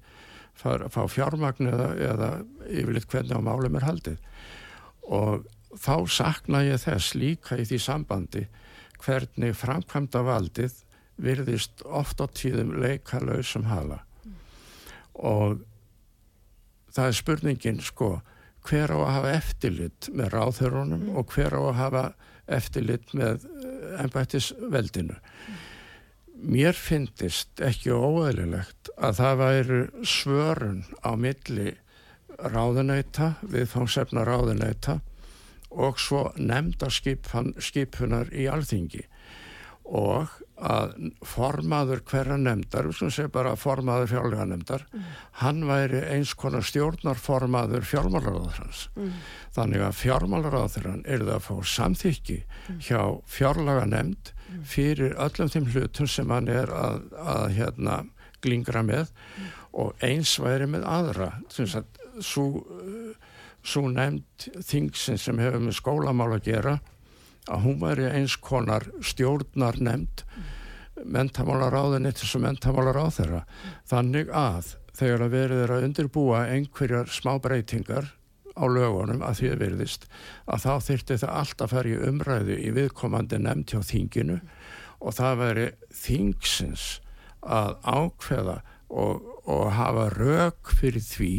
fara, 0.57 0.89
fá 0.93 1.03
fjármagn 1.11 1.71
eða, 1.73 1.91
eða 2.13 2.31
yfirleitt 2.71 3.11
hvernig 3.13 3.37
á 3.37 3.41
málum 3.45 3.77
er 3.79 3.87
haldið 3.87 4.23
og 5.17 5.45
þá 5.81 5.95
sakna 6.11 6.65
ég 6.67 6.83
þess 6.83 7.15
líka 7.19 7.59
í 7.61 7.67
því 7.69 7.81
sambandi 7.83 8.47
hvernig 9.03 9.57
framkvæmda 9.57 10.23
valdið 10.27 10.83
virðist 11.23 11.85
oft 11.85 12.21
á 12.21 12.27
tíðum 12.29 12.75
leika 12.81 13.21
lausum 13.25 13.69
hala 13.71 14.03
og 15.17 15.63
það 16.93 17.11
er 17.11 17.19
spurningin 17.21 17.83
sko 17.85 18.17
hver 18.67 18.93
á 18.93 18.99
að 18.99 19.15
hafa 19.15 19.33
eftirlit 19.37 20.09
með 20.13 20.33
ráðhörunum 20.35 21.07
mm. 21.07 21.17
og 21.19 21.33
hver 21.35 21.55
á 21.55 21.61
að 21.61 21.79
hafa 21.81 22.05
eftirlit 22.57 23.15
með 23.17 23.47
ennbættisveldinu. 24.03 25.17
Mm. 25.17 25.65
Mér 26.53 26.77
finnist 26.77 27.63
ekki 27.65 27.95
óæðilegt 27.95 28.91
að 28.97 29.21
það 29.21 29.39
væri 29.41 29.81
svörun 30.05 30.83
á 31.01 31.11
milli 31.17 31.77
ráðunæta, 32.37 33.37
viðfangsefna 33.49 34.27
ráðunæta 34.29 34.99
og 35.77 36.01
svo 36.01 36.31
nefnda 36.41 36.89
skipunar 36.91 38.33
í 38.33 38.49
alþingi 38.51 39.05
og 39.87 40.33
að 40.57 40.95
formaður 41.27 42.01
hverja 42.09 42.39
nefndar, 42.41 42.87
við 42.89 42.97
skulum 42.97 43.13
segja 43.13 43.33
bara 43.33 43.53
formaður 43.61 44.09
fjárlega 44.11 44.47
nefndar, 44.49 44.87
mm. 44.89 45.11
hann 45.43 45.61
væri 45.69 46.01
eins 46.15 46.33
konar 46.39 46.65
stjórnarformaður 46.67 47.85
fjármálaráður 47.87 48.63
hans. 48.63 48.87
Mm. 48.97 49.13
Þannig 49.57 49.85
að 49.87 49.99
fjármálaráður 50.01 50.89
hann 50.91 51.05
er 51.05 51.27
það 51.27 51.35
að 51.37 51.45
fá 51.47 51.55
samþykki 51.75 52.39
mm. 52.41 52.81
hjá 52.89 53.01
fjárlega 53.37 53.85
nefnd 53.93 54.33
mm. 54.33 54.65
fyrir 54.73 55.17
öllum 55.27 55.53
þeim 55.55 55.71
hlutum 55.75 56.11
sem 56.11 56.35
hann 56.35 56.51
er 56.51 56.73
að, 56.73 57.07
að 57.21 57.47
hérna, 57.61 58.01
glingra 58.45 58.83
með 58.87 59.13
mm. 59.13 59.55
og 59.85 60.05
eins 60.09 60.35
væri 60.41 60.71
með 60.73 60.89
aðra. 60.89 61.31
Svo 62.25 62.49
nefnd 63.67 64.47
þingsin 64.65 65.19
sem 65.21 65.41
hefur 65.43 65.65
með 65.65 65.79
skólamál 65.81 66.33
að 66.37 66.47
gera 66.51 66.77
að 67.47 67.65
hún 67.67 67.81
væri 67.83 68.11
eins 68.11 68.37
konar 68.43 68.87
stjórnar 69.05 69.79
nefnd 69.83 70.25
mentamálar 71.05 71.77
á 71.77 71.83
þenni 71.93 72.13
til 72.15 72.25
þess 72.25 72.39
að 72.39 72.45
mentamálar 72.47 72.99
á 72.99 73.07
þeirra 73.13 73.41
þannig 73.91 74.31
að 74.33 74.77
þegar 74.97 75.25
að 75.27 75.35
verið 75.35 75.63
er 75.65 75.75
að 75.75 75.89
undirbúa 75.89 76.45
einhverjar 76.55 77.11
smá 77.13 77.35
breytingar 77.43 78.13
á 78.57 78.65
lögunum 78.65 79.25
að 79.27 79.41
því 79.41 79.51
að 79.53 79.63
verðist 79.65 80.07
að 80.49 80.63
þá 80.65 80.73
þyrti 80.87 81.19
það 81.23 81.35
alltaf 81.41 81.75
að 81.77 81.91
í 81.91 81.99
umræðu 82.09 82.57
í 82.57 82.71
viðkomandi 82.79 83.41
nefnd 83.43 83.75
hjá 83.75 83.83
þinginu 83.91 84.39
og 84.97 85.17
það 85.19 85.43
veri 85.43 85.67
þingsins 85.93 86.87
að 87.45 87.77
ákveða 87.85 88.57
og, 88.89 89.27
og 89.45 89.67
hafa 89.77 90.09
rauk 90.15 90.73
fyrir 90.79 91.05
því 91.05 91.33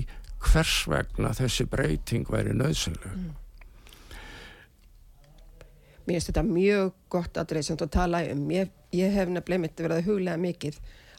hvers 0.47 0.77
vegna 0.89 1.33
þessi 1.37 1.67
breyting 1.69 2.29
væri 2.31 2.55
nöðsynleg 2.55 3.13
mm. 3.13 3.35
Mér 6.07 6.21
finnst 6.21 6.29
þetta 6.31 6.43
mjög 6.47 6.93
gott 7.11 7.37
sem 7.59 7.75
þú 7.75 7.85
tala 7.91 8.21
um. 8.31 8.45
Ég, 8.53 8.69
ég 8.95 9.11
hef 9.11 9.27
nefnilega 9.27 9.59
myndið 9.65 9.83
verið 9.83 9.97
að 9.97 10.05
huglega 10.07 10.39
mikið 10.39 10.77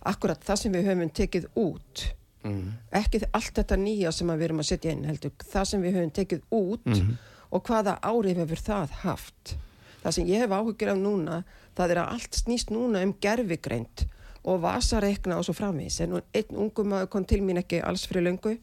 akkurat 0.08 0.44
það 0.46 0.60
sem 0.62 0.72
við 0.72 0.88
höfum 0.88 1.10
tekið 1.18 1.48
út. 1.60 2.04
Mm. 2.46 2.70
Ekki 2.96 3.20
allt 3.36 3.58
þetta 3.58 3.76
nýja 3.76 4.12
sem 4.16 4.32
við 4.32 4.46
erum 4.46 4.62
að 4.62 4.68
setja 4.70 4.94
inn 4.94 5.04
heldur. 5.04 5.34
Það 5.44 5.66
sem 5.68 5.84
við 5.84 5.98
höfum 5.98 6.14
tekið 6.16 6.46
út 6.56 6.88
mm. 6.88 7.10
og 7.52 7.68
hvaða 7.68 7.98
árið 8.00 8.40
hefur 8.46 8.64
það 8.70 8.96
haft. 9.02 9.54
Það 10.00 10.16
sem 10.16 10.30
ég 10.30 10.44
hef 10.46 10.56
áhugir 10.56 10.94
af 10.94 11.02
núna, 11.02 11.42
það 11.76 11.92
er 11.92 12.00
að 12.00 12.14
allt 12.14 12.40
snýst 12.40 12.72
núna 12.72 13.04
um 13.04 13.12
gerfigreint 13.20 14.06
og 14.48 14.62
vasareikna 14.64 15.36
og 15.36 15.44
svo 15.44 15.58
framvís. 15.58 16.00
En 16.00 16.16
einn 16.16 16.64
ungum 16.64 16.94
maður 16.94 17.12
kom 17.12 17.28
til 17.28 17.42
mín 17.44 17.60
ekki 17.60 17.84
alls 17.84 18.08
fyrir 18.08 18.30
löngu 18.30 18.56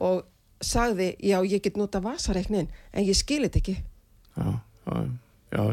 og 0.00 0.26
sagði, 0.64 1.12
já 1.22 1.38
ég 1.46 1.62
get 1.62 1.78
nota 1.78 2.00
vasareiknin 2.02 2.68
en 2.92 3.06
ég 3.06 3.16
skilit 3.16 3.56
ekki. 3.58 3.76
Já, 4.38 4.60
já 4.86 5.00
já, 5.52 5.64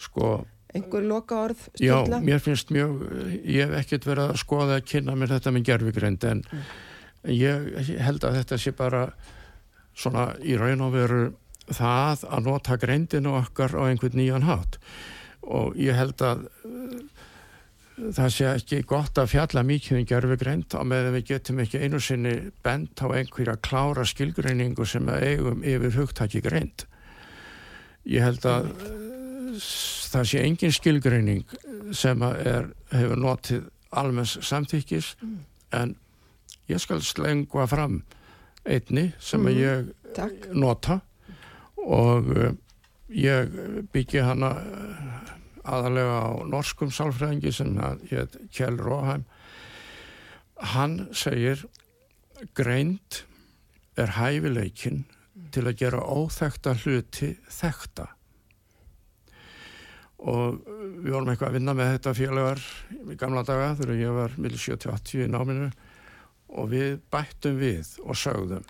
sko 0.00 0.34
einhver 0.74 1.06
loka 1.06 1.38
orð 1.46 1.68
stjórna? 1.74 2.18
Já, 2.18 2.26
mér 2.26 2.42
finnst 2.42 2.72
mjög, 2.74 3.04
ég 3.46 3.68
hef 3.68 3.78
ekkert 3.84 4.08
verið 4.08 4.32
að 4.32 4.40
skoða 4.42 4.78
að 4.80 4.86
kynna 4.90 5.16
mér 5.18 5.34
þetta 5.36 5.54
með 5.54 5.66
gerfigreind 5.70 6.26
en 6.30 6.42
mm. 6.42 6.68
ég 7.34 7.98
held 8.02 8.26
að 8.26 8.38
þetta 8.40 8.60
sé 8.60 8.74
bara 8.76 9.06
svona 9.94 10.32
í 10.42 10.56
raun 10.58 10.82
og 10.82 10.94
veru 10.96 11.24
það 11.70 12.24
að 12.28 12.48
nota 12.48 12.78
greindinu 12.80 13.36
okkar 13.38 13.76
á 13.78 13.82
einhvern 13.86 14.18
nýjan 14.18 14.48
hát 14.48 14.80
og 15.44 15.76
ég 15.78 15.96
held 15.96 16.20
að 16.24 16.48
það 17.94 18.32
sé 18.34 18.48
ekki 18.50 18.80
gott 18.90 19.18
að 19.20 19.30
fjalla 19.34 19.62
mikið 19.66 20.00
um 20.00 20.08
gerfigreind 20.10 20.74
á 20.74 20.82
meðan 20.82 21.14
við 21.14 21.28
getum 21.30 21.60
ekki 21.62 21.82
einu 21.84 22.00
sinni 22.02 22.34
bent 22.64 22.98
á 22.98 23.06
einhverja 23.06 23.54
klára 23.62 24.06
skilgreiningu 24.08 24.86
sem 24.88 25.08
eigum 25.14 25.62
yfir 25.62 26.00
hugtaki 26.00 26.42
greind 26.44 26.88
Ég 28.04 28.20
held 28.20 28.44
að 28.44 28.66
það 30.12 30.26
sé 30.28 30.42
engin 30.44 30.74
skilgreining 30.74 31.44
sem 31.96 32.20
er, 32.26 32.68
hefur 32.92 33.20
notið 33.20 33.62
almenns 33.94 34.34
samþykkis 34.44 35.14
mm. 35.22 35.38
en 35.78 35.94
ég 36.68 36.82
skal 36.82 37.00
slengva 37.04 37.66
fram 37.70 38.02
einni 38.64 39.12
sem 39.22 39.40
mm. 39.40 39.56
ég 39.60 39.88
Takk. 40.16 40.50
nota 40.52 40.98
og 41.84 42.28
uh, 42.34 42.50
ég 43.08 43.56
byggja 43.94 44.28
hana 44.32 44.52
aðalega 45.64 46.16
á 46.20 46.32
norskum 46.48 46.92
sálfræðingi 46.92 47.52
sem 47.54 47.76
hétt 48.10 48.36
Kjell 48.54 48.78
Róheim. 48.80 49.24
Hann 50.74 51.08
segir 51.16 51.64
greind 52.56 53.24
er 53.98 54.16
hæfileikin 54.18 55.04
til 55.54 55.64
að 55.66 55.78
gera 55.80 56.02
óþekta 56.02 56.74
hluti 56.82 57.34
þekta 57.50 58.08
og 60.24 60.60
við 60.64 61.10
vorum 61.12 61.30
eitthvað 61.32 61.50
að 61.50 61.56
vinna 61.58 61.74
með 61.76 61.90
þetta 61.94 62.12
félagar 62.16 62.62
í 63.12 63.16
gamla 63.20 63.42
daga 63.44 63.74
þegar 63.76 63.98
ég 64.00 64.14
var 64.16 64.36
1780 64.38 65.26
í 65.26 65.28
náminu. 65.28 65.68
Og 66.54 66.70
við 66.70 66.96
bættum 67.12 67.58
við 67.58 67.90
og 68.04 68.16
sögðum 68.16 68.64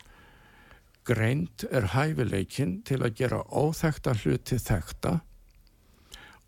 greint 1.04 1.66
er 1.68 1.90
hæfileikin 1.92 2.78
til 2.88 3.02
að 3.04 3.18
gera 3.18 3.42
óþekta 3.52 4.14
hluti 4.22 4.56
þekta 4.62 5.18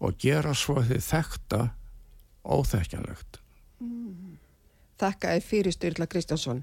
og 0.01 0.18
gera 0.20 0.55
svo 0.55 0.80
því 0.82 1.01
þekta 1.05 1.62
óþekjanlegt 2.44 3.40
mm. 3.80 4.36
Þakka 4.97 5.32
er 5.36 5.42
fyrir 5.44 5.74
Styrla 5.74 6.07
Kristjánsson 6.09 6.62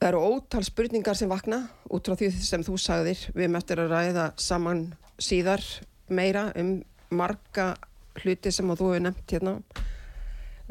Það 0.00 0.08
eru 0.08 0.20
ótal 0.24 0.62
spurningar 0.64 1.16
sem 1.18 1.28
vakna 1.28 1.58
út 1.92 2.06
frá 2.08 2.14
því 2.16 2.30
sem 2.40 2.62
þú 2.64 2.78
sagðir. 2.80 3.20
Við 3.36 3.50
möttum 3.52 3.82
að 3.82 3.90
ræða 3.92 4.22
saman 4.40 4.78
síðar 5.20 5.60
meira 6.08 6.46
um 6.56 6.70
marga 7.12 7.74
hluti 8.22 8.48
sem 8.48 8.70
þú 8.72 8.94
hefur 8.94 9.02
nefnt 9.04 9.34
hérna. 9.34 9.52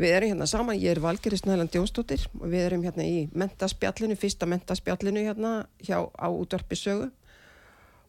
Við 0.02 0.16
erum 0.16 0.32
hérna 0.34 0.48
saman, 0.50 0.80
ég 0.82 0.96
er 0.96 1.04
Valgerist 1.04 1.46
Næland 1.46 1.78
Jónsdóttir 1.78 2.26
og 2.40 2.48
við 2.48 2.66
erum 2.72 2.88
hérna 2.88 3.06
í 3.06 3.28
mentaspjallinu, 3.38 4.18
fyrsta 4.18 4.50
mentaspjallinu 4.50 5.28
hérna 5.28 5.54
hjá 5.78 6.00
á 6.10 6.28
útvarpisögu 6.34 7.12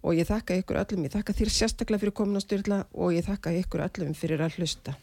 og 0.03 0.16
ég 0.16 0.28
þakka 0.28 0.57
ykkur 0.61 0.80
öllum, 0.80 1.05
ég 1.07 1.14
þakka 1.14 1.36
þér 1.36 1.53
sérstaklega 1.55 2.05
fyrir 2.05 2.16
komin 2.16 2.40
á 2.40 2.42
styrla 2.42 2.78
og 2.94 3.12
ég 3.16 3.26
þakka 3.26 3.53
ykkur 3.61 3.84
öllum 3.86 4.14
fyrir 4.16 4.44
að 4.44 4.61
hlusta. 4.61 4.94